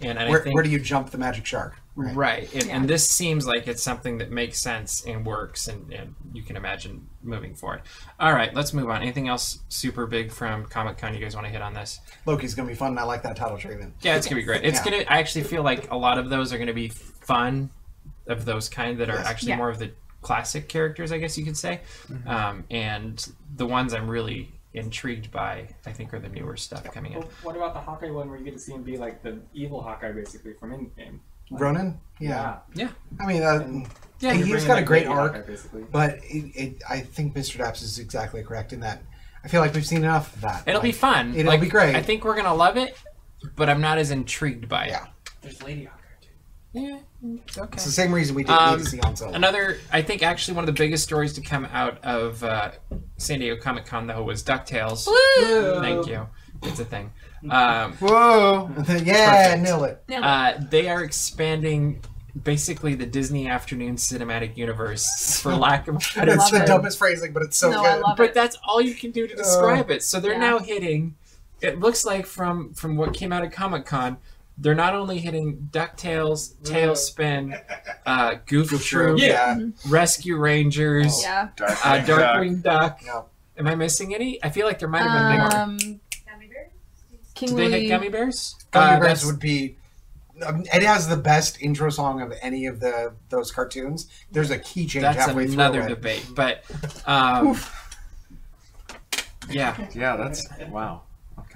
And, 0.00 0.18
and. 0.18 0.28
Where, 0.28 0.40
I 0.40 0.42
think 0.44 0.54
where 0.54 0.64
do 0.64 0.70
you 0.70 0.78
jump 0.78 1.10
the 1.10 1.18
magic 1.18 1.46
shark? 1.46 1.76
right, 1.96 2.52
and, 2.52 2.64
Yeah. 2.66 2.76
and 2.76 2.88
this 2.88 3.08
seems 3.08 3.46
like 3.46 3.68
it's 3.68 3.80
something 3.82 4.18
that 4.18 4.32
makes 4.32 4.58
sense 4.60 5.04
and 5.06 5.24
works, 5.24 5.68
and, 5.68 5.92
and 5.92 6.16
you 6.32 6.42
can 6.42 6.56
imagine 6.56 7.06
moving 7.22 7.54
forward. 7.54 7.82
All 8.18 8.32
right, 8.32 8.52
let's 8.52 8.72
move 8.72 8.90
on. 8.90 9.00
Anything 9.00 9.28
else 9.28 9.60
super 9.68 10.04
big 10.06 10.32
from 10.32 10.66
Comic 10.66 10.98
Con 10.98 11.14
you 11.14 11.20
guys 11.20 11.36
want 11.36 11.46
to 11.46 11.52
hit 11.52 11.62
on 11.62 11.72
this? 11.72 12.00
Loki's 12.26 12.54
gonna 12.56 12.66
be 12.68 12.74
fun. 12.74 12.88
and 12.90 12.98
I 12.98 13.04
like 13.04 13.22
that 13.22 13.36
title 13.36 13.56
treatment. 13.58 13.94
Yeah, 14.00 14.16
it's 14.16 14.26
gonna 14.26 14.40
be 14.40 14.44
great. 14.44 14.64
It's 14.64 14.78
Yeah. 14.84 14.90
gonna. 14.90 15.04
I 15.08 15.18
actually 15.20 15.44
feel 15.44 15.62
like 15.62 15.88
a 15.92 15.96
lot 15.96 16.18
of 16.18 16.30
those 16.30 16.52
are 16.52 16.58
gonna 16.58 16.72
be 16.74 16.88
fun, 16.88 17.70
of 18.26 18.44
those 18.44 18.68
kind 18.68 18.98
that 18.98 19.08
are 19.08 19.16
Yes. 19.18 19.26
actually 19.26 19.50
Yeah. 19.50 19.56
more 19.58 19.68
of 19.70 19.78
the 19.78 19.92
classic 20.20 20.68
characters, 20.68 21.12
I 21.12 21.18
guess 21.18 21.38
you 21.38 21.44
could 21.44 21.56
say. 21.56 21.80
Mm-hmm. 22.08 22.28
Um, 22.28 22.64
and 22.70 23.24
the 23.54 23.66
ones 23.66 23.92
I'm 23.94 24.08
really 24.08 24.50
intrigued 24.74 25.30
by. 25.30 25.68
I 25.86 25.92
think 25.92 26.12
are 26.12 26.18
the 26.18 26.28
newer 26.28 26.56
stuff 26.56 26.84
coming 26.92 27.12
in. 27.12 27.20
Well, 27.20 27.28
what 27.42 27.56
about 27.56 27.74
the 27.74 27.80
Hawkeye 27.80 28.10
one 28.10 28.28
where 28.28 28.38
you 28.38 28.44
get 28.44 28.54
to 28.54 28.58
see 28.60 28.72
him 28.72 28.82
be 28.82 28.96
like 28.96 29.22
the 29.22 29.40
evil 29.52 29.80
Hawkeye 29.82 30.12
basically 30.12 30.52
from 30.54 30.72
Endgame? 30.72 31.18
Ronin. 31.50 31.98
Yeah. 32.20 32.58
Yeah. 32.74 32.88
I 33.20 33.26
mean, 33.26 33.42
uh, 33.42 33.60
And- 33.64 33.86
Yeah, 34.20 34.32
he's 34.32 34.46
You're 34.48 34.60
got 34.66 34.78
a 34.78 34.82
great 34.82 35.06
arc, 35.06 35.34
Hawkeye, 35.34 35.46
basically. 35.46 35.82
but 35.92 36.18
it, 36.24 36.52
it, 36.56 36.82
I 36.88 37.00
think 37.00 37.34
Mr. 37.34 37.58
Daps 37.58 37.82
is 37.82 37.98
exactly 37.98 38.42
correct 38.42 38.72
in 38.72 38.80
that. 38.80 39.02
I 39.44 39.48
feel 39.48 39.60
like 39.60 39.74
we've 39.74 39.84
seen 39.86 39.98
enough 39.98 40.34
of 40.36 40.40
that. 40.42 40.64
It'll 40.66 40.80
be 40.80 40.92
fun. 40.92 41.34
it'll 41.34 41.50
Like, 41.52 41.60
be 41.60 41.68
great. 41.68 41.94
I 41.94 42.02
think 42.02 42.24
we're 42.24 42.36
gonna 42.36 42.54
love 42.54 42.76
it, 42.78 42.96
but 43.56 43.68
I'm 43.68 43.82
not 43.82 43.98
as 43.98 44.10
intrigued 44.10 44.68
by 44.68 44.86
it. 44.86 44.90
Yeah. 44.90 45.06
There's 45.42 45.62
Lady 45.62 45.84
Hawkeye 45.84 45.98
too. 45.98 46.03
Yeah, 46.74 46.98
it's 47.22 47.56
okay. 47.56 47.70
It's 47.74 47.84
the 47.84 47.92
same 47.92 48.12
reason 48.12 48.34
we 48.34 48.42
didn't 48.42 48.58
Um, 48.60 48.80
see 48.84 48.98
Han 48.98 49.14
Solo. 49.16 49.32
Another, 49.32 49.78
I 49.92 50.02
think, 50.02 50.22
actually, 50.24 50.54
one 50.56 50.64
of 50.64 50.74
the 50.74 50.78
biggest 50.82 51.04
stories 51.04 51.32
to 51.34 51.40
come 51.40 51.66
out 51.72 52.02
of 52.04 52.42
uh, 52.42 52.72
San 53.16 53.38
Diego 53.38 53.60
Comic 53.60 53.86
Con 53.86 54.06
though 54.08 54.22
was 54.24 54.42
Ducktales. 54.42 55.06
Woo! 55.06 55.80
Thank 55.80 56.08
you. 56.08 56.26
It's 56.64 56.80
a 56.80 56.84
thing. 56.84 57.12
Um, 57.48 57.92
Whoa! 57.94 58.70
yeah, 59.04 59.54
Perfect. 59.54 59.62
nail 59.62 59.84
it. 59.84 60.02
uh, 60.12 60.54
they 60.70 60.88
are 60.88 61.04
expanding 61.04 62.00
basically 62.42 62.94
the 62.96 63.06
Disney 63.06 63.46
Afternoon 63.48 63.94
Cinematic 63.94 64.56
Universe, 64.56 65.38
for 65.40 65.54
lack 65.56 65.86
of 65.86 65.94
a 65.94 65.98
better 66.16 66.34
That's 66.34 66.50
the 66.50 66.64
it. 66.64 66.66
dumbest 66.66 66.98
phrasing, 66.98 67.32
but 67.32 67.44
it's 67.44 67.56
so 67.56 67.70
No, 67.70 67.82
good. 67.82 67.86
I 67.86 67.96
love 67.98 68.16
but 68.16 68.30
it. 68.30 68.34
that's 68.34 68.56
all 68.66 68.80
you 68.80 68.94
can 68.94 69.12
do 69.12 69.28
to 69.28 69.36
describe 69.36 69.90
it. 69.92 70.02
So 70.02 70.18
they're 70.18 70.32
Yeah. 70.32 70.38
now 70.38 70.58
hitting. 70.58 71.14
It 71.60 71.78
looks 71.78 72.04
like 72.04 72.26
from 72.26 72.72
from 72.74 72.96
what 72.96 73.14
came 73.14 73.32
out 73.32 73.44
of 73.44 73.52
Comic 73.52 73.86
Con, 73.86 74.16
they're 74.58 74.74
not 74.74 74.94
only 74.94 75.18
hitting 75.18 75.68
Ducktales, 75.72 76.54
TaleSpin, 76.62 77.60
uh, 78.06 78.36
Goof, 78.46 78.70
Troop, 78.84 79.18
Yeah. 79.20 79.58
Rescue 79.88 80.36
Rangers, 80.36 81.22
Yeah. 81.22 81.48
Dark 81.56 81.70
uh, 81.86 81.98
Darkwing 82.04 82.62
Duck. 82.62 83.00
Yeah. 83.04 83.22
Am 83.58 83.66
I 83.68 83.74
missing 83.74 84.14
any? 84.14 84.42
I 84.44 84.50
feel 84.50 84.66
like 84.66 84.78
there 84.78 84.88
might 84.88 85.02
have 85.02 85.30
been 85.30 85.40
more. 85.40 85.56
Um, 85.56 86.00
King 87.34 87.56
Did 87.56 87.72
they 87.72 87.80
hit 87.82 87.88
Gummy 87.88 88.08
Bears? 88.08 88.54
Gummy 88.70 88.86
Uh, 88.86 88.90
Bears 89.00 89.02
that's- 89.02 89.24
would 89.26 89.40
be. 89.40 89.76
Um, 90.44 90.64
it 90.74 90.82
has 90.82 91.06
the 91.08 91.16
best 91.16 91.62
intro 91.62 91.90
song 91.90 92.20
of 92.20 92.32
any 92.42 92.66
of 92.66 92.80
the 92.80 93.12
those 93.28 93.52
cartoons. 93.52 94.08
There's 94.32 94.50
a 94.50 94.58
key 94.58 94.86
change 94.86 95.02
That's 95.02 95.16
halfway 95.26 95.44
another 95.44 95.82
through 95.82 95.92
it. 95.92 95.94
debate, 95.94 96.26
but 96.34 96.64
um, 97.06 97.56
yeah, 99.48 99.76
Yeah, 99.94 100.16
that's 100.16 100.48
wow. 100.70 101.02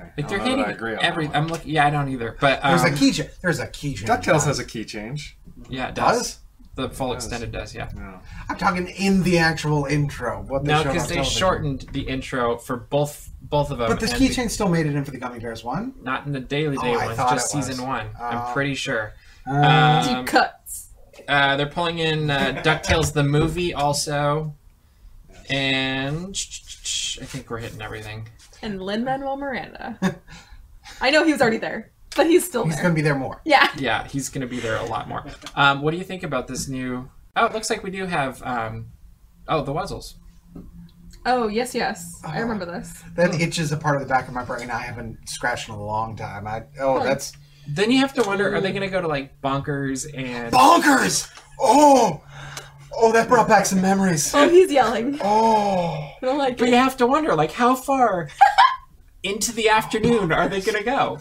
Okay. 0.00 0.10
if 0.16 0.24
I 0.24 0.28
they're 0.28 0.38
don't 0.38 0.46
know 0.48 0.56
that 0.56 0.58
I 0.58 0.62
hitting 0.68 0.74
agree 0.76 0.92
on 0.94 1.02
every, 1.02 1.26
that 1.26 1.34
one. 1.34 1.42
I'm 1.44 1.48
looking. 1.48 1.70
Yeah, 1.72 1.86
I 1.86 1.90
don't 1.90 2.08
either. 2.08 2.36
But 2.40 2.60
um, 2.64 2.70
There's 2.78 2.92
a 2.92 2.96
key 2.96 3.12
change. 3.12 3.30
There's 3.42 3.58
a 3.60 3.66
key 3.66 3.94
change. 3.94 4.08
DuckTales 4.08 4.44
has 4.46 4.58
a 4.58 4.64
key 4.64 4.84
change. 4.84 5.36
Yeah, 5.68 5.88
it 5.88 5.94
does. 5.94 6.18
Does? 6.18 6.38
The 6.76 6.88
full 6.90 7.12
Does. 7.12 7.24
extended 7.24 7.50
does. 7.50 7.74
Yeah. 7.74 7.88
No. 7.96 8.20
I'm 8.48 8.56
talking 8.56 8.86
in 8.86 9.24
the 9.24 9.38
actual 9.38 9.86
intro. 9.86 10.42
What 10.42 10.64
they 10.64 10.70
No, 10.72 10.84
because 10.84 11.08
they 11.08 11.16
television. 11.16 11.38
shortened 11.38 11.80
the 11.92 12.02
intro 12.02 12.56
for 12.56 12.76
both 12.76 13.30
both 13.42 13.72
of 13.72 13.78
them. 13.78 13.88
But 13.88 13.98
this 13.98 14.12
key 14.12 14.28
the- 14.28 14.34
change 14.34 14.52
still 14.52 14.68
made 14.68 14.86
it 14.86 14.94
in 14.94 15.04
for 15.04 15.10
the 15.10 15.18
Gummi 15.18 15.40
Bears 15.42 15.64
one. 15.64 15.94
not 16.02 16.24
in 16.26 16.30
the 16.32 16.38
Daily 16.38 16.76
Oh, 16.78 16.82
Day 16.82 16.94
I 16.94 17.06
ones, 17.06 17.16
thought 17.16 17.32
just 17.32 17.52
it 17.52 17.56
was. 17.56 17.66
season 17.66 17.84
one. 17.84 18.06
Oh. 18.20 18.24
I'm 18.24 18.52
pretty 18.52 18.76
sure. 18.76 19.12
Uh, 19.44 20.02
Um, 20.06 20.16
Deep 20.24 20.26
cuts. 20.26 20.90
Uh, 21.26 21.56
they're 21.56 21.66
pulling 21.66 21.98
in 21.98 22.30
uh, 22.30 22.62
Ducktales 22.64 23.12
the 23.12 23.24
movie 23.24 23.74
also, 23.74 24.54
and 25.50 26.28
I 27.20 27.24
think 27.24 27.50
we're 27.50 27.58
hitting 27.58 27.82
everything. 27.82 28.28
And 28.62 28.82
Lin 28.82 29.04
Manuel 29.04 29.36
Miranda. 29.36 29.98
I 31.00 31.10
know 31.10 31.24
he 31.24 31.32
was 31.32 31.40
already 31.40 31.58
there, 31.58 31.92
but 32.16 32.26
he's 32.26 32.44
still 32.46 32.64
he's 32.64 32.74
there. 32.74 32.82
going 32.84 32.94
to 32.94 32.98
be 32.98 33.02
there 33.02 33.14
more. 33.14 33.40
Yeah. 33.44 33.70
Yeah, 33.76 34.06
he's 34.06 34.28
going 34.28 34.40
to 34.40 34.46
be 34.48 34.58
there 34.60 34.76
a 34.76 34.84
lot 34.86 35.08
more. 35.08 35.24
Um, 35.54 35.82
what 35.82 35.92
do 35.92 35.96
you 35.98 36.04
think 36.04 36.22
about 36.22 36.48
this 36.48 36.68
new? 36.68 37.08
Oh, 37.36 37.46
it 37.46 37.52
looks 37.52 37.70
like 37.70 37.82
we 37.82 37.90
do 37.90 38.06
have. 38.06 38.42
Um, 38.42 38.86
oh, 39.46 39.62
the 39.62 39.72
Wuzzles. 39.72 40.14
Oh 41.26 41.48
yes, 41.48 41.74
yes. 41.74 42.20
I 42.24 42.38
Oh. 42.38 42.42
remember 42.42 42.64
this. 42.64 43.02
That 43.16 43.34
itches 43.40 43.70
a 43.72 43.76
part 43.76 43.96
of 43.96 44.02
the 44.02 44.08
back 44.08 44.28
of 44.28 44.34
my 44.34 44.44
brain 44.44 44.70
I 44.70 44.78
haven't 44.80 45.28
scratched 45.28 45.68
in 45.68 45.74
a 45.74 45.82
long 45.82 46.16
time. 46.16 46.46
I 46.46 46.62
oh, 46.80 46.98
Huh. 46.98 47.04
that's 47.04 47.32
Then 47.68 47.90
you 47.90 47.98
have 47.98 48.14
to 48.14 48.22
wonder: 48.22 48.54
Are 48.54 48.60
they 48.60 48.70
going 48.70 48.82
to 48.82 48.88
go 48.88 49.00
to 49.00 49.08
like 49.08 49.40
bonkers 49.42 50.06
and? 50.16 50.52
bonkers. 50.52 51.28
Oh, 51.60 52.22
oh, 53.08 53.12
that 53.12 53.28
brought 53.28 53.48
back 53.48 53.66
some 53.66 53.80
memories. 53.80 54.32
Oh, 54.34 54.48
he's 54.48 54.70
yelling. 54.70 55.18
Oh, 55.22 55.90
I 55.90 56.16
don't 56.22 56.38
like 56.38 56.58
But 56.58 56.68
it. 56.68 56.72
you 56.72 56.76
have 56.76 56.96
to 56.98 57.06
wonder, 57.06 57.34
like, 57.34 57.52
how 57.52 57.74
far 57.74 58.28
into 59.22 59.52
the 59.52 59.68
afternoon 59.68 60.30
are 60.32 60.48
they 60.48 60.60
going 60.60 60.78
to 60.78 60.84
go? 60.84 61.20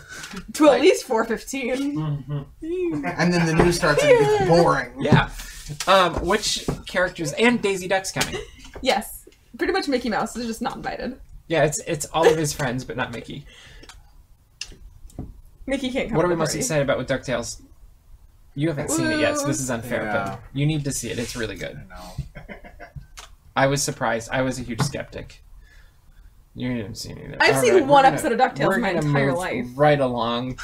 To 0.54 0.70
at 0.70 0.82
least 0.82 1.06
four 1.06 1.26
fifteen. 1.26 1.98
and 2.62 3.34
then 3.34 3.46
the 3.46 3.56
news 3.64 3.76
starts 3.78 4.04
and 4.04 4.12
it's 4.14 4.48
boring. 4.50 4.94
Yeah. 5.02 5.30
Um, 5.88 6.14
which 6.26 6.66
characters 6.88 7.34
and 7.34 7.62
Daisy 7.62 7.88
Duck's 7.88 8.12
coming? 8.12 8.40
Yes. 8.82 9.28
Pretty 9.58 9.74
much 9.74 9.88
Mickey 9.88 10.08
Mouse 10.10 10.36
is 10.38 10.46
just 10.48 10.62
not 10.62 10.76
invited. 10.76 11.20
Yeah, 11.48 11.64
it's 11.64 11.80
it's 11.88 12.06
all 12.14 12.28
of 12.30 12.38
his 12.38 12.54
friends, 12.54 12.84
but 12.86 12.96
not 12.96 13.12
Mickey. 13.12 13.46
Mickey 15.66 15.90
can't 15.92 16.10
come. 16.10 16.18
What 16.18 16.24
to 16.24 16.28
are 16.28 16.30
we 16.30 16.36
the 16.36 16.40
most 16.40 16.50
party. 16.50 16.60
excited 16.60 16.84
about 16.84 16.98
with 16.98 17.08
Ducktales? 17.10 17.62
You 18.58 18.70
haven't 18.70 18.90
seen 18.90 19.06
it 19.12 19.20
yet, 19.20 19.38
so 19.38 19.46
this 19.46 19.60
is 19.60 19.70
unfair, 19.70 20.04
Yeah. 20.06 20.30
but 20.30 20.40
you 20.52 20.66
need 20.66 20.84
to 20.86 20.92
see 20.92 21.12
it. 21.12 21.20
It's 21.20 21.36
really 21.36 21.56
good. 21.56 21.80
I 21.80 21.96
know. 21.96 22.56
I 23.56 23.68
was 23.68 23.84
surprised. 23.84 24.30
I 24.32 24.42
was 24.42 24.58
a 24.58 24.64
huge 24.64 24.82
skeptic. 24.82 25.44
You 26.56 26.74
didn't 26.76 26.96
see 26.96 27.12
it. 27.12 27.38
I've 27.40 27.56
All 27.56 27.62
seen 27.62 27.74
right, 27.76 27.86
one 27.86 28.04
we're 28.04 28.08
episode 28.08 28.32
of 28.32 28.40
gonna- 28.40 28.54
DuckTales 28.56 28.68
we're 28.68 28.80
my 28.80 28.90
entire 28.94 29.28
move 29.30 29.38
life. 29.38 29.66
Right 29.76 30.00
along. 30.00 30.58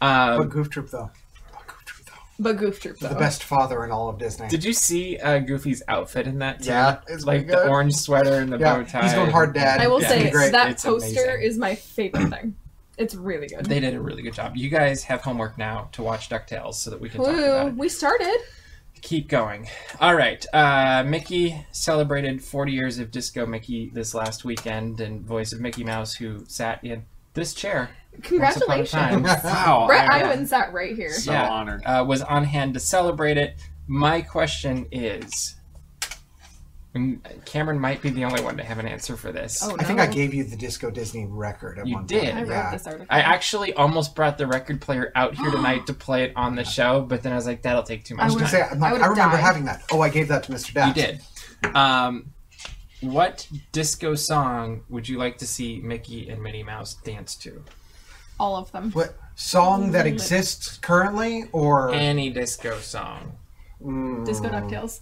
But 0.00 0.06
Um, 0.40 0.48
Goof 0.48 0.70
Troop 0.70 0.90
though, 0.90 1.10
But 1.52 1.66
Goof 1.68 1.84
Troop 1.84 2.06
though, 2.06 2.12
But 2.40 2.56
Goof 2.56 2.80
Troop 2.80 2.98
though. 2.98 3.08
the 3.10 3.14
best 3.14 3.44
father 3.44 3.84
in 3.84 3.92
all 3.92 4.08
of 4.08 4.18
Disney. 4.18 4.48
did 4.48 4.64
you 4.64 4.72
see 4.72 5.16
uh, 5.18 5.38
Goofy's 5.38 5.84
outfit 5.86 6.26
in 6.26 6.40
that? 6.40 6.62
Too? 6.62 6.70
Yeah, 6.70 6.98
it's 7.06 7.24
like 7.24 7.46
good. 7.46 7.58
the 7.58 7.68
orange 7.68 7.94
sweater 7.94 8.40
and 8.40 8.52
the 8.52 8.58
bow 8.58 8.78
yeah, 8.80 8.84
tie. 8.86 9.02
he's 9.04 9.14
going 9.14 9.30
hard, 9.30 9.54
Dad. 9.54 9.80
I 9.80 9.86
will 9.86 10.02
Yeah, 10.02 10.08
say 10.08 10.30
that 10.50 10.70
It's 10.72 10.84
poster 10.84 11.20
amazing. 11.22 11.42
is 11.42 11.58
my 11.58 11.76
favorite 11.76 12.28
thing. 12.30 12.56
It's 12.98 13.14
really 13.14 13.46
good. 13.48 13.66
They 13.66 13.80
did 13.80 13.94
a 13.94 14.00
really 14.00 14.22
good 14.22 14.32
job. 14.34 14.56
You 14.56 14.68
guys 14.70 15.04
have 15.04 15.20
homework 15.20 15.58
now 15.58 15.88
to 15.92 16.02
watch 16.02 16.28
DuckTales 16.28 16.74
so 16.74 16.90
that 16.90 17.00
we 17.00 17.08
can 17.10 17.20
talk 17.22 17.34
about 17.34 17.68
it. 17.68 17.76
We 17.76 17.88
started. 17.88 18.36
Keep 19.02 19.28
going. 19.28 19.68
All 20.00 20.14
right. 20.14 20.44
Uh, 20.54 21.04
Mickey 21.06 21.66
celebrated 21.72 22.42
40 22.42 22.72
years 22.72 22.98
of 22.98 23.10
Disco 23.10 23.44
Mickey 23.44 23.90
this 23.92 24.14
last 24.14 24.44
weekend, 24.44 25.00
and 25.00 25.20
voice 25.20 25.52
of 25.52 25.60
Mickey 25.60 25.84
Mouse, 25.84 26.14
who 26.14 26.44
sat 26.48 26.82
in 26.82 27.04
this 27.34 27.52
chair. 27.52 27.90
once 28.32 28.56
upon 28.56 28.80
a 28.80 28.86
time. 28.86 29.12
Congratulations. 29.12 29.44
Wow. 29.44 29.84
Bret 29.86 30.10
I 30.10 30.20
am 30.20 30.26
Iwan 30.30 30.46
sat 30.46 30.72
right 30.72 30.96
here. 30.96 31.12
so 31.12 31.32
Yeah. 31.32 31.48
honored. 31.50 31.82
Uh, 31.84 32.04
was 32.08 32.22
on 32.22 32.44
hand 32.44 32.72
to 32.74 32.80
celebrate 32.80 33.36
it. 33.36 33.56
My 33.86 34.22
question 34.22 34.86
is. 34.90 35.54
And 36.96 37.44
Cameron 37.44 37.78
might 37.78 38.02
be 38.02 38.10
the 38.10 38.24
only 38.24 38.42
one 38.42 38.56
to 38.56 38.64
have 38.64 38.78
an 38.78 38.86
answer 38.88 39.16
for 39.16 39.30
this. 39.30 39.60
Oh, 39.62 39.76
I 39.78 39.84
think 39.84 40.00
I 40.00 40.06
gave 40.06 40.34
you 40.34 40.42
the 40.44 40.56
Disco 40.56 40.90
Disney 40.90 41.26
record 41.26 41.78
at 41.78 41.86
You 41.86 41.94
one 41.94 42.06
did. 42.06 42.24
point. 42.24 42.34
I 42.36 42.40
read 42.40 42.48
yeah. 42.48 42.70
this 42.72 42.86
article. 42.86 43.06
I 43.10 43.20
actually 43.20 43.72
almost 43.74 44.14
brought 44.14 44.38
the 44.38 44.46
record 44.46 44.80
player 44.80 45.12
out 45.14 45.34
here 45.34 45.50
tonight 45.52 45.86
to 45.86 45.94
play 45.94 46.24
it 46.24 46.32
on 46.34 46.56
the 46.56 46.64
show, 46.64 47.02
but 47.02 47.22
then 47.22 47.32
I 47.32 47.36
was 47.36 47.46
like, 47.46 47.62
that'll 47.62 47.82
take 47.84 48.04
too 48.04 48.16
much 48.16 48.32
was 48.32 48.36
time. 48.36 48.46
say, 48.48 48.62
I'm 48.62 48.82
I 48.82 48.92
like, 48.92 49.02
I 49.02 49.06
remember 49.06 49.36
died. 49.36 49.42
having 49.44 49.64
that. 49.66 49.82
Oh, 49.92 50.00
I 50.00 50.08
gave 50.08 50.28
that 50.28 50.42
to 50.44 50.52
Mr. 50.52 50.88
You 50.88 50.94
did. 50.94 51.20
Um, 51.76 52.32
what 53.00 53.46
disco 53.72 54.14
song 54.14 54.82
would 54.88 55.08
you 55.08 55.18
like 55.18 55.38
to 55.38 55.46
see 55.46 55.80
Mickey 55.80 56.28
and 56.28 56.42
Minnie 56.42 56.62
Mouse 56.62 56.94
dance 56.94 57.36
to? 57.36 57.62
All 58.40 58.56
of 58.56 58.72
them. 58.72 58.90
What 58.92 59.16
song 59.34 59.92
that 59.92 60.06
exists 60.06 60.78
currently, 60.78 61.44
or 61.52 61.90
Any 61.92 62.30
disco 62.30 62.78
song. 62.78 63.38
Mm, 63.82 64.24
Disco 64.24 64.48
Ducktales. 64.48 65.00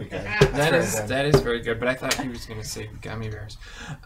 It's 0.00 0.08
pretty 0.08 0.10
good. 0.10 0.52
That 0.54 0.70
very 0.70 0.78
is 0.84 0.94
good. 0.94 1.08
that 1.08 1.26
is 1.26 1.40
very 1.40 1.60
good, 1.60 1.78
but 1.80 1.88
I 1.88 1.94
thought 1.94 2.14
he 2.14 2.28
was 2.28 2.46
going 2.46 2.60
to 2.60 2.66
say 2.66 2.88
Gummi 3.02 3.30
Bears. 3.30 3.56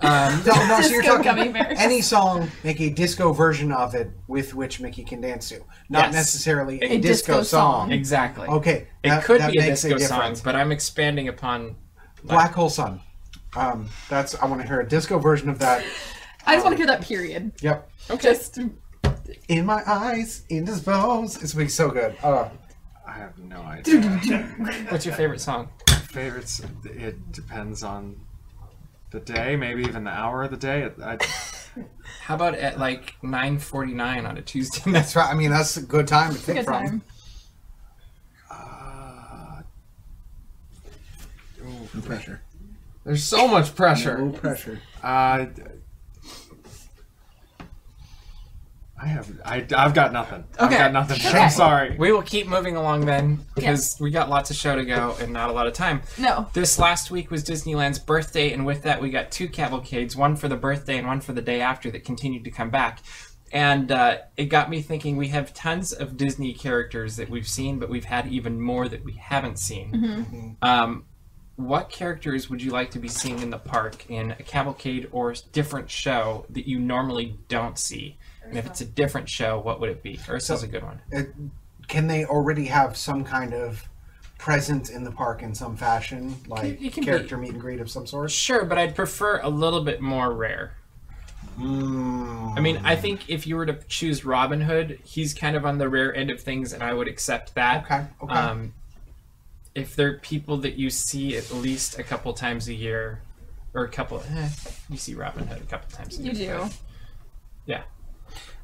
Um, 0.00 0.42
No, 0.46 0.66
no, 0.68 0.80
so 0.80 0.88
you're 0.88 1.02
talking 1.02 1.24
Gummi 1.30 1.52
Bears. 1.52 1.78
any 1.78 2.00
song, 2.00 2.48
make 2.64 2.80
a 2.80 2.88
disco 2.90 3.32
version 3.32 3.72
of 3.72 3.94
it 3.94 4.10
with 4.26 4.54
which 4.54 4.80
Mickey 4.80 5.04
can 5.04 5.20
dance 5.20 5.48
to, 5.50 5.60
not 5.90 6.04
Yes. 6.06 6.14
necessarily 6.14 6.78
a, 6.82 6.84
A 6.94 6.98
disco, 6.98 7.02
disco 7.02 7.42
song. 7.42 7.80
song. 7.88 7.92
exactly. 7.92 8.48
Okay, 8.48 8.86
It 9.02 9.08
that- 9.10 9.24
could 9.24 9.40
that 9.40 9.52
be 9.52 9.58
a 9.58 9.62
makes 9.62 9.82
disco 9.82 9.98
song, 9.98 10.36
but 10.44 10.54
I'm 10.56 10.72
expanding 10.72 11.28
upon. 11.28 11.76
Black 12.24 12.52
Hole 12.52 12.70
Sun. 12.70 13.00
Um, 13.56 13.88
that's 14.08 14.34
I 14.40 14.46
want 14.46 14.62
to 14.62 14.66
hear 14.66 14.80
a 14.80 14.88
disco 14.88 15.18
version 15.18 15.48
of 15.48 15.58
that. 15.58 15.84
I 16.46 16.54
just 16.54 16.64
want 16.64 16.72
to 16.74 16.76
hear 16.78 16.86
that 16.86 17.02
period. 17.02 17.52
Yep. 17.60 17.90
Okay. 18.10 18.22
Just 18.32 18.58
In 19.48 19.66
my 19.66 19.82
eyes, 19.86 20.44
in 20.48 20.64
this 20.64 20.78
bones. 20.80 21.42
It's 21.42 21.52
gonna 21.52 21.64
be 21.64 21.68
so 21.70 21.90
good. 21.90 22.14
Uh, 22.22 22.48
I 23.14 23.18
have 23.18 23.38
no 23.38 23.60
idea. 23.62 24.00
What's 24.88 25.04
your 25.04 25.14
favorite 25.14 25.40
song? 25.40 25.68
Favorites. 26.08 26.62
It 26.84 27.32
depends 27.32 27.82
on 27.82 28.16
the 29.10 29.20
day, 29.20 29.54
maybe 29.56 29.82
even 29.82 30.04
the 30.04 30.10
hour 30.10 30.42
of 30.44 30.50
the 30.50 30.56
day. 30.56 30.90
I, 31.02 31.18
How 32.22 32.34
about 32.36 32.54
at 32.54 32.78
like 32.78 33.14
9:49 33.22 34.26
on 34.28 34.36
a 34.38 34.42
Tuesday 34.42 34.82
night? 34.86 34.92
that's 35.00 35.16
right. 35.16 35.28
I 35.30 35.34
mean, 35.34 35.50
that's 35.50 35.76
a 35.76 35.82
good 35.82 36.06
time 36.06 36.32
to 36.34 36.38
a 36.38 36.42
pick 36.42 36.56
good 36.56 36.64
from. 36.64 36.74
time. 36.86 37.02
uh, 38.50 39.62
No 41.94 42.00
pressure. 42.02 42.42
there's 43.04 43.24
so 43.24 43.46
much 43.48 43.74
pressure. 43.74 44.18
No 44.18 44.32
pressure. 44.32 44.80
Uh, 45.02 45.46
I 49.02 49.06
have 49.06 49.28
I, 49.44 49.66
I've 49.76 49.94
got 49.94 50.12
nothing. 50.12 50.44
Okay. 50.54 50.58
I've 50.60 50.66
Okay. 50.68 50.78
got 50.78 50.92
nothing. 50.92 51.16
Okay. 51.26 51.38
I'm 51.38 51.50
sorry. 51.50 51.96
We 51.98 52.12
will 52.12 52.22
keep 52.22 52.46
moving 52.46 52.76
along 52.76 53.06
then 53.06 53.44
because 53.56 53.96
we 54.00 54.10
got 54.12 54.30
lots 54.30 54.50
of 54.50 54.56
show 54.56 54.76
to 54.76 54.84
go 54.84 55.16
and 55.20 55.32
not 55.32 55.50
a 55.50 55.52
lot 55.52 55.66
of 55.66 55.72
time. 55.72 56.02
No. 56.18 56.48
This 56.52 56.78
last 56.78 57.10
week 57.10 57.30
was 57.30 57.42
Disneyland's 57.42 57.98
birthday, 57.98 58.52
and 58.52 58.64
with 58.64 58.82
that, 58.82 59.02
we 59.02 59.10
got 59.10 59.32
two 59.32 59.48
cavalcades 59.48 60.14
one 60.14 60.36
for 60.36 60.46
the 60.46 60.56
birthday 60.56 60.98
and 60.98 61.06
one 61.08 61.20
for 61.20 61.32
the 61.32 61.42
day 61.42 61.60
after 61.60 61.90
that 61.90 62.04
continued 62.04 62.44
to 62.44 62.50
come 62.52 62.70
back. 62.70 63.00
And 63.50 63.90
uh, 63.92 64.18
it 64.36 64.46
got 64.46 64.70
me 64.70 64.80
thinking 64.80 65.16
we 65.16 65.28
have 65.28 65.52
tons 65.52 65.92
of 65.92 66.16
Disney 66.16 66.54
characters 66.54 67.16
that 67.16 67.28
we've 67.28 67.48
seen, 67.48 67.78
but 67.78 67.90
we've 67.90 68.04
had 68.06 68.26
even 68.28 68.60
more 68.60 68.88
that 68.88 69.04
we 69.04 69.12
haven't 69.14 69.58
seen. 69.58 70.56
Um, 70.62 71.04
what 71.56 71.90
characters 71.90 72.48
would 72.48 72.62
you 72.62 72.70
like 72.70 72.92
to 72.92 72.98
be 72.98 73.08
seeing 73.08 73.40
in 73.40 73.50
the 73.50 73.58
park 73.58 74.08
in 74.08 74.30
a 74.30 74.42
cavalcade 74.42 75.08
or 75.12 75.34
different 75.52 75.90
show 75.90 76.46
that 76.50 76.66
you 76.66 76.78
normally 76.78 77.36
don't 77.48 77.78
see? 77.78 78.16
And 78.52 78.58
if 78.58 78.66
it's 78.66 78.82
a 78.82 78.84
different 78.84 79.30
show, 79.30 79.58
what 79.58 79.80
would 79.80 79.88
it 79.88 80.02
be? 80.02 80.18
Ursa's 80.28 80.62
a 80.62 80.66
good 80.66 80.82
one. 80.82 81.00
Uh, 81.14 81.22
can 81.88 82.06
they 82.06 82.26
already 82.26 82.66
have 82.66 82.98
some 82.98 83.24
kind 83.24 83.54
of 83.54 83.88
presence 84.36 84.90
in 84.90 85.04
the 85.04 85.10
park 85.10 85.42
in 85.42 85.54
some 85.54 85.74
fashion, 85.74 86.36
like 86.46 86.78
it 86.82 86.92
can 86.92 87.00
be- 87.02 87.06
character 87.06 87.38
meet 87.38 87.52
and 87.52 87.60
greet 87.62 87.80
of 87.80 87.90
some 87.90 88.06
sort? 88.06 88.30
Sure, 88.30 88.66
but 88.66 88.76
I'd 88.76 88.94
prefer 88.94 89.40
a 89.42 89.48
little 89.48 89.82
bit 89.82 90.02
more 90.02 90.30
rare. 90.34 90.74
Mm. 91.58 92.58
I 92.58 92.60
mean, 92.60 92.78
I 92.84 92.94
think 92.94 93.30
if 93.30 93.46
you 93.46 93.56
were 93.56 93.64
to 93.64 93.78
choose 93.88 94.22
Robin 94.22 94.60
Hood, 94.60 94.98
he's 95.02 95.32
kind 95.32 95.56
of 95.56 95.64
on 95.64 95.78
the 95.78 95.88
rare 95.88 96.14
end 96.14 96.30
of 96.30 96.38
things, 96.42 96.74
and 96.74 96.82
I 96.82 96.92
would 96.92 97.08
accept 97.08 97.54
that. 97.54 97.84
Okay. 97.84 98.04
Okay. 98.22 98.34
Um, 98.34 98.74
if 99.74 99.96
they're 99.96 100.18
people 100.18 100.58
that 100.58 100.74
you 100.74 100.90
see 100.90 101.38
at 101.38 101.50
least 101.54 101.98
a 101.98 102.02
couple 102.02 102.34
times 102.34 102.68
a 102.68 102.74
year, 102.74 103.22
or 103.72 103.84
a 103.84 103.88
couple, 103.88 104.22
eh, 104.36 104.48
you 104.90 104.98
see 104.98 105.14
Robin 105.14 105.46
Hood 105.46 105.62
a 105.62 105.64
couple 105.64 105.90
times 105.96 106.18
a 106.18 106.22
year. 106.22 106.32
You 106.34 106.38
year. 106.38 106.56
do. 106.58 106.62
but- 106.64 106.78
Yeah. 107.64 107.82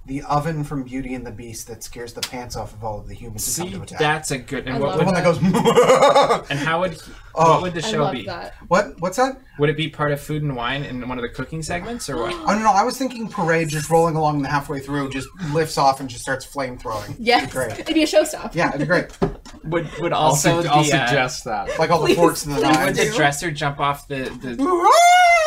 The 0.08 0.22
oven 0.22 0.64
from 0.64 0.82
Beauty 0.82 1.14
and 1.14 1.24
the 1.24 1.30
Beast 1.30 1.68
that 1.68 1.84
scares 1.84 2.12
the 2.14 2.20
pants 2.22 2.56
off 2.56 2.72
of 2.72 2.82
all 2.82 2.98
of 2.98 3.06
the 3.06 3.14
humans 3.14 3.56
who 3.56 3.62
come 3.62 3.70
See, 3.70 3.76
to 3.76 3.82
attack. 3.82 3.98
that's 3.98 4.30
a 4.32 4.38
good. 4.38 4.66
And 4.66 4.76
I 4.76 4.78
what 4.80 4.88
love 4.88 4.98
the 4.98 5.04
would 5.04 5.14
one 5.14 5.14
that 5.14 6.42
goes. 6.42 6.46
and 6.50 6.58
how 6.58 6.80
would 6.80 6.94
he, 6.94 6.98
Oh. 7.40 7.52
what 7.52 7.62
would 7.62 7.74
the 7.74 7.86
I 7.86 7.90
show 7.90 8.02
love 8.02 8.14
be? 8.14 8.24
that. 8.24 8.54
what? 8.66 9.00
What's 9.00 9.16
that? 9.18 9.40
Would 9.60 9.70
it 9.70 9.76
be 9.76 9.88
part 9.88 10.10
of 10.10 10.20
Food 10.20 10.42
and 10.42 10.56
Wine 10.56 10.82
in 10.82 11.06
one 11.08 11.18
of 11.18 11.22
the 11.22 11.28
cooking 11.28 11.62
segments, 11.62 12.08
or 12.10 12.16
what? 12.16 12.32
Oh 12.48 12.54
no, 12.54 12.58
no, 12.64 12.72
I 12.72 12.82
was 12.82 12.96
thinking 12.98 13.28
parade 13.28 13.68
just 13.68 13.90
rolling 13.90 14.16
along 14.16 14.42
the 14.42 14.48
halfway 14.48 14.80
through, 14.80 15.10
just 15.10 15.28
lifts 15.52 15.78
off 15.78 16.00
and 16.00 16.08
just 16.08 16.22
starts 16.22 16.44
flame 16.44 16.78
throwing. 16.78 17.14
Yes. 17.18 17.52
Great. 17.52 17.78
It'd 17.78 17.94
be 17.94 18.02
a 18.02 18.06
showstop. 18.06 18.54
Yeah, 18.54 18.68
it'd 18.70 18.80
be 18.80 18.86
great. 18.86 19.16
Would 19.70 19.90
would 20.00 20.12
I'll, 20.12 20.20
also 20.20 20.62
su- 20.62 20.68
I'll 20.68 20.82
the, 20.84 20.92
uh, 20.92 21.06
suggest 21.06 21.44
that. 21.44 21.78
Like 21.78 21.90
all 21.90 22.02
the 22.04 22.14
forks 22.14 22.44
and 22.46 22.54
the 22.56 22.60
please 22.60 22.78
would 22.78 22.94
the 22.96 23.12
dresser 23.16 23.50
jump 23.50 23.80
off 23.80 24.06
the 24.08 24.24
the 24.40 24.56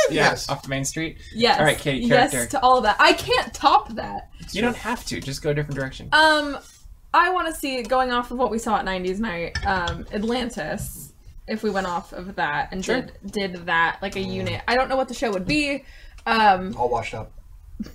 yeah 0.10 0.30
Yes. 0.32 0.50
off 0.50 0.62
Main 0.70 0.84
Street? 0.86 1.18
Yes. 1.34 1.60
All 1.60 1.66
right, 1.66 1.78
Katie, 1.78 2.06
Yes 2.06 2.32
character. 2.32 2.58
to 2.58 2.64
all 2.64 2.78
of 2.78 2.84
that. 2.84 2.98
I 3.00 3.14
can't 3.14 3.54
top 3.54 3.90
that. 3.96 4.30
You 4.52 4.62
don't 4.62 4.76
have 4.76 5.06
to. 5.06 5.22
Just 5.22 5.42
go 5.42 5.52
a 5.52 5.54
different 5.54 5.76
direction. 5.80 6.10
Um, 6.12 6.58
I 7.14 7.30
want 7.32 7.48
to 7.48 7.54
see 7.54 7.82
going 7.84 8.12
off 8.12 8.32
of 8.32 8.38
what 8.38 8.52
we 8.52 8.58
saw 8.58 8.78
at 8.78 8.86
'90s 8.86 9.20
Night, 9.20 9.58
um, 9.66 10.06
Atlantis. 10.14 11.14
If 11.48 11.64
we 11.64 11.70
went 11.70 11.88
off 11.88 12.14
of 12.14 12.36
that 12.36 12.70
and 12.72 12.84
Sure. 12.86 13.02
did 13.02 13.12
did 13.32 13.66
that 13.66 14.00
like 14.02 14.16
a 14.16 14.22
unit, 14.22 14.62
I 14.68 14.76
don't 14.76 14.90
know 14.90 14.96
what 14.98 15.08
the 15.08 15.14
show 15.14 15.32
would 15.32 15.46
be. 15.48 15.84
Um, 16.26 16.76
All 16.78 16.88
washed 16.90 17.14
up. 17.14 17.32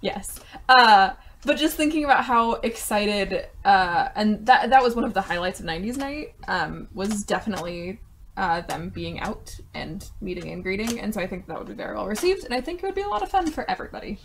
yes. 0.00 0.38
Uh, 0.68 1.10
but 1.44 1.56
just 1.56 1.76
thinking 1.76 2.04
about 2.04 2.24
how 2.24 2.52
excited, 2.54 3.46
uh, 3.64 4.08
and 4.14 4.44
that 4.46 4.70
that 4.70 4.82
was 4.82 4.94
one 4.94 5.04
of 5.04 5.14
the 5.14 5.20
highlights 5.22 5.60
of 5.60 5.66
'90s 5.66 5.96
Night. 5.96 6.34
Um, 6.48 6.88
was 6.94 7.22
definitely 7.24 8.00
uh, 8.36 8.60
them 8.62 8.88
being 8.90 9.20
out 9.20 9.54
and 9.74 10.08
meeting 10.20 10.50
and 10.52 10.62
greeting, 10.62 11.00
and 11.00 11.12
so 11.12 11.20
I 11.20 11.26
think 11.26 11.46
that 11.46 11.58
would 11.58 11.68
be 11.68 11.74
very 11.74 11.94
well 11.94 12.06
received, 12.06 12.44
and 12.44 12.54
I 12.54 12.60
think 12.60 12.82
it 12.82 12.86
would 12.86 12.94
be 12.94 13.02
a 13.02 13.08
lot 13.08 13.22
of 13.22 13.30
fun 13.30 13.50
for 13.50 13.68
everybody. 13.70 14.18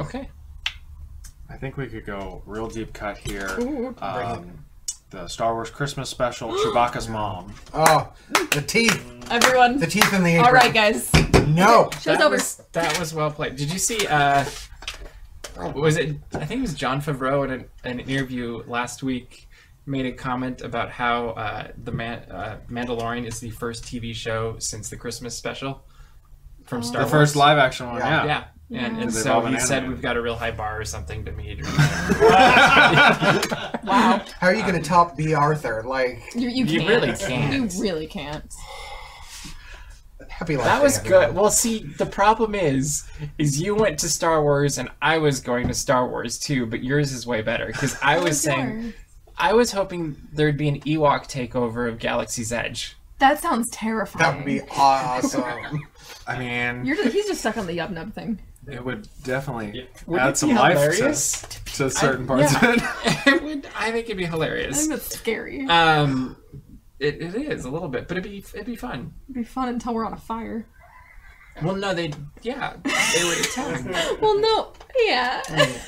Okay. 0.00 0.28
I 1.50 1.56
think 1.56 1.76
we 1.78 1.86
could 1.86 2.04
go 2.04 2.42
real 2.44 2.68
deep 2.68 2.92
cut 2.92 3.16
here. 3.16 3.56
Ooh. 3.60 3.94
Um, 4.02 4.64
the 5.10 5.26
Star 5.28 5.54
Wars 5.54 5.70
Christmas 5.70 6.10
special, 6.10 6.50
Chewbacca's 6.52 7.08
mom. 7.08 7.54
Oh, 7.72 8.12
the 8.50 8.60
teeth. 8.60 9.02
Everyone, 9.30 9.78
The 9.78 9.86
teeth 9.86 10.12
in 10.12 10.22
the 10.22 10.34
apron. 10.34 10.46
all 10.46 10.52
right, 10.52 10.72
guys, 10.74 11.10
No. 11.48 11.88
show's 11.94 12.04
that 12.04 12.20
over. 12.22 12.34
was 12.36 12.62
that 12.72 12.98
was 12.98 13.14
well 13.14 13.30
played. 13.30 13.56
Did 13.56 13.72
you 13.72 13.78
see? 13.78 14.06
uh 14.06 14.44
Was 15.74 15.96
it? 15.96 16.16
I 16.34 16.44
think 16.46 16.58
it 16.58 16.62
was 16.62 16.74
Jon 16.74 17.00
Favreau 17.00 17.44
in 17.44 17.50
an, 17.50 17.64
an 17.84 18.00
interview 18.00 18.62
last 18.66 19.02
week 19.02 19.46
made 19.86 20.06
a 20.06 20.12
comment 20.12 20.60
about 20.60 20.90
how 20.90 21.28
uh, 21.30 21.68
the 21.82 21.90
Man, 21.92 22.18
uh, 22.30 22.58
Mandalorian 22.70 23.26
is 23.26 23.40
the 23.40 23.50
first 23.50 23.84
TV 23.84 24.14
show 24.14 24.56
since 24.58 24.90
the 24.90 24.96
Christmas 24.96 25.34
special 25.36 25.82
from 26.66 26.82
Star 26.82 27.00
The 27.02 27.06
Wars. 27.06 27.10
first 27.30 27.36
live 27.36 27.56
action 27.58 27.86
one, 27.86 27.96
Yeah. 27.98 28.24
yeah. 28.26 28.44
Yeah. 28.70 28.84
And, 28.84 28.98
and 29.04 29.14
so 29.14 29.32
all 29.32 29.40
been 29.40 29.54
he 29.54 29.60
said 29.60 29.88
we've 29.88 30.02
got 30.02 30.18
a 30.18 30.20
real 30.20 30.36
high 30.36 30.50
bar 30.50 30.78
or 30.78 30.84
something 30.84 31.24
to 31.24 31.32
meet. 31.32 31.62
Wow, 33.84 34.22
How 34.40 34.48
are 34.48 34.54
you 34.54 34.60
going 34.62 34.74
to 34.74 34.82
top 34.86 35.16
Bea 35.16 35.32
Arthur? 35.34 35.82
Like, 35.86 36.20
you, 36.34 36.48
you, 36.50 36.64
You 36.66 36.80
can't. 36.80 36.88
really 37.02 37.16
can't. 37.16 37.72
You 37.74 37.82
really 37.82 38.06
can't. 38.06 38.52
Happy 40.38 40.56
life. 40.56 40.66
That 40.66 40.82
was 40.82 40.98
Day, 40.98 41.08
good. 41.08 41.34
Well, 41.34 41.50
see, 41.50 41.84
the 41.98 42.06
problem 42.06 42.54
is, 42.54 43.04
is 43.38 43.60
you 43.60 43.74
went 43.74 43.98
to 44.00 44.08
Star 44.08 44.42
Wars 44.42 44.78
and 44.78 44.88
I 45.02 45.18
was 45.18 45.40
going 45.40 45.66
to 45.68 45.74
Star 45.74 46.08
Wars 46.08 46.38
too, 46.38 46.66
but 46.66 46.82
yours 46.84 47.12
is 47.12 47.26
way 47.26 47.42
better 47.42 47.66
because 47.66 47.96
I 48.02 48.18
was 48.18 48.40
saying 48.40 48.92
I 49.36 49.52
was 49.52 49.72
hoping 49.72 50.16
there'd 50.32 50.56
be 50.56 50.68
an 50.68 50.80
Ewok 50.80 51.24
takeover 51.26 51.88
of 51.88 51.98
Galaxy's 51.98 52.52
Edge. 52.52 52.96
that 53.18 53.40
sounds 53.40 53.68
terrifying. 53.70 54.22
That 54.22 54.36
would 54.36 54.46
be 54.46 54.60
awesome. 54.76 55.82
I 56.26 56.38
mean, 56.38 56.84
You're 56.86 56.96
just, 56.96 57.12
he's 57.14 57.26
just 57.26 57.40
stuck 57.40 57.56
on 57.56 57.66
the 57.66 57.76
yub 57.76 57.90
nub 57.90 58.12
thing. 58.14 58.38
it 58.70 58.84
would 58.84 59.08
definitely 59.24 59.88
Wouldn't 60.06 60.28
add 60.28 60.36
some 60.38 60.54
life 60.54 60.96
to, 60.96 61.04
to 61.08 61.90
certain 61.90 62.24
I- 62.24 62.26
parts 62.26 62.52
yeah. 62.52 62.70
of 62.70 62.76
it. 62.76 63.26
it 63.26 63.42
would. 63.42 63.66
I 63.76 63.90
think 63.90 64.04
it'd 64.06 64.16
be 64.18 64.26
hilarious. 64.26 64.76
I 64.76 64.80
think 64.82 64.92
it's 64.94 65.16
scary. 65.18 65.66
Um, 65.66 66.36
it, 67.00 67.22
it 67.22 67.34
is 67.34 67.64
a 67.64 67.70
little 67.70 67.88
bit, 67.88 68.08
but 68.08 68.16
it'd 68.16 68.30
be 68.30 68.38
it'd 68.54 68.66
be 68.66 68.76
fun. 68.76 69.12
It'd 69.28 69.34
be 69.34 69.44
fun 69.44 69.68
until 69.68 69.94
we're 69.94 70.04
on 70.06 70.12
a 70.12 70.16
fire. 70.18 70.66
Well, 71.62 71.74
no, 71.74 71.92
they 71.94 72.12
yeah 72.42 72.74
they 72.84 73.24
would 73.24 73.38
attack. 73.40 74.18
Well, 74.20 74.38
no, 74.40 74.72
yeah. 75.06 75.42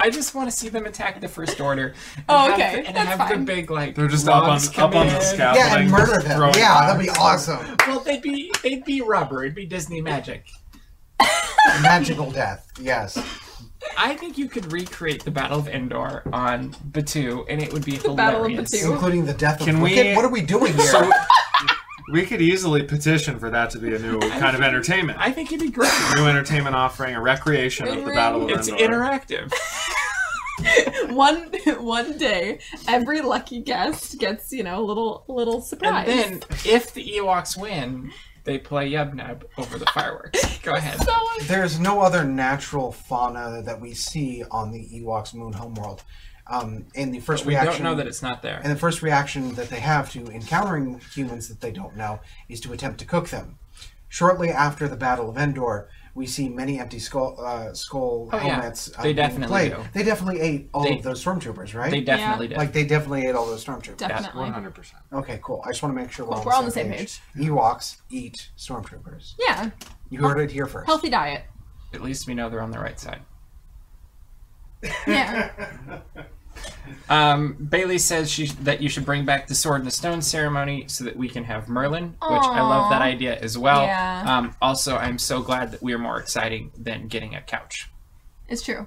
I 0.00 0.10
just 0.10 0.34
want 0.36 0.48
to 0.48 0.56
see 0.56 0.68
them 0.68 0.86
attack 0.86 1.20
the 1.20 1.26
First 1.28 1.60
Order. 1.60 1.88
And 2.16 2.24
Oh, 2.28 2.38
have 2.38 2.52
okay, 2.54 2.82
the- 2.82 2.86
and 2.88 2.96
that's 2.96 3.08
have 3.08 3.18
fine. 3.18 3.40
the 3.40 3.44
big 3.44 3.70
like 3.70 3.94
They're 3.96 4.06
just 4.08 4.28
up 4.28 4.44
on 4.44 4.56
up 4.56 4.72
come 4.72 4.94
on 4.94 5.06
the 5.08 5.16
in. 5.16 5.20
scaffolding. 5.22 5.60
yeah, 5.72 5.78
and 5.78 5.90
murder 5.90 6.20
them. 6.22 6.36
throwing 6.38 6.54
Yeah, 6.54 6.74
fire. 6.74 6.86
that'd 6.88 7.02
be 7.02 7.10
awesome. 7.18 7.76
Well, 7.86 8.00
they'd 8.00 8.22
be 8.22 8.52
they'd 8.62 8.84
be 8.84 9.00
rubber. 9.00 9.42
It'd 9.44 9.54
be 9.56 9.66
Disney 9.66 10.00
magic. 10.00 10.46
Magical 11.82 12.30
death. 12.30 12.66
Yes. 12.80 13.18
I 13.96 14.14
think 14.16 14.36
you 14.38 14.48
could 14.48 14.72
recreate 14.72 15.24
the 15.24 15.30
Battle 15.30 15.58
of 15.58 15.68
Endor 15.68 16.22
on 16.32 16.72
Batuu, 16.90 17.44
and 17.48 17.62
it 17.62 17.72
would 17.72 17.84
be 17.84 17.96
The 17.96 18.12
Battle 18.12 18.44
of 18.44 18.50
hilarious. 18.50 18.70
Batuu. 18.74 18.92
Including 18.92 19.24
the 19.26 19.34
death 19.34 19.60
of 19.60 19.66
Can 19.66 19.76
we- 19.80 19.90
Wicket. 19.94 20.16
What 20.16 20.24
are 20.24 20.30
we 20.30 20.40
doing 20.42 20.72
here? 20.76 20.86
So 20.86 21.10
we 22.12 22.24
could 22.26 22.40
easily 22.40 22.82
petition 22.82 23.38
for 23.38 23.50
that 23.50 23.70
to 23.70 23.78
be 23.78 23.94
a 23.94 23.98
new 23.98 24.18
kind 24.18 24.56
of 24.56 24.62
entertainment. 24.62 25.18
I 25.20 25.30
think 25.30 25.52
it'd 25.52 25.64
be 25.64 25.70
great. 25.70 25.92
new 26.16 26.26
entertainment 26.26 26.74
offering, 26.74 27.14
a 27.14 27.20
recreation 27.20 27.86
of 27.88 28.04
the 28.04 28.12
Battle 28.12 28.42
of 28.44 28.48
Endor. 28.50 28.58
It's 28.60 28.68
Endor. 28.68 28.98
interactive. 28.98 29.52
one 31.14 31.50
one 31.78 32.18
day, 32.18 32.58
every 32.88 33.20
lucky 33.20 33.60
guest 33.60 34.18
gets 34.18 34.52
you 34.52 34.64
know 34.64 34.80
a 34.80 34.84
little 34.84 35.24
little 35.28 35.60
surprise. 35.60 36.08
And 36.08 36.42
surprise. 36.42 36.62
then, 36.64 36.74
if 36.74 36.94
the 36.94 37.04
Ewoks 37.18 37.56
win, 37.56 38.10
they 38.48 38.58
play 38.58 38.90
Yub 38.90 39.12
Nub 39.14 39.44
over 39.58 39.78
the 39.78 39.84
fireworks. 39.92 40.58
Go 40.62 40.72
ahead. 40.72 40.98
so 41.02 41.14
There's 41.42 41.78
no 41.78 42.00
other 42.00 42.24
natural 42.24 42.92
fauna 42.92 43.62
that 43.66 43.78
we 43.78 43.92
see 43.92 44.42
on 44.50 44.72
the 44.72 44.88
Ewoks' 44.88 45.34
moon 45.34 45.52
homeworld. 45.52 46.02
Um, 46.50 46.86
and 46.94 47.12
the 47.14 47.20
first 47.20 47.44
We 47.44 47.52
reaction, 47.52 47.84
don't 47.84 47.92
know 47.92 47.96
that 47.96 48.06
it's 48.06 48.22
not 48.22 48.40
there. 48.40 48.58
and 48.64 48.72
the 48.72 48.78
first 48.78 49.02
reaction 49.02 49.54
that 49.56 49.68
they 49.68 49.80
have 49.80 50.10
to 50.12 50.24
encountering 50.30 50.98
humans 51.14 51.48
that 51.48 51.60
they 51.60 51.70
don't 51.70 51.94
know 51.94 52.20
is 52.48 52.58
to 52.62 52.72
attempt 52.72 53.00
to 53.00 53.04
cook 53.04 53.28
them. 53.28 53.58
Shortly 54.08 54.48
after 54.48 54.88
the 54.88 54.96
Battle 54.96 55.28
of 55.28 55.36
Endor, 55.36 55.90
we 56.18 56.26
see 56.26 56.48
many 56.48 56.80
empty 56.80 56.98
skull, 56.98 57.36
uh, 57.38 57.72
skull 57.72 58.28
Oh, 58.32 58.36
yeah. 58.36 58.42
helmets. 58.54 58.90
uh, 58.98 59.02
They 59.02 59.12
being 59.12 59.16
definitely 59.16 59.46
played. 59.46 59.70
do. 59.70 59.84
They 59.94 60.02
definitely 60.02 60.40
ate 60.40 60.68
all 60.74 60.82
They- 60.82 60.96
of 60.98 61.04
those 61.04 61.24
stormtroopers, 61.24 61.74
right? 61.74 61.92
They 61.92 62.00
definitely 62.00 62.48
did. 62.48 62.58
like 62.58 62.72
they 62.72 62.84
definitely 62.84 63.26
ate 63.26 63.36
all 63.36 63.46
those 63.46 63.64
stormtroopers. 63.64 63.98
definitely. 63.98 64.40
One 64.40 64.52
hundred 64.52 64.74
percent. 64.74 65.00
Okay, 65.12 65.38
cool. 65.44 65.62
I 65.64 65.68
just 65.68 65.80
want 65.80 65.94
to 65.96 66.02
make 66.02 66.10
sure 66.10 66.26
we're, 66.26 66.30
Well, 66.30 66.40
on, 66.40 66.44
we're 66.46 66.50
the 66.52 66.58
on 66.58 66.64
the 66.64 66.70
same 66.72 66.90
page. 66.92 67.20
Ewoks 67.36 67.98
eat 68.10 68.50
stormtroopers. 68.58 69.34
Yeah, 69.38 69.70
You 70.10 70.20
heard 70.20 70.40
it 70.40 70.50
here 70.50 70.66
first. 70.66 70.86
healthy 70.86 71.08
diet. 71.08 71.44
At 71.94 72.02
least 72.02 72.26
we 72.26 72.34
know 72.34 72.50
they're 72.50 72.62
on 72.62 72.72
the 72.72 72.80
right 72.80 72.98
side. 72.98 73.20
Yeah. 75.06 75.50
Um, 77.08 77.54
Bailey 77.54 77.98
says 77.98 78.30
she, 78.30 78.48
that 78.62 78.82
you 78.82 78.88
should 78.88 79.04
bring 79.04 79.24
back 79.24 79.46
the 79.46 79.54
Sword 79.54 79.80
and 79.80 79.86
the 79.86 79.90
Stone 79.92 80.22
ceremony 80.22 80.84
so 80.88 81.04
that 81.04 81.16
we 81.16 81.28
can 81.28 81.44
have 81.44 81.68
Merlin, 81.68 82.16
which 82.20 82.42
I 82.42 82.60
love 82.60 82.90
that 82.90 83.02
idea 83.02 83.38
as 83.38 83.56
well. 83.56 83.82
Yeah. 83.82 84.24
Um, 84.26 84.56
also, 84.60 84.96
I'm 84.96 85.18
so 85.18 85.42
glad 85.42 85.72
that 85.72 85.82
we 85.82 85.92
are 85.94 85.98
more 85.98 86.18
exciting 86.18 86.70
than 86.76 87.08
getting 87.08 87.34
a 87.34 87.40
couch. 87.40 87.88
It's 88.48 88.62
true. 88.62 88.86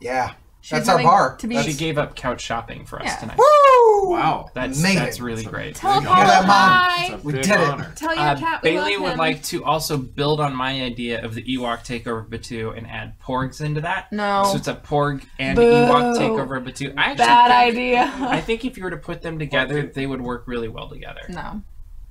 Yeah. 0.00 0.34
She's 0.64 0.70
That's 0.86 0.88
our 0.88 1.02
bar. 1.02 1.36
To 1.38 1.48
be 1.48 1.60
She 1.64 1.74
gave 1.74 1.98
up 1.98 2.14
couch 2.14 2.40
shopping 2.40 2.84
for 2.84 3.00
us 3.02 3.06
Yeah. 3.08 3.16
tonight. 3.16 3.36
Woo! 3.36 4.10
Wow. 4.10 4.48
That's 4.54 4.80
Made 4.80 4.96
that's 4.96 5.18
it. 5.18 5.22
really 5.22 5.42
great. 5.44 5.74
tell 5.74 6.00
you 6.00 6.06
Paul 6.06 6.22
go. 6.22 6.26
that, 6.28 6.46
Mom. 6.46 6.70
hi. 6.70 7.04
It's 7.06 7.14
a 7.14 7.26
We 7.26 7.32
big 7.32 7.42
did 7.42 7.50
it. 7.60 7.96
Tell 7.96 8.14
your 8.14 8.24
Uh, 8.24 8.36
cat 8.38 8.62
we 8.62 8.70
Bailey 8.70 8.92
love 8.92 9.02
would 9.02 9.12
him. 9.14 9.18
like 9.18 9.42
to 9.44 9.64
also 9.64 9.96
build 9.96 10.38
on 10.40 10.54
my 10.54 10.80
idea 10.82 11.20
of 11.24 11.34
the 11.34 11.42
Ewok 11.42 11.80
takeover 11.84 12.24
Batuu 12.28 12.78
and 12.78 12.88
add 12.88 13.18
Porgs 13.18 13.60
into 13.60 13.80
that. 13.80 14.12
No. 14.12 14.44
So 14.52 14.56
it's 14.56 14.68
a 14.68 14.74
Porg 14.74 15.24
and 15.40 15.56
Boo. 15.56 15.62
Ewok 15.62 16.16
takeover 16.16 16.64
Batuu. 16.64 16.94
I 16.96 17.14
Bad 17.14 17.48
think, 17.48 17.76
idea. 17.76 18.14
I 18.20 18.40
think 18.40 18.64
if 18.64 18.76
you 18.76 18.84
were 18.84 18.90
to 18.90 18.96
put 18.96 19.20
them 19.20 19.40
together, 19.40 19.82
they 19.92 20.06
would 20.06 20.20
work 20.22 20.44
really 20.46 20.68
well 20.68 20.88
together. 20.88 21.22
no. 21.28 21.62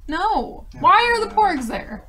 No. 0.10 0.66
Why 0.82 1.06
are 1.06 1.26
the 1.26 1.34
porgs 1.34 1.68
there? 1.70 2.06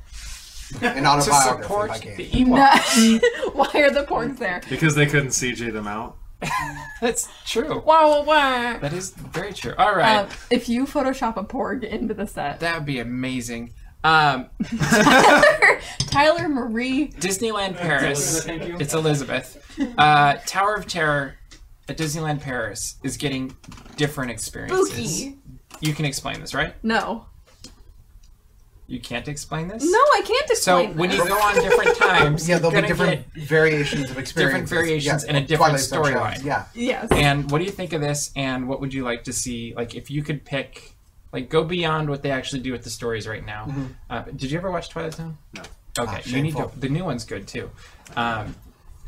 An 0.81 1.03
To 1.03 1.21
support 1.21 1.93
the 2.01 2.15
Gabe. 2.25 2.47
Ewok. 2.47 3.21
No. 3.45 3.49
Why 3.53 3.81
are 3.81 3.91
the 3.91 4.03
porgs 4.03 4.39
there? 4.39 4.61
Because 4.69 4.95
they 4.95 5.05
couldn't 5.05 5.29
CG 5.29 5.71
them 5.71 5.87
out. 5.87 6.17
That's 7.01 7.27
true. 7.45 7.79
Wow, 7.85 8.09
wow, 8.09 8.23
wow. 8.23 8.79
That 8.79 8.93
is 8.93 9.11
very 9.11 9.53
true. 9.53 9.73
All 9.77 9.95
right. 9.95 10.19
Um, 10.19 10.29
if 10.49 10.69
you 10.69 10.85
Photoshop 10.85 11.37
a 11.37 11.43
porg 11.43 11.83
into 11.83 12.13
the 12.13 12.27
set, 12.27 12.59
that 12.61 12.75
would 12.75 12.85
be 12.85 12.99
amazing. 12.99 13.73
Um, 14.03 14.49
Tyler 16.07 16.49
Marie. 16.49 17.07
Disneyland 17.07 17.77
Paris. 17.77 18.45
Elizabeth, 18.45 18.45
thank 18.45 18.67
you. 18.67 18.77
It's 18.79 18.93
Elizabeth. 18.93 19.79
Uh, 19.97 20.33
Tower 20.45 20.75
of 20.75 20.87
Terror 20.87 21.35
at 21.87 21.97
Disneyland 21.97 22.41
Paris 22.41 22.95
is 23.03 23.17
getting 23.17 23.55
different 23.95 24.31
experiences. 24.31 25.19
Spooky. 25.19 25.37
You 25.81 25.93
can 25.93 26.05
explain 26.05 26.39
this, 26.39 26.53
right? 26.53 26.75
No. 26.83 27.25
You 28.87 28.99
can't 28.99 29.27
explain 29.27 29.69
this? 29.69 29.83
No, 29.83 29.97
I 29.97 30.21
can't 30.25 30.49
explain 30.51 30.91
So 30.91 30.97
when 30.97 31.09
this. 31.09 31.17
you 31.19 31.27
go 31.27 31.37
on 31.39 31.55
different 31.55 31.95
times, 31.97 32.47
Yeah, 32.49 32.57
there'll 32.59 32.79
be 32.81 32.85
different 32.85 33.25
variations 33.33 34.11
of 34.11 34.17
experiences. 34.19 34.33
Different 34.69 34.69
variations 34.69 35.23
Yeah, 35.23 35.29
and 35.29 35.37
a 35.37 35.41
different 35.41 35.79
Twilight 35.79 35.79
Zone 35.79 36.03
shows. 36.05 36.13
storyline. 36.41 36.43
Yeah. 36.45 36.65
Yes. 36.73 37.07
And 37.11 37.49
what 37.49 37.59
do 37.59 37.63
you 37.63 37.71
think 37.71 37.93
of 37.93 38.01
this? 38.01 38.31
And 38.35 38.67
what 38.67 38.81
would 38.81 38.93
you 38.93 39.03
like 39.03 39.23
to 39.23 39.33
see? 39.33 39.73
Like, 39.75 39.95
if 39.95 40.11
you 40.11 40.21
could 40.21 40.43
pick, 40.43 40.95
like, 41.31 41.49
go 41.49 41.63
beyond 41.63 42.09
what 42.09 42.23
they 42.23 42.31
actually 42.31 42.61
do 42.61 42.71
with 42.73 42.83
the 42.83 42.89
stories 42.89 43.25
right 43.27 43.45
now. 43.45 43.65
Mm-hmm. 43.67 43.85
Uh, 44.09 44.21
did 44.35 44.51
you 44.51 44.57
ever 44.57 44.69
watch 44.69 44.89
Twilight 44.89 45.13
Zone? 45.13 45.37
No. 45.53 45.61
Okay, 45.97 46.11
Ah, 46.17 46.21
you 46.25 46.41
need 46.41 46.51
to. 46.51 46.57
shameful. 46.57 46.73
The 46.79 46.89
new 46.89 47.05
one's 47.05 47.23
good 47.23 47.47
too. 47.47 47.69
Um, 48.17 48.55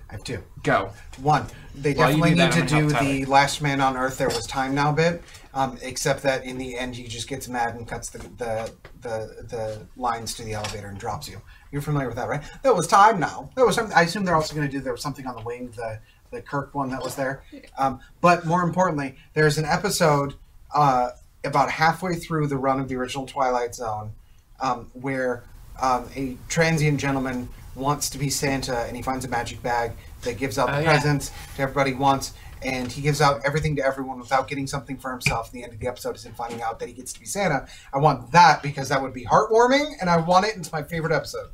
I 0.07 0.13
have 0.13 0.23
two. 0.23 0.41
go. 0.63 0.91
One, 1.21 1.47
they 1.75 1.93
While 1.93 2.07
definitely 2.09 2.29
do 2.31 2.35
that, 2.37 2.55
need 2.55 2.67
to 2.69 2.75
do 2.75 2.89
help 2.89 3.03
the 3.03 3.25
Last 3.25 3.61
Man 3.61 3.81
on 3.81 3.97
Earth. 3.97 4.17
There 4.19 4.29
was 4.29 4.45
time 4.47 4.73
now 4.75 4.91
bit, 4.91 5.21
um, 5.55 5.77
except 5.81 6.21
that 6.23 6.43
in 6.43 6.57
the 6.59 6.77
end 6.77 6.95
he 6.95 7.07
just 7.07 7.27
gets 7.27 7.47
mad 7.47 7.73
and 7.75 7.87
cuts 7.87 8.09
the, 8.11 8.19
the 8.37 8.71
the 9.01 9.45
the 9.49 9.87
lines 9.97 10.33
to 10.35 10.43
the 10.43 10.53
elevator 10.53 10.87
and 10.87 10.99
drops 10.99 11.27
you. 11.27 11.41
You're 11.71 11.81
familiar 11.81 12.07
with 12.07 12.17
that, 12.17 12.29
right? 12.29 12.43
That 12.63 12.75
was 12.75 12.85
time 12.87 13.19
now. 13.19 13.49
That 13.55 13.65
was 13.65 13.75
something. 13.75 13.95
I 13.97 14.03
assume 14.03 14.25
they're 14.25 14.35
also 14.35 14.53
going 14.55 14.67
to 14.67 14.71
do. 14.71 14.79
There 14.79 14.93
was 14.93 15.01
something 15.01 15.25
on 15.25 15.35
the 15.35 15.41
wing, 15.41 15.71
the 15.75 15.99
the 16.31 16.41
Kirk 16.41 16.73
one 16.75 16.89
that 16.89 17.01
was 17.01 17.15
there. 17.15 17.43
Um, 17.77 17.99
but 18.21 18.45
more 18.45 18.61
importantly, 18.63 19.15
there's 19.33 19.57
an 19.57 19.65
episode 19.65 20.35
uh, 20.73 21.11
about 21.43 21.69
halfway 21.71 22.15
through 22.15 22.47
the 22.47 22.57
run 22.57 22.79
of 22.79 22.87
the 22.89 22.95
original 22.95 23.25
Twilight 23.25 23.75
Zone 23.75 24.11
um, 24.59 24.89
where 24.93 25.43
um, 25.81 26.09
a 26.15 26.35
transient 26.49 26.99
gentleman 26.99 27.47
wants 27.75 28.09
to 28.09 28.17
be 28.17 28.29
Santa 28.29 28.79
and 28.87 28.95
he 28.95 29.01
finds 29.03 29.23
a 29.25 29.27
magic 29.27 29.61
bag 29.61 29.91
that 30.23 30.37
gives 30.37 30.57
out 30.57 30.69
Oh, 30.69 30.79
yeah. 30.79 30.91
presents 30.93 31.31
to 31.57 31.61
everybody 31.61 31.91
he 31.91 31.97
wants. 31.97 32.33
And 32.65 32.91
he 32.91 33.01
gives 33.01 33.21
out 33.21 33.41
everything 33.45 33.75
to 33.75 33.85
everyone 33.85 34.19
without 34.19 34.47
getting 34.47 34.65
something 34.65 34.97
for 34.97 35.11
himself. 35.11 35.51
The 35.51 35.63
end 35.63 35.73
of 35.73 35.79
the 35.79 35.87
episode 35.87 36.15
is 36.15 36.25
him 36.25 36.33
finding 36.33 36.63
out 36.63 36.79
that 36.79 36.87
he 36.87 36.93
gets 36.93 37.13
to 37.13 37.19
be 37.19 37.25
Santa. 37.27 37.67
I 37.93 37.99
want 37.99 38.31
that 38.31 38.63
because 38.63 38.89
that 38.89 39.01
would 39.01 39.13
be 39.13 39.23
heartwarming, 39.23 39.93
and 40.01 40.09
I 40.09 40.17
want 40.17 40.45
it. 40.45 40.57
It's 40.57 40.71
my 40.71 40.81
favorite 40.81 41.13
episode. 41.13 41.49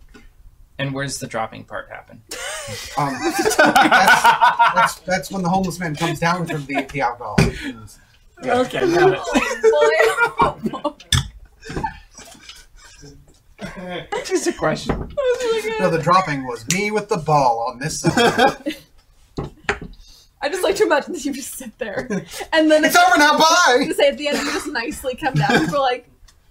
And 0.80 0.94
where's 0.94 1.20
the 1.20 1.28
dropping 1.28 1.66
part 1.66 1.90
happen? 1.90 2.24
Um, 2.98 3.14
that's, 3.22 3.56
that's, 3.58 4.96
that's 5.02 5.32
when 5.32 5.44
the 5.44 5.50
homeless 5.50 5.80
man 5.80 5.96
comes 5.96 6.20
down 6.20 6.48
from 6.48 6.66
the, 6.66 6.88
the 6.92 7.02
alcohol. 7.02 7.36
Okay, 8.44 8.80
got 8.94 9.14
it. 9.14 9.20
Oh, 10.42 10.98
Just 14.26 14.48
a 14.48 14.54
question. 14.54 15.14
No, 15.80 15.90
the 15.90 16.00
dropping 16.02 16.48
was 16.48 16.68
me 16.74 16.90
with 16.90 17.10
the 17.10 17.18
ball 17.18 17.68
on 17.70 17.80
this 17.80 18.00
side. 18.00 18.78
I 20.42 20.50
just 20.50 20.64
like 20.64 20.76
to 20.78 20.84
imagine 20.86 21.14
that 21.14 21.24
you 21.26 21.34
just 21.34 21.54
sit 21.56 21.78
there, 21.78 22.08
and 22.52 22.70
then 22.72 22.84
it's 22.84 22.96
over 22.96 23.18
now. 23.18 23.38
Bye. 23.38 23.86
to 23.88 23.94
say 23.94 24.08
at 24.10 24.18
the 24.18 24.28
end 24.28 24.38
you 24.40 24.52
just 24.52 24.68
nicely 24.68 25.16
come 25.16 25.34
down. 25.36 25.60
People 25.60 25.78
are 25.78 25.82
like, 25.82 26.10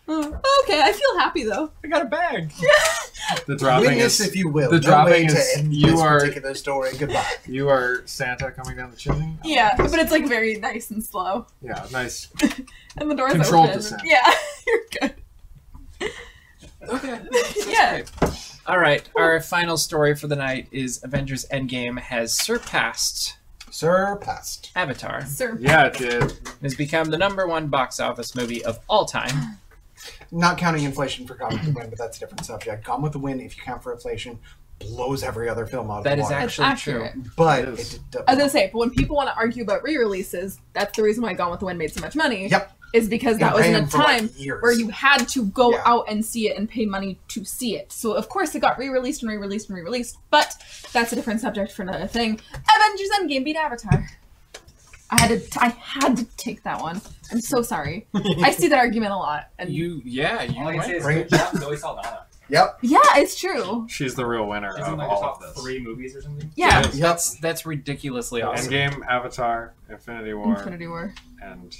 oh, 0.08 0.40
okay, 0.62 0.80
I 0.80 0.92
feel 0.92 1.18
happy 1.18 1.42
though. 1.44 1.70
I 1.84 1.88
got 1.88 2.02
a 2.02 2.06
bag. 2.06 2.52
The 3.46 3.54
dropping 3.54 3.90
Witness, 3.90 4.18
is 4.18 4.28
if 4.28 4.34
you 4.34 4.48
will. 4.48 4.70
the 4.70 4.76
no 4.80 4.82
dropping 4.82 5.12
way 5.12 5.26
to 5.28 5.34
is- 5.36 5.56
end 5.58 5.72
you 5.74 5.90
this 5.92 6.00
are- 6.00 6.18
particular 6.20 6.54
story. 6.54 6.90
Goodbye. 6.98 7.24
you 7.46 7.68
are 7.68 8.02
Santa 8.06 8.50
coming 8.50 8.76
down 8.76 8.90
the 8.90 8.96
chimney. 8.96 9.36
Yeah, 9.44 9.76
but 9.76 9.92
it's 10.00 10.10
like 10.10 10.26
very 10.26 10.56
nice 10.56 10.90
and 10.90 11.04
slow, 11.04 11.46
Yeah, 11.62 11.86
nice. 11.92 12.28
and 12.96 13.08
the 13.10 13.14
doors 13.14 13.34
Controlled 13.34 13.68
open. 13.68 13.78
descent. 13.78 14.02
Yeah, 14.04 14.32
you're 14.66 14.80
good. 15.00 16.10
Okay. 16.88 17.20
Yeah. 17.68 18.02
All 18.66 18.78
right. 18.78 19.08
Our 19.14 19.40
final 19.40 19.76
story 19.76 20.16
for 20.16 20.26
the 20.26 20.36
night 20.36 20.66
is 20.72 21.00
Avengers 21.04 21.44
Endgame 21.52 21.98
has 22.00 22.34
surpassed 22.34 23.36
Surpassed. 23.70 24.70
Avatar. 24.76 25.24
Sir. 25.26 25.56
Yeah, 25.60 25.86
it 25.86 25.94
did. 25.94 26.22
It 26.24 26.42
has 26.62 26.74
become 26.74 27.10
the 27.10 27.18
number 27.18 27.46
one 27.46 27.68
box 27.68 27.98
office 28.00 28.34
movie 28.34 28.64
of 28.64 28.78
all 28.88 29.04
time. 29.06 29.58
Not 30.30 30.58
counting 30.58 30.84
inflation 30.84 31.26
for 31.26 31.34
Gone 31.34 31.52
with 31.52 31.64
the 31.64 31.72
Wind, 31.72 31.90
but 31.90 31.98
that's 31.98 32.16
a 32.16 32.20
different 32.20 32.44
subject. 32.46 32.84
Gone 32.84 33.02
with 33.02 33.12
the 33.12 33.18
Wind, 33.18 33.40
if 33.40 33.56
you 33.56 33.62
count 33.62 33.82
for 33.82 33.92
inflation, 33.92 34.38
blows 34.78 35.22
every 35.22 35.48
other 35.48 35.66
film 35.66 35.90
out 35.90 35.98
of 35.98 36.04
That 36.04 36.16
the 36.16 36.22
is 36.22 36.30
water. 36.30 36.34
actually 36.36 36.76
true. 36.76 37.04
accurate. 37.04 37.36
but 37.36 37.58
It 37.60 37.68
it, 37.68 37.78
is. 37.80 37.98
did- 38.10 38.22
I 38.26 38.32
was 38.32 38.38
gonna 38.38 38.48
say, 38.50 38.70
but 38.72 38.78
when 38.78 38.90
people 38.90 39.16
want 39.16 39.28
to 39.28 39.36
argue 39.36 39.62
about 39.62 39.82
re-releases, 39.82 40.58
that's 40.72 40.96
the 40.96 41.02
reason 41.02 41.22
why 41.22 41.34
Gone 41.34 41.50
with 41.50 41.60
the 41.60 41.66
Wind 41.66 41.78
made 41.78 41.92
so 41.92 42.00
much 42.00 42.16
money. 42.16 42.48
Yep. 42.48 42.76
Is 42.92 43.08
because 43.08 43.38
that 43.38 43.54
was 43.54 43.64
in 43.66 43.74
a 43.76 43.86
for, 43.86 43.98
like, 43.98 44.06
time 44.06 44.28
where 44.60 44.72
you 44.72 44.88
had 44.88 45.28
to 45.28 45.46
go 45.46 45.70
Yeah. 45.72 45.82
out 45.86 46.06
and 46.08 46.24
see 46.24 46.48
it 46.48 46.56
and 46.58 46.68
pay 46.68 46.86
money 46.86 47.18
to 47.28 47.44
see 47.44 47.76
it. 47.76 47.92
So 47.92 48.12
of 48.14 48.28
course 48.28 48.54
it 48.54 48.60
got 48.60 48.78
re-released 48.78 49.22
and 49.22 49.30
re-released 49.30 49.68
and 49.68 49.76
re-released. 49.76 50.16
But 50.30 50.56
that's 50.92 51.12
a 51.12 51.14
different 51.16 51.40
subject 51.40 51.70
for 51.72 51.82
another 51.82 52.08
thing. 52.08 52.40
Avengers 52.52 53.08
Endgame 53.20 53.44
beat 53.44 53.56
Avatar. 53.56 54.08
I 55.12 55.20
had 55.20 55.28
to. 55.50 55.60
I 55.60 55.68
had 55.70 56.16
to 56.18 56.24
take 56.36 56.62
that 56.64 56.80
one. 56.80 57.00
I'm 57.32 57.40
so 57.40 57.62
sorry. 57.62 58.06
I 58.14 58.52
see 58.52 58.68
that 58.68 58.78
argument 58.78 59.12
a 59.12 59.16
lot, 59.16 59.48
and 59.58 59.68
You, 59.70 60.00
yeah, 60.04 60.42
you 60.42 60.60
All 60.60 60.68
I 60.68 60.74
can 60.74 60.82
say 60.84 60.96
is 60.96 61.02
Bring 61.02 61.18
it. 61.18 61.30
job, 61.30 61.56
Zoe 61.56 61.76
Saldana. 61.76 62.26
Yep. 62.48 62.78
yeah, 62.82 62.98
it's 63.16 63.38
true. 63.38 63.86
She's 63.88 64.16
the 64.16 64.26
real 64.26 64.46
winner 64.48 64.72
She's 64.76 64.84
in 64.86 64.92
of 64.94 64.98
like 64.98 65.08
the 65.08 65.14
all 65.14 65.20
top 65.20 65.42
of 65.42 65.54
this. 65.54 65.62
three 65.64 65.78
movies 65.80 66.16
or 66.16 66.22
something. 66.22 66.50
Yeah, 66.56 66.80
Yeah, 66.80 67.06
that's 67.06 67.34
that's 67.40 67.64
ridiculously 67.66 68.42
awesome. 68.42 68.72
Endgame, 68.72 69.06
Avatar, 69.08 69.74
Infinity 69.88 70.34
War, 70.34 70.56
Infinity 70.58 70.86
War. 70.88 71.14
and 71.42 71.76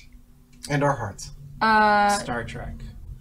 And 0.68 0.82
our 0.84 0.94
hearts. 0.96 1.30
Uh, 1.60 2.08
Star 2.10 2.44
Trek 2.44 2.74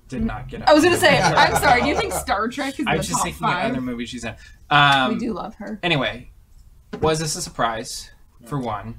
did 0.08 0.24
not 0.24 0.48
get. 0.50 0.62
Up 0.64 0.70
I 0.70 0.74
was 0.74 0.84
gonna 0.84 0.98
say. 0.98 1.20
I'm 1.20 1.56
sorry. 1.56 1.82
Do 1.82 1.88
you 1.88 1.96
think 1.96 2.14
Star 2.14 2.48
Trek 2.48 2.74
is 2.74 2.80
in 2.80 2.88
I 2.88 2.94
the 2.94 2.98
was 3.00 3.08
just 3.08 3.18
top 3.20 3.26
thinking 3.26 3.46
of 3.46 3.52
five? 3.54 3.72
other 3.72 3.82
movies 3.82 4.10
she's 4.10 4.24
in. 4.24 4.36
Um, 4.70 5.14
we 5.14 5.20
do 5.20 5.34
love 5.34 5.56
her. 5.56 5.80
Anyway, 5.84 6.32
was 7.02 7.20
this 7.20 7.36
a 7.36 7.42
surprise? 7.42 8.12
For 8.46 8.58
one, 8.60 8.96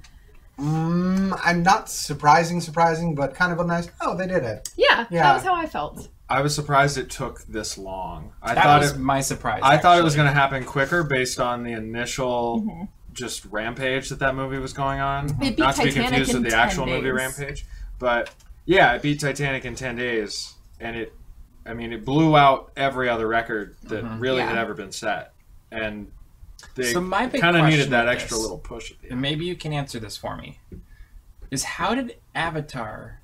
Mm, 0.58 1.38
I'm 1.42 1.62
not 1.62 1.88
surprising, 1.88 2.60
surprising, 2.60 3.14
but 3.14 3.34
kind 3.34 3.50
of 3.52 3.60
a 3.60 3.64
nice. 3.64 3.88
Oh, 4.02 4.14
they 4.14 4.26
did 4.26 4.42
it. 4.44 4.68
Yeah, 4.76 5.06
Yeah. 5.10 5.22
that 5.22 5.34
was 5.34 5.42
how 5.42 5.54
I 5.54 5.64
felt. 5.66 6.08
I 6.28 6.42
was 6.42 6.54
surprised 6.54 6.98
it 6.98 7.08
took 7.08 7.42
this 7.46 7.78
long. 7.78 8.32
I 8.42 8.54
that 8.54 8.62
thought 8.64 8.80
was 8.82 8.92
it. 8.92 8.98
my 8.98 9.20
surprise. 9.22 9.60
I 9.64 9.78
thought 9.78 9.98
it 9.98 10.04
was 10.04 10.14
going 10.14 10.28
to 10.28 10.34
happen 10.34 10.64
quicker 10.64 11.02
based 11.02 11.40
on 11.40 11.64
the 11.64 11.72
initial 11.72 12.60
Mhm. 12.62 12.88
just 13.14 13.46
rampage 13.46 14.10
that 14.10 14.18
that 14.18 14.34
movie 14.36 14.58
was 14.58 14.72
going 14.74 15.00
on. 15.00 15.30
It 15.30 15.38
beat 15.40 15.58
Not 15.58 15.74
to 15.76 15.82
be 15.84 15.88
Titanic 15.88 16.08
confused 16.10 16.30
in 16.32 16.36
with 16.36 16.44
the 16.44 16.50
10 16.50 16.58
actual 16.60 16.86
movie 16.86 17.02
days. 17.04 17.12
Rampage, 17.14 17.66
but 18.00 18.34
yeah, 18.66 18.94
it 18.94 19.02
beat 19.02 19.20
Titanic 19.20 19.64
in 19.64 19.76
ten 19.76 19.94
days, 19.94 20.54
and 20.80 20.96
it. 20.96 21.14
I 21.66 21.74
mean, 21.74 21.92
it 21.92 22.04
blew 22.06 22.36
out 22.36 22.72
every 22.74 23.08
other 23.08 23.28
record 23.28 23.76
that 23.84 24.02
Mhm. 24.02 24.20
really 24.20 24.38
Yeah. 24.38 24.48
had 24.48 24.58
ever 24.58 24.74
been 24.74 24.90
set, 24.90 25.32
and 25.70 26.10
they 26.74 26.92
So 26.92 27.00
my 27.02 27.26
big 27.26 27.40
kind 27.40 27.56
of 27.56 27.66
needed 27.66 27.90
that 27.90 28.08
extra 28.08 28.30
this- 28.36 28.40
little 28.42 28.58
push 28.58 28.90
at 28.90 28.98
the 29.00 29.04
and 29.08 29.12
end. 29.12 29.20
maybe 29.22 29.44
you 29.44 29.54
can 29.54 29.72
answer 29.72 30.00
this 30.00 30.16
for 30.16 30.36
me. 30.36 30.58
Is 31.50 31.62
how 31.64 31.94
did 31.94 32.16
Avatar 32.34 33.20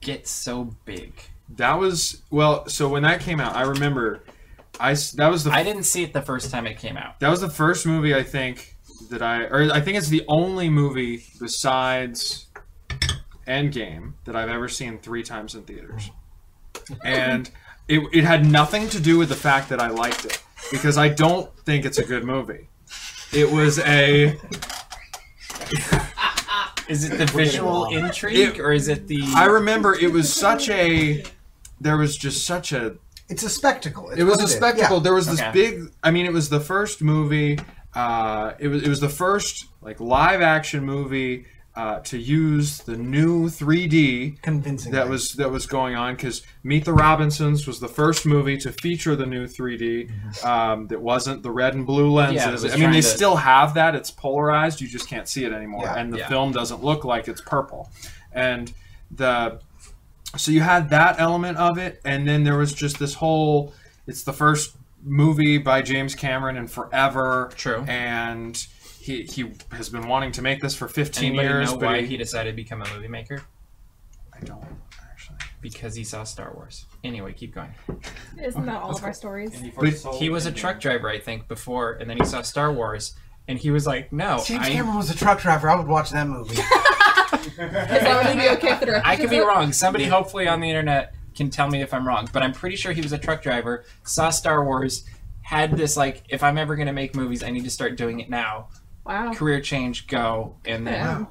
get 0.00 0.26
so 0.26 0.74
big? 0.86 1.12
That 1.56 1.78
was 1.78 2.22
well. 2.30 2.66
So 2.68 2.88
when 2.88 3.02
that 3.02 3.20
came 3.20 3.40
out, 3.40 3.54
I 3.56 3.62
remember, 3.62 4.22
I 4.80 4.94
that 5.16 5.28
was 5.30 5.44
the 5.44 5.50
I 5.52 5.62
didn't 5.62 5.82
see 5.84 6.02
it 6.02 6.12
the 6.14 6.22
first 6.22 6.50
time 6.50 6.66
it 6.66 6.78
came 6.78 6.96
out. 6.96 7.20
That 7.20 7.28
was 7.28 7.40
the 7.42 7.50
first 7.50 7.84
movie 7.86 8.14
I 8.14 8.22
think 8.22 8.74
that 9.10 9.20
I, 9.20 9.42
or 9.44 9.70
I 9.72 9.80
think 9.82 9.98
it's 9.98 10.08
the 10.08 10.24
only 10.28 10.70
movie 10.70 11.24
besides 11.38 12.46
Endgame 13.46 14.12
that 14.24 14.36
I've 14.36 14.48
ever 14.48 14.68
seen 14.68 14.98
three 14.98 15.22
times 15.22 15.54
in 15.54 15.62
theaters, 15.62 16.10
and 17.04 17.50
it, 17.88 18.00
it 18.12 18.24
had 18.24 18.46
nothing 18.46 18.88
to 18.90 19.00
do 19.00 19.18
with 19.18 19.28
the 19.28 19.36
fact 19.36 19.68
that 19.70 19.80
I 19.80 19.88
liked 19.88 20.24
it 20.24 20.42
because 20.70 20.96
I 20.98 21.08
don't 21.08 21.54
think 21.60 21.84
it's 21.84 21.98
a 21.98 22.04
good 22.04 22.24
movie. 22.24 22.68
It 23.32 23.50
was 23.50 23.78
a 23.80 24.36
Is 26.88 27.04
it 27.04 27.18
the 27.18 27.26
visual 27.26 27.86
intrigue 27.86 28.56
It- 28.56 28.60
or 28.60 28.72
is 28.72 28.88
it 28.88 29.06
the? 29.06 29.22
I 29.36 29.44
remember 29.44 29.94
it 29.94 30.10
was 30.12 30.32
such 30.32 30.68
a 30.70 31.22
there 31.80 31.96
was 31.96 32.16
just 32.16 32.44
such 32.44 32.72
a 32.72 32.96
It's 33.28 33.44
a 33.44 33.48
spectacle. 33.48 34.10
It's 34.10 34.20
it 34.20 34.24
was 34.24 34.40
a 34.40 34.44
is. 34.44 34.54
spectacle. 34.54 34.96
Yeah. 34.96 35.02
There 35.04 35.14
was 35.14 35.26
this 35.28 35.40
Okay. 35.40 35.52
big. 35.52 35.92
I 36.02 36.10
mean, 36.10 36.26
it 36.26 36.32
was 36.32 36.48
the 36.48 36.60
first 36.60 37.00
movie 37.02 37.58
uh, 37.94 38.52
it 38.58 38.68
was 38.68 38.82
it 38.82 38.88
was 38.88 39.00
the 39.00 39.08
first 39.08 39.66
like 39.82 39.98
live 40.00 40.40
action 40.42 40.84
movie 40.84 41.46
uh, 41.76 42.00
to 42.00 42.18
use 42.18 42.78
the 42.78 42.96
new 42.96 43.48
3D 43.48 44.42
Convincing. 44.42 44.90
that 44.92 45.08
was 45.08 45.34
that 45.34 45.50
was 45.50 45.66
going 45.66 45.94
on 45.94 46.14
because 46.16 46.42
Meet 46.64 46.84
the 46.84 46.92
Robinsons 46.92 47.66
was 47.66 47.78
the 47.78 47.88
first 47.88 48.26
movie 48.26 48.56
to 48.58 48.72
feature 48.72 49.14
the 49.14 49.24
new 49.26 49.46
3D 49.46 50.44
um, 50.44 50.88
that 50.88 51.00
wasn't 51.00 51.42
the 51.44 51.50
red 51.50 51.74
and 51.74 51.86
blue 51.86 52.10
lenses. 52.10 52.64
was 52.64 52.72
I 52.74 52.76
mean, 52.76 52.90
they 52.90 53.00
to- 53.00 53.02
still 53.06 53.36
have 53.36 53.74
that; 53.74 53.94
it's 53.94 54.10
polarized. 54.10 54.80
You 54.80 54.88
just 54.88 55.08
can't 55.08 55.28
see 55.28 55.44
it 55.44 55.52
anymore, 55.52 55.84
Yeah. 55.84 55.94
and 55.98 56.12
the 56.12 56.18
Yeah. 56.18 56.28
film 56.28 56.52
doesn't 56.52 56.82
look 56.82 57.04
like 57.04 57.28
it's 57.28 57.40
purple. 57.40 57.90
And 58.32 58.72
the 59.10 59.60
so 60.36 60.50
you 60.52 60.60
had 60.60 60.90
that 60.90 61.20
element 61.20 61.58
of 61.58 61.78
it, 61.78 62.00
and 62.04 62.26
then 62.26 62.44
there 62.44 62.58
was 62.58 62.72
just 62.72 62.98
this 62.98 63.14
whole. 63.14 63.72
It's 64.06 64.24
the 64.24 64.32
first 64.32 64.76
movie 65.04 65.56
by 65.58 65.82
James 65.82 66.14
Cameron 66.16 66.56
in 66.56 66.66
forever. 66.66 67.50
True. 67.56 67.82
and 67.88 68.66
he 69.00 69.22
he 69.22 69.52
has 69.72 69.88
been 69.88 70.06
wanting 70.06 70.32
to 70.32 70.42
make 70.42 70.60
this 70.60 70.74
for 70.74 70.86
15 70.86 71.24
Anybody 71.24 71.48
years, 71.48 71.70
know 71.70 71.78
but 71.78 71.86
why 71.86 72.00
he, 72.02 72.08
he 72.08 72.16
decided 72.16 72.50
to 72.50 72.56
become 72.56 72.82
a 72.82 72.88
movie 72.94 73.08
maker? 73.08 73.42
I 74.34 74.40
don't 74.44 74.62
actually. 75.10 75.38
Because 75.60 75.94
he 75.94 76.04
saw 76.04 76.24
Star 76.24 76.52
Wars. 76.54 76.86
Anyway, 77.02 77.32
keep 77.32 77.54
going. 77.54 77.74
Isn't 78.40 78.66
that 78.66 78.82
all 78.82 78.94
of 78.94 79.02
our 79.02 79.12
stories? 79.12 79.54
He, 79.54 79.70
But 79.70 79.94
He 80.14 80.28
was 80.30 80.46
a 80.46 80.52
truck 80.52 80.80
driver, 80.80 81.08
I 81.08 81.18
think, 81.18 81.48
before, 81.48 81.94
and 81.94 82.08
then 82.08 82.18
he 82.18 82.24
saw 82.24 82.42
Star 82.42 82.72
Wars, 82.72 83.14
and 83.48 83.58
he 83.58 83.70
was 83.70 83.86
like, 83.86 84.12
"No, 84.12 84.42
James 84.44 84.66
I, 84.66 84.70
Cameron 84.70 84.96
was 84.96 85.10
a 85.10 85.16
truck 85.16 85.40
driver. 85.40 85.70
I 85.70 85.76
would 85.76 85.88
watch 85.88 86.10
that 86.10 86.26
movie. 86.26 86.56
Is 87.40 87.56
that 87.56 88.24
going 88.24 88.38
be 88.38 88.48
okay 88.48 88.72
if 88.72 88.80
the 88.80 89.06
I 89.06 89.16
could 89.16 89.30
be 89.30 89.38
wrong. 89.38 89.72
Somebody, 89.72 90.04
hopefully, 90.04 90.46
on 90.46 90.60
the 90.60 90.68
internet 90.68 91.14
can 91.34 91.48
tell 91.48 91.68
me 91.68 91.80
if 91.80 91.94
I'm 91.94 92.06
wrong, 92.06 92.28
but 92.32 92.42
I'm 92.42 92.52
pretty 92.52 92.76
sure 92.76 92.92
he 92.92 93.00
was 93.00 93.12
a 93.12 93.18
truck 93.18 93.42
driver, 93.42 93.84
saw 94.02 94.30
Star 94.30 94.64
Wars, 94.64 95.04
had 95.42 95.76
this 95.76 95.96
like, 95.96 96.22
if 96.28 96.42
I'm 96.42 96.58
ever 96.58 96.76
gonna 96.76 96.92
make 96.92 97.14
movies, 97.14 97.42
I 97.42 97.50
need 97.50 97.64
to 97.64 97.70
start 97.70 97.96
doing 97.96 98.20
it 98.20 98.28
now. 98.28 98.68
Wow. 99.04 99.32
Career 99.32 99.60
change, 99.60 100.06
go, 100.06 100.56
and 100.64 100.86
then 100.86 101.26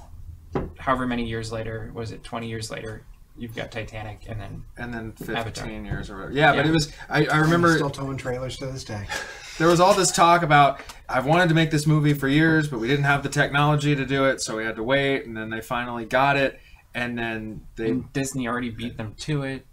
Yeah. 0.54 0.64
however 0.80 1.06
many 1.08 1.26
years 1.26 1.52
later, 1.52 1.92
was 1.94 2.12
it 2.12 2.24
20 2.24 2.48
years 2.50 2.72
later? 2.72 3.04
You've 3.38 3.56
got 3.56 3.72
Titanic, 3.72 4.24
and 4.28 4.40
then 4.42 4.64
and 4.78 4.94
then 4.94 5.14
15 5.14 5.36
Avatar. 5.38 5.70
years 5.70 6.10
or 6.10 6.16
whatever. 6.16 6.34
Yeah, 6.34 6.54
but 6.56 6.66
it 6.66 6.72
was. 6.72 6.92
I, 7.08 7.26
I 7.28 7.38
remember 7.38 7.74
Still 7.76 7.90
towing 7.90 8.18
trailers 8.18 8.58
to 8.58 8.66
this 8.66 8.84
day. 8.84 9.08
there 9.58 9.68
was 9.70 9.80
all 9.80 9.94
this 9.94 10.12
talk 10.12 10.42
about 10.44 10.82
I've 11.08 11.26
wanted 11.26 11.48
to 11.48 11.56
make 11.56 11.72
this 11.72 11.88
movie 11.88 12.14
for 12.14 12.28
years, 12.28 12.68
but 12.68 12.80
we 12.80 12.88
didn't 12.90 13.06
have 13.06 13.24
the 13.24 13.30
technology 13.30 13.96
to 13.96 14.06
do 14.06 14.26
it, 14.26 14.42
so 14.42 14.58
we 14.58 14.66
had 14.66 14.76
to 14.76 14.84
wait, 14.84 15.26
and 15.26 15.38
then 15.38 15.50
they 15.52 15.62
finally 15.62 16.04
got 16.04 16.36
it, 16.36 16.60
and 16.94 17.18
then 17.18 17.62
they. 17.78 17.92
and 17.92 18.12
Disney 18.12 18.46
already 18.46 18.72
beat 18.72 18.98
them 18.98 19.14
to 19.20 19.44
it. 19.44 19.66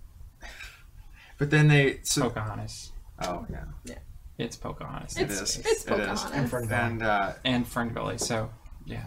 But 1.39 1.51
then 1.51 1.67
they. 1.67 1.99
So, 2.05 2.23
Pocahontas. 2.31 2.93
oh 3.23 3.47
yeah. 3.51 3.65
yeah, 3.85 3.99
It's 4.39 4.57
Pocahontas. 4.57 5.17
it 5.17 5.23
it 5.23 5.31
is. 5.31 5.41
It's, 5.41 5.57
It 5.59 5.67
is. 5.67 5.83
Pocahontas. 5.85 6.31
And 6.33 6.51
Fern 6.51 6.67
Gully. 6.67 6.81
And 6.81 7.03
uh, 7.03 7.33
and 7.45 7.67
Fern 7.67 8.19
So 8.19 8.51
yeah, 8.85 9.05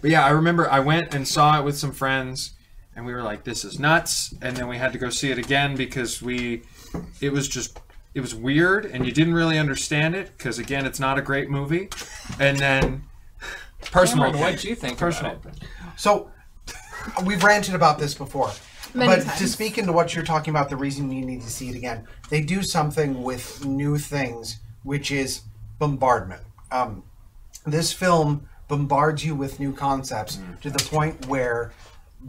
But 0.00 0.10
yeah, 0.10 0.24
I 0.24 0.30
remember 0.30 0.70
I 0.70 0.80
went 0.80 1.14
and 1.14 1.26
saw 1.26 1.58
it 1.58 1.64
with 1.64 1.76
some 1.76 1.92
friends, 1.92 2.52
and 2.94 3.04
we 3.04 3.12
were 3.12 3.22
like, 3.22 3.44
"This 3.44 3.64
is 3.64 3.78
nuts!" 3.78 4.34
And 4.40 4.56
then 4.56 4.68
we 4.68 4.78
had 4.78 4.92
to 4.92 4.98
go 4.98 5.10
see 5.10 5.30
it 5.30 5.38
again 5.38 5.76
because 5.76 6.22
we, 6.22 6.62
it 7.20 7.32
was 7.32 7.48
just, 7.48 7.80
it 8.14 8.20
was 8.20 8.34
weird, 8.34 8.86
and 8.86 9.04
you 9.04 9.12
didn't 9.12 9.34
really 9.34 9.58
understand 9.58 10.14
it 10.14 10.36
because 10.36 10.58
again, 10.58 10.86
it's 10.86 11.00
not 11.00 11.18
a 11.18 11.22
great 11.22 11.50
movie. 11.50 11.88
And 12.38 12.58
then, 12.58 13.04
personal, 13.90 14.26
Cameron, 14.26 14.40
what 14.40 14.60
do 14.60 14.68
you 14.68 14.74
think 14.74 14.98
personal. 14.98 15.32
about 15.32 15.56
it? 15.56 15.62
So 15.96 16.30
we've 17.24 17.42
ranted 17.42 17.74
about 17.74 17.98
this 17.98 18.14
before. 18.14 18.52
Many 18.94 19.16
but 19.16 19.24
times. 19.24 19.38
to 19.38 19.48
speak 19.48 19.78
into 19.78 19.92
what 19.92 20.14
you're 20.14 20.24
talking 20.24 20.50
about, 20.50 20.68
the 20.70 20.76
reason 20.76 21.10
you 21.10 21.24
need 21.24 21.42
to 21.42 21.50
see 21.50 21.68
it 21.68 21.76
again, 21.76 22.06
they 22.30 22.40
do 22.40 22.62
something 22.62 23.22
with 23.22 23.64
new 23.64 23.98
things, 23.98 24.58
which 24.82 25.10
is 25.10 25.42
bombardment. 25.78 26.42
Um, 26.70 27.02
this 27.66 27.92
film 27.92 28.48
bombards 28.68 29.24
you 29.24 29.34
with 29.34 29.60
new 29.60 29.72
concepts 29.72 30.38
to 30.62 30.70
the 30.70 30.78
point 30.90 31.26
where 31.26 31.72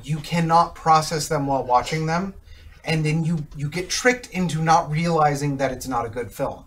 you 0.03 0.17
cannot 0.17 0.75
process 0.75 1.27
them 1.27 1.47
while 1.47 1.63
watching 1.63 2.05
them, 2.05 2.33
and 2.85 3.05
then 3.05 3.23
you 3.23 3.45
you 3.55 3.69
get 3.69 3.89
tricked 3.89 4.27
into 4.31 4.61
not 4.61 4.89
realizing 4.91 5.57
that 5.57 5.71
it's 5.71 5.87
not 5.87 6.05
a 6.05 6.09
good 6.09 6.31
film 6.31 6.65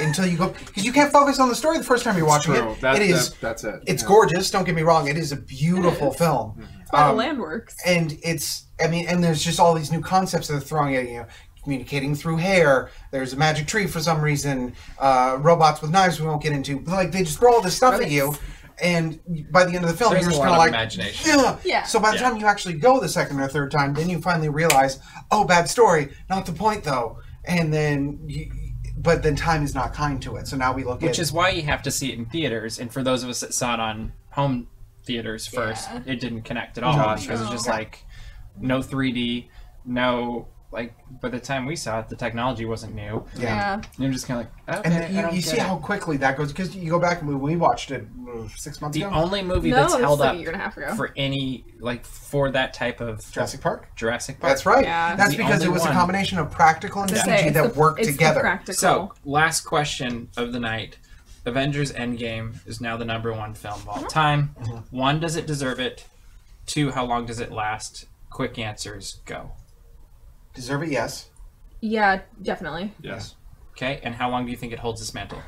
until 0.00 0.26
you 0.26 0.36
go 0.36 0.48
because 0.48 0.84
you 0.84 0.92
can't 0.92 1.12
focus 1.12 1.40
on 1.40 1.48
the 1.48 1.54
story 1.54 1.78
the 1.78 1.84
first 1.84 2.04
time 2.04 2.16
you're 2.16 2.26
watching 2.26 2.54
True. 2.54 2.70
it. 2.72 2.80
That- 2.80 2.96
it 2.96 3.02
is 3.10 3.30
that- 3.30 3.40
that's 3.40 3.64
it. 3.64 3.82
It's 3.86 4.02
Yeah. 4.02 4.08
gorgeous. 4.08 4.50
Don't 4.50 4.64
get 4.64 4.74
me 4.74 4.82
wrong. 4.82 5.08
It 5.08 5.16
is 5.16 5.32
a 5.32 5.36
beautiful 5.36 6.12
film. 6.12 6.62
It's 6.82 6.90
by 6.90 7.02
Um, 7.02 7.08
the 7.08 7.14
land 7.14 7.38
works. 7.40 7.74
and 7.86 8.16
it's 8.22 8.64
i 8.80 8.86
mean 8.88 9.06
and 9.08 9.22
there's 9.22 9.42
just 9.42 9.58
all 9.60 9.74
these 9.74 9.90
new 9.92 10.00
concepts 10.00 10.46
that 10.48 10.54
they're 10.54 10.60
throwing 10.60 10.94
at 10.96 11.08
you 11.08 11.18
know 11.18 11.26
communicating 11.62 12.14
through 12.14 12.36
hair 12.36 12.90
there's 13.10 13.32
a 13.32 13.36
magic 13.36 13.66
tree 13.66 13.86
for 13.86 14.00
some 14.00 14.20
reason 14.20 14.72
uh, 15.00 15.36
robots 15.40 15.82
with 15.82 15.90
knives 15.90 16.20
we 16.20 16.26
won't 16.26 16.42
get 16.42 16.52
into 16.52 16.78
but 16.80 16.92
like 16.92 17.12
they 17.12 17.22
just 17.22 17.38
throw 17.38 17.52
all 17.54 17.60
this 17.60 17.76
stuff 17.76 18.00
at 18.00 18.10
you 18.10 18.34
and 18.80 19.18
by 19.50 19.64
the 19.64 19.74
end 19.74 19.84
of 19.84 19.90
the 19.90 19.96
film 19.96 20.12
There's 20.12 20.22
you're 20.22 20.30
just 20.30 20.40
kind 20.40 20.50
of 20.50 20.54
of 20.54 20.58
like 20.60 20.68
imagination. 20.68 21.30
yeah. 21.36 21.56
Yeah. 21.64 21.82
so 21.82 21.98
by 21.98 22.10
the 22.12 22.16
Yeah. 22.16 22.22
time 22.30 22.36
you 22.38 22.46
actually 22.46 22.74
go 22.74 23.00
the 23.00 23.08
second 23.08 23.40
or 23.40 23.48
third 23.48 23.70
time 23.72 23.92
then 23.92 24.08
you 24.08 24.20
finally 24.20 24.48
realize 24.48 25.00
oh 25.30 25.44
bad 25.44 25.68
story 25.68 26.10
not 26.30 26.46
the 26.46 26.52
point 26.52 26.84
though 26.84 27.18
and 27.44 27.72
then 27.72 28.20
you, 28.26 28.50
but 28.96 29.22
then 29.24 29.34
time 29.36 29.64
is 29.64 29.74
not 29.74 29.92
kind 29.92 30.22
to 30.22 30.36
it 30.36 30.46
so 30.46 30.56
now 30.56 30.72
we 30.72 30.84
look 30.84 31.00
Which 31.02 31.18
at 31.18 31.22
is 31.22 31.32
why 31.32 31.50
you 31.50 31.62
have 31.62 31.82
to 31.82 31.90
see 31.90 32.12
it 32.12 32.18
in 32.18 32.24
theaters. 32.26 32.78
And 32.78 32.92
for 32.92 33.02
those 33.02 33.22
of 33.24 33.30
us 33.30 33.40
that 33.40 33.52
saw 33.54 33.74
it 33.74 33.80
on 33.80 34.12
home 34.30 34.66
theaters 35.04 35.46
first, 35.46 35.88
Yeah. 35.92 36.00
it 36.06 36.20
didn't 36.20 36.42
connect 36.42 36.78
at 36.78 36.84
all 36.84 36.94
Gotcha. 36.96 37.22
because 37.22 37.40
it's 37.42 37.50
just 37.50 37.68
like 37.68 38.04
no 38.60 38.78
3D, 38.80 39.48
no 39.84 40.46
like. 40.70 40.94
By 41.20 41.30
the 41.30 41.40
time 41.40 41.64
we 41.66 41.74
saw 41.76 42.00
it, 42.00 42.08
the 42.10 42.14
technology 42.16 42.64
wasn't 42.66 42.94
new. 42.94 43.24
yeah. 43.38 43.74
And 43.74 43.86
you're 43.96 44.12
just 44.12 44.26
kind 44.26 44.40
of 44.40 44.46
like, 44.46 44.84
and 44.84 44.94
okay, 44.94 45.04
I 45.06 45.08
you, 45.08 45.22
don't 45.22 45.34
you 45.34 45.40
get 45.40 45.50
see 45.50 45.56
it. 45.56 45.62
how 45.62 45.76
quickly 45.78 46.18
that 46.18 46.36
goes 46.36 46.52
because 46.52 46.76
you 46.76 46.90
go 46.90 46.98
back 47.00 47.20
and 47.22 47.28
we, 47.28 47.34
we 47.34 47.56
watched 47.56 47.90
it 47.90 48.06
uh, 48.28 48.46
six 48.54 48.80
months 48.82 48.94
the 48.94 49.02
ago 49.04 49.10
The 49.10 49.16
only 49.16 49.42
movie 49.42 49.70
No, 49.70 49.76
that's 49.76 49.94
held 49.94 50.20
like 50.20 50.28
up 50.30 50.34
a 50.36 50.38
year 50.38 50.50
and 50.50 50.60
a 50.60 50.62
half 50.62 50.76
ago. 50.76 50.94
for 50.94 51.10
any 51.16 51.64
like 51.80 52.04
for 52.04 52.50
that 52.50 52.74
type 52.74 53.00
of 53.00 53.28
Jurassic 53.32 53.62
Park 53.62 53.88
Jurassic 53.96 54.38
Park. 54.38 54.50
That's 54.50 54.66
right. 54.66 54.84
Yeah. 54.84 55.16
That's 55.16 55.30
The 55.32 55.38
because 55.38 55.64
it 55.64 55.72
was 55.72 55.80
one. 55.82 55.90
a 55.90 55.94
combination 55.94 56.38
of 56.38 56.50
practical 56.50 57.00
and 57.02 57.10
To 57.10 57.16
CG 57.16 57.52
that 57.54 57.72
the- 57.74 57.80
worked 57.80 57.98
it's 58.00 58.08
the 58.08 58.12
together. 58.12 58.40
practical. 58.40 58.74
So, 58.74 59.14
last 59.24 59.62
question 59.62 60.28
of 60.36 60.52
the 60.52 60.60
night. 60.60 60.98
Avengers 61.46 61.92
Endgame 61.94 62.58
is 62.68 62.78
now 62.78 62.98
the 62.98 63.06
number 63.06 63.32
one 63.32 63.54
film 63.54 63.80
of 63.80 63.88
all 63.88 64.02
time. 64.04 64.48
One, 64.90 65.18
does 65.18 65.34
it 65.34 65.46
deserve 65.46 65.80
it? 65.80 66.04
Two, 66.66 66.90
how 66.90 67.06
long 67.06 67.24
does 67.24 67.40
it 67.40 67.50
last? 67.50 68.04
Quick 68.30 68.58
answers, 68.58 69.20
go. 69.24 69.52
Deserve 70.54 70.82
it, 70.84 70.90
yes. 70.90 71.30
yeah, 71.80 72.20
definitely. 72.42 72.92
Yes. 73.00 73.34
Okay, 73.72 74.00
and 74.02 74.14
how 74.14 74.28
long 74.30 74.44
do 74.44 74.50
you 74.50 74.56
think 74.56 74.72
it 74.72 74.78
holds 74.80 75.00
this 75.00 75.14
mantle? 75.14 75.40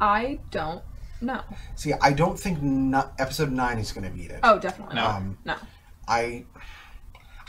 I 0.00 0.38
don't 0.50 0.82
know. 1.20 1.42
See, 1.74 1.92
I 2.00 2.12
don't 2.12 2.38
think 2.38 2.62
no- 2.62 3.10
episode 3.18 3.50
nine 3.50 3.78
is 3.78 3.92
going 3.92 4.04
to 4.04 4.10
beat 4.16 4.30
it. 4.30 4.40
Oh, 4.42 4.58
definitely 4.58 4.94
No. 4.96 5.06
Um, 5.06 5.38
No. 5.44 5.56
I, 6.06 6.44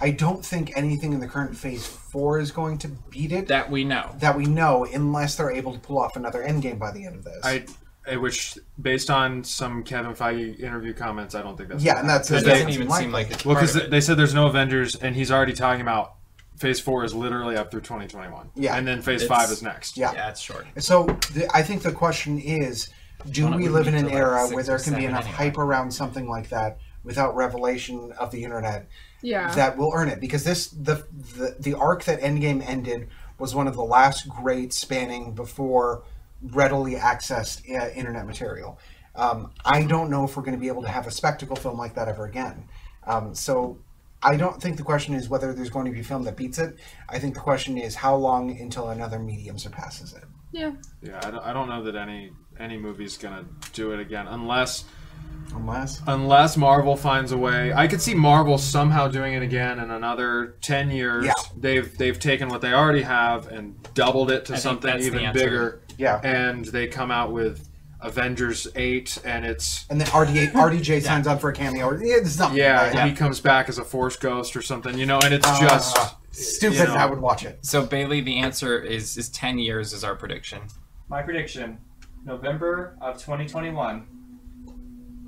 I 0.02 0.12
don't 0.12 0.44
think 0.46 0.76
anything 0.76 1.14
in 1.14 1.20
the 1.20 1.28
current 1.28 1.56
Phase 1.56 1.86
Four 1.86 2.40
is 2.40 2.52
going 2.52 2.78
to 2.80 2.90
beat 3.10 3.32
it. 3.32 3.48
That 3.48 3.70
we 3.70 3.84
know. 3.84 4.16
that 4.20 4.36
we 4.36 4.46
know, 4.46 4.86
unless 4.86 5.36
they're 5.36 5.52
able 5.52 5.74
to 5.74 5.80
pull 5.80 6.00
off 6.00 6.16
another 6.16 6.44
Endgame 6.44 6.80
by 6.80 6.92
the 6.92 7.06
end 7.06 7.16
of 7.16 7.24
this. 7.24 7.40
I, 7.44 7.52
I 7.52 7.66
Uh, 8.10 8.20
which 8.20 8.58
based 8.82 9.10
on 9.10 9.44
some 9.44 9.84
Kevin 9.84 10.14
Feige 10.14 10.60
interview 10.60 10.94
comments, 10.94 11.36
I 11.36 11.42
don't 11.42 11.58
think 11.58 11.70
that's 11.70 11.84
yeah, 11.84 12.00
and 12.00 12.10
that's 12.10 12.30
It 12.32 12.44
that 12.44 12.46
doesn't 12.46 12.70
even 12.70 12.90
seem 12.92 13.12
like 13.12 13.32
it's 13.32 13.46
Well, 13.46 13.56
because 13.56 13.90
they 13.90 14.02
said 14.02 14.18
there's 14.18 14.34
no 14.34 14.48
Avengers, 14.48 14.96
and 14.96 15.16
he's 15.16 15.32
already 15.32 15.54
talking 15.54 15.82
about 15.82 16.16
Phase 16.58 16.80
Four 16.80 17.04
is 17.04 17.14
literally 17.14 17.56
up 17.56 17.72
through 17.72 17.82
2021. 17.82 18.52
Yeah. 18.56 18.76
and 18.76 18.88
then 18.88 19.02
Phase 19.02 19.24
It's- 19.24 19.38
Five 19.40 19.52
is 19.52 19.62
next. 19.62 19.98
Yeah. 19.98 20.12
Yeah, 20.14 20.30
it's 20.30 20.42
short. 20.42 20.66
So 20.80 21.06
the, 21.34 21.48
I 21.54 21.64
think 21.64 21.84
the 21.84 21.92
question 21.92 22.40
is, 22.40 22.90
do 23.30 23.48
we 23.48 23.68
live 23.70 23.88
in 23.88 23.96
an 23.96 24.02
till, 24.06 24.10
like, 24.10 24.18
era 24.18 24.48
where 24.50 24.64
there 24.64 24.80
can 24.80 24.96
be 24.96 25.06
enough 25.06 25.26
anyway. 25.26 25.38
hype 25.38 25.58
around 25.58 25.92
something 25.92 26.28
like 26.28 26.50
that 26.50 26.80
without 27.04 27.36
revelation 27.36 28.12
of 28.20 28.32
the 28.32 28.44
internet 28.44 28.88
Yeah. 29.22 29.54
that 29.56 29.78
will 29.78 29.92
earn 29.96 30.10
it? 30.10 30.20
Because 30.20 30.44
this 30.44 30.68
the, 30.68 31.06
the 31.38 31.56
the 31.60 31.74
arc 31.76 32.04
that 32.06 32.22
Endgame 32.22 32.62
ended 32.68 33.08
was 33.38 33.56
one 33.56 33.68
of 33.68 33.76
the 33.76 33.84
last 33.84 34.28
great 34.28 34.74
spanning 34.74 35.34
before 35.34 36.04
readily 36.42 36.96
accessed 36.96 37.62
uh, 37.70 37.90
internet 37.92 38.26
material. 38.26 38.80
Um, 39.16 39.52
I 39.66 39.84
don't 39.84 40.10
know 40.10 40.24
if 40.24 40.38
we're 40.38 40.44
going 40.44 40.56
to 40.56 40.60
be 40.60 40.68
able 40.70 40.82
to 40.84 40.88
have 40.88 41.08
a 41.08 41.12
spectacle 41.12 41.56
film 41.56 41.78
like 41.78 41.96
that 41.96 42.08
ever 42.08 42.26
again. 42.26 42.68
Um, 43.06 43.36
so 43.36 43.80
I 44.24 44.38
don't 44.38 44.62
think 44.62 44.78
the 44.78 44.84
question 44.84 45.14
is 45.16 45.30
whether 45.30 45.54
there's 45.54 45.70
going 45.70 45.86
to 45.86 45.92
be 45.92 46.00
a 46.02 46.04
film 46.04 46.24
that 46.24 46.38
beats 46.38 46.60
it. 46.60 46.78
I 47.10 47.20
think 47.20 47.34
the 47.34 47.40
question 47.42 47.78
is 47.78 47.96
how 47.96 48.16
long 48.16 48.52
until 48.60 48.90
another 48.90 49.20
medium 49.20 49.58
surpasses 49.58 50.14
it. 50.14 50.24
yeah. 50.52 50.72
Yeah, 51.02 51.20
I 51.24 51.32
don't, 51.32 51.46
I 51.46 51.54
don't 51.54 51.70
know 51.70 51.84
that 51.84 51.96
any 51.96 52.32
any 52.60 52.78
movie's 52.78 53.18
gonna 53.18 53.46
do 53.74 53.94
it 53.94 54.00
again 54.02 54.28
unless 54.28 54.84
Unless 55.54 56.02
unless 56.08 56.58
Marvel 56.58 56.96
finds 56.96 57.32
a 57.32 57.38
way. 57.38 57.74
I 57.74 57.88
could 57.88 58.02
see 58.02 58.14
Marvel 58.14 58.58
somehow 58.58 59.08
doing 59.08 59.34
it 59.34 59.42
again 59.42 59.80
in 59.80 59.90
another 59.90 60.58
ten 60.62 60.92
years. 60.92 61.26
Yeah. 61.26 61.34
They've 61.58 61.98
they've 61.98 62.20
taken 62.20 62.50
what 62.50 62.62
they 62.62 62.72
already 62.74 63.02
have 63.02 63.48
and 63.48 63.76
doubled 63.94 64.30
it 64.32 64.46
to 64.46 64.54
I 64.54 64.58
something 64.58 64.90
that's 64.92 65.04
the 65.04 65.08
even 65.08 65.26
answer. 65.26 65.44
bigger. 65.44 65.82
Yeah. 66.00 66.20
And 66.24 66.66
they 66.66 66.88
come 66.88 67.12
out 67.12 67.32
with 67.34 67.68
Avengers 68.02 68.68
eight, 68.76 69.20
and 69.26 69.46
it's 69.46 69.86
And 69.90 70.00
then 70.00 70.08
RDA, 70.08 70.54
RDJ 70.54 71.02
signs 71.04 71.28
up 71.28 71.42
for 71.42 71.50
a 71.50 71.54
cameo. 71.54 71.92
Yeah, 71.92 72.16
it's 72.16 72.40
not. 72.40 72.54
yeah, 72.54 72.92
yeah. 72.94 73.08
he 73.08 73.14
comes 73.14 73.42
back 73.42 73.68
as 73.68 73.78
a 73.78 73.84
Force 73.84 74.16
ghost 74.16 74.56
or 74.56 74.62
something, 74.62 74.98
you 74.98 75.06
know, 75.06 75.20
and 75.24 75.34
it's 75.34 75.46
Uh, 75.48 75.60
just 75.60 76.16
Stupid. 76.32 76.78
You 76.78 76.84
know. 76.86 76.94
I 76.94 77.06
would 77.06 77.20
watch 77.20 77.44
it. 77.44 77.60
So 77.66 77.86
Bailey, 77.86 78.22
the 78.22 78.38
answer 78.38 78.80
is 78.80 79.18
is 79.18 79.28
ten 79.30 79.60
years 79.60 79.92
is 79.92 80.04
our 80.06 80.16
prediction. 80.16 80.62
My 81.10 81.22
prediction: 81.22 81.80
November 82.24 82.96
of 83.02 83.16
2021. 83.16 84.08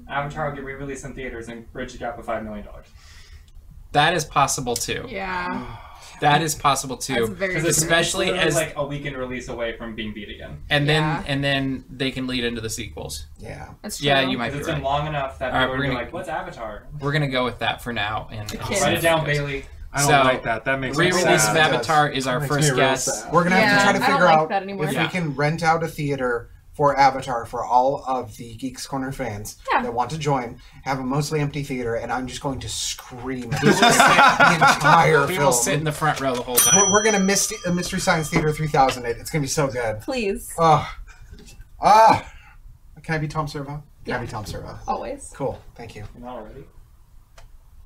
Avatar 0.08 0.50
will 0.50 0.56
get 0.56 0.64
re-released 0.66 1.06
in 1.06 1.14
theaters 1.14 1.48
and 1.50 1.72
bridge 1.74 1.94
the 1.94 1.98
gap 1.98 2.18
of 2.20 2.26
five 2.26 2.44
million 2.44 2.66
dollars. 2.66 2.86
That 3.94 4.14
is 4.14 4.24
possible 4.24 4.76
too. 4.76 5.06
Yeah. 5.10 5.76
That 6.22 6.42
is 6.42 6.56
possible 6.56 6.98
too. 6.98 7.28
Because 7.28 7.66
Especially 7.66 8.32
as- 8.32 8.56
like 8.56 8.74
a 8.78 8.86
weekend 8.86 9.18
release 9.18 9.50
away 9.50 9.76
from 9.76 9.94
being 9.96 10.14
beat 10.14 10.30
again. 10.30 10.62
And 10.70 10.88
then 10.88 11.04
and 11.28 11.44
then 11.44 11.84
they 11.90 12.12
can 12.12 12.28
lead 12.28 12.44
into 12.44 12.62
the 12.62 12.70
sequels. 12.70 13.26
Yeah. 13.38 13.70
That's 13.82 13.98
true. 13.98 14.08
Yeah, 14.08 14.22
you 14.22 14.38
might 14.38 14.52
Because 14.54 14.54
be 14.54 14.60
it's 14.60 14.68
right. 14.70 14.76
been 14.76 14.84
long 14.84 15.08
enough 15.08 15.40
that 15.40 15.52
All 15.52 15.60
right, 15.60 15.66
people 15.66 15.78
we're 15.78 15.84
gonna- 15.88 15.96
like, 16.00 16.14
"What's 16.14 16.30
Avatar?" 16.30 16.84
We're 17.00 17.12
gonna 17.12 17.28
go 17.28 17.44
with 17.44 17.60
that 17.60 17.82
for 17.84 17.92
now. 17.92 18.28
And, 18.32 18.42
and 18.52 18.62
kids. 18.62 18.82
Write 18.82 18.98
it 18.98 19.02
down. 19.02 19.26
Bailey. 19.26 19.66
I 19.94 19.98
don't 20.00 20.08
So, 20.08 20.22
like 20.24 20.44
that. 20.44 20.64
That 20.64 20.80
makes 20.80 20.98
me 20.98 21.08
Re-release 21.08 21.26
of 21.26 21.40
sad. 21.42 21.58
It. 21.58 21.60
Avatar 21.76 22.10
is 22.10 22.26
our 22.26 22.40
first 22.48 22.74
guess. 22.78 23.24
sad. 23.24 23.34
We're 23.34 23.44
gonna 23.44 23.58
have 23.58 23.64
Yeah, 23.66 23.78
to 23.78 23.84
try 23.84 23.94
to 23.94 24.00
figure 24.14 24.26
like 24.26 24.52
out 24.52 24.52
if 24.88 24.94
Yeah. 24.94 25.04
we 25.04 25.10
can 25.10 25.36
rent 25.36 25.64
out 25.64 25.84
a 25.84 25.88
theater 25.88 26.50
for 26.74 26.98
Avatar 26.98 27.46
for 27.46 27.64
all 27.66 28.04
of 28.08 28.38
the 28.38 28.56
Geeks 28.56 28.88
Corner 28.88 29.12
fans 29.12 29.58
Yeah. 29.72 29.82
that 29.84 29.94
want 29.94 30.10
to 30.12 30.18
join. 30.18 30.60
Have 30.84 31.00
a 31.00 31.04
mostly 31.04 31.40
empty 31.42 31.64
theater, 31.64 31.96
and 31.96 32.12
I'm 32.12 32.28
just 32.28 32.42
going 32.42 32.60
to 32.62 32.70
scream 32.70 33.50
the 33.62 34.54
entire 34.56 35.28
We 35.28 35.34
film. 35.36 35.46
will 35.48 35.52
sit 35.54 35.76
in 35.76 35.84
the 35.84 35.92
front 35.92 36.20
row 36.22 36.34
the 36.36 36.42
whole 36.42 36.56
time. 36.56 36.76
we're, 36.88 36.92
we're 36.94 37.04
gonna 37.04 37.20
miss 37.20 37.54
uh, 37.68 37.74
Mystery 37.74 38.00
Science 38.00 38.30
Theater 38.30 38.52
3000 38.52 39.06
it. 39.06 39.18
It's 39.18 39.30
gonna 39.30 39.42
be 39.42 39.48
so 39.48 39.68
good. 39.68 40.00
Please. 40.02 40.54
Oh, 40.58 40.90
ah. 41.82 42.26
Can 43.04 43.16
I 43.16 43.18
be 43.18 43.28
Tom 43.28 43.48
Servo? 43.48 43.84
Can 44.06 44.14
I 44.16 44.20
be 44.22 44.28
Tom 44.28 44.46
Servo? 44.46 44.78
Always. 44.88 45.32
Cool. 45.36 45.60
Thank 45.76 45.96
you. 45.96 46.04
Not 46.20 46.38
already. 46.38 46.64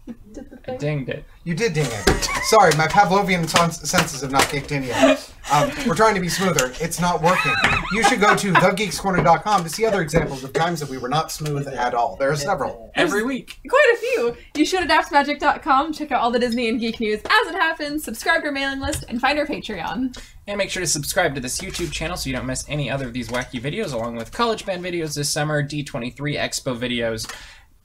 Did 0.05 0.49
the 0.49 0.71
I 0.71 0.77
dinged 0.77 1.09
it. 1.09 1.25
You 1.43 1.55
did 1.55 1.73
ding 1.73 1.87
it. 1.87 2.23
Sorry, 2.43 2.71
my 2.75 2.87
Pavlovian 2.87 3.47
sens- 3.49 3.89
senses 3.89 4.21
have 4.21 4.31
not 4.31 4.43
kicked 4.49 4.71
in 4.71 4.83
yet. 4.83 5.31
Um, 5.51 5.71
we're 5.87 5.95
trying 5.95 6.15
to 6.15 6.21
be 6.21 6.29
smoother. 6.29 6.73
It's 6.79 6.99
not 6.99 7.21
working. 7.21 7.53
You 7.91 8.03
should 8.03 8.19
go 8.19 8.35
to 8.35 8.51
thegeekscorner.com 8.51 9.63
to 9.63 9.69
see 9.69 9.85
other 9.85 10.01
examples 10.01 10.43
of 10.43 10.53
times 10.53 10.79
that 10.79 10.89
we 10.89 10.97
were 10.97 11.09
not 11.09 11.31
smooth 11.31 11.67
at 11.67 11.93
all. 11.93 12.15
There 12.17 12.31
are 12.31 12.35
several. 12.35 12.91
Every 12.95 13.23
week. 13.23 13.59
Quite 13.67 13.93
a 13.93 13.97
few. 13.97 14.37
You 14.55 14.65
should 14.65 14.89
at 14.89 15.05
AppsMagic.com, 15.05 15.93
check 15.93 16.11
out 16.11 16.21
all 16.21 16.31
the 16.31 16.39
Disney 16.39 16.69
and 16.69 16.79
geek 16.79 16.99
news 16.99 17.21
as 17.23 17.47
it 17.47 17.55
happens, 17.55 18.03
subscribe 18.03 18.41
to 18.41 18.47
our 18.47 18.51
mailing 18.51 18.79
list, 18.79 19.05
and 19.07 19.21
find 19.21 19.37
our 19.39 19.45
Patreon. 19.45 20.19
And 20.47 20.57
make 20.57 20.69
sure 20.69 20.81
to 20.81 20.87
subscribe 20.87 21.33
to 21.35 21.41
this 21.41 21.59
YouTube 21.59 21.91
channel 21.91 22.17
so 22.17 22.29
you 22.29 22.35
don't 22.35 22.45
miss 22.45 22.65
any 22.67 22.89
other 22.89 23.07
of 23.07 23.13
these 23.13 23.29
wacky 23.29 23.59
videos, 23.59 23.93
along 23.93 24.15
with 24.15 24.31
college 24.31 24.65
band 24.65 24.83
videos 24.83 25.15
this 25.15 25.29
summer, 25.29 25.63
D23 25.63 26.15
Expo 26.15 26.77
videos, 26.77 27.31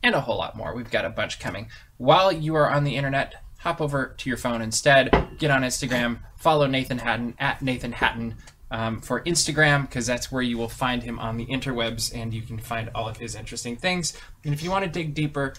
and 0.02 0.14
a 0.14 0.20
whole 0.20 0.38
lot 0.38 0.56
more. 0.56 0.74
We've 0.74 0.90
got 0.90 1.04
a 1.04 1.10
bunch 1.10 1.38
coming. 1.38 1.68
While 1.98 2.32
you 2.32 2.54
are 2.54 2.70
on 2.70 2.84
the 2.84 2.96
internet, 2.96 3.42
hop 3.58 3.80
over 3.80 4.14
to 4.18 4.28
your 4.28 4.38
phone 4.38 4.62
instead. 4.62 5.10
Get 5.38 5.50
on 5.50 5.62
Instagram. 5.62 6.20
Follow 6.36 6.66
Nathan 6.66 6.98
Hatton 6.98 7.34
at 7.38 7.60
Nathan 7.60 7.92
Hatton 7.92 8.36
um, 8.70 9.00
for 9.00 9.22
Instagram 9.22 9.82
because 9.82 10.06
that's 10.06 10.32
where 10.32 10.42
you 10.42 10.56
will 10.56 10.68
find 10.68 11.02
him 11.02 11.18
on 11.18 11.36
the 11.36 11.46
interwebs 11.46 12.14
and 12.14 12.32
you 12.32 12.42
can 12.42 12.58
find 12.58 12.90
all 12.94 13.08
of 13.08 13.18
his 13.18 13.34
interesting 13.34 13.76
things. 13.76 14.16
And 14.44 14.54
if 14.54 14.62
you 14.62 14.70
want 14.70 14.84
to 14.84 14.90
dig 14.90 15.14
deeper, 15.14 15.54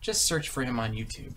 just 0.00 0.24
search 0.24 0.48
for 0.48 0.62
him 0.62 0.78
on 0.78 0.92
YouTube. 0.92 1.36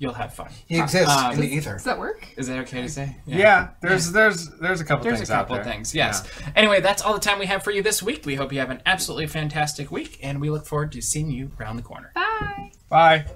You'll 0.00 0.12
have 0.14 0.32
fun. 0.32 0.48
He 0.66 0.78
exists 0.78 1.10
Um, 1.12 1.32
in 1.32 1.40
the 1.40 1.48
ether. 1.52 1.72
Does 1.72 1.82
that 1.84 1.98
work? 1.98 2.26
Is 2.36 2.46
that 2.46 2.58
okay 2.60 2.82
to 2.82 2.88
say? 2.88 3.16
Yeah, 3.26 3.70
there's 3.82 4.12
there's 4.12 4.48
there's 4.60 4.80
a 4.80 4.84
couple 4.84 5.04
There's 5.04 5.20
a 5.20 5.26
couple 5.26 5.56
out 5.56 5.64
there. 5.64 5.72
things, 5.72 5.92
yes. 5.94 6.28
Anyway, 6.54 6.80
that's 6.80 7.02
all 7.02 7.14
the 7.14 7.20
time 7.20 7.38
we 7.40 7.46
have 7.46 7.64
for 7.64 7.72
you 7.72 7.82
this 7.82 8.00
week. 8.02 8.24
We 8.24 8.36
hope 8.36 8.52
you 8.52 8.60
have 8.60 8.70
an 8.70 8.80
absolutely 8.86 9.26
fantastic 9.26 9.90
week, 9.90 10.18
and 10.22 10.40
we 10.40 10.50
look 10.50 10.66
forward 10.66 10.92
to 10.92 11.02
seeing 11.02 11.30
you 11.30 11.50
around 11.58 11.76
the 11.76 11.82
corner. 11.82 12.12
Bye. 12.14 12.70
Bye. 12.88 13.26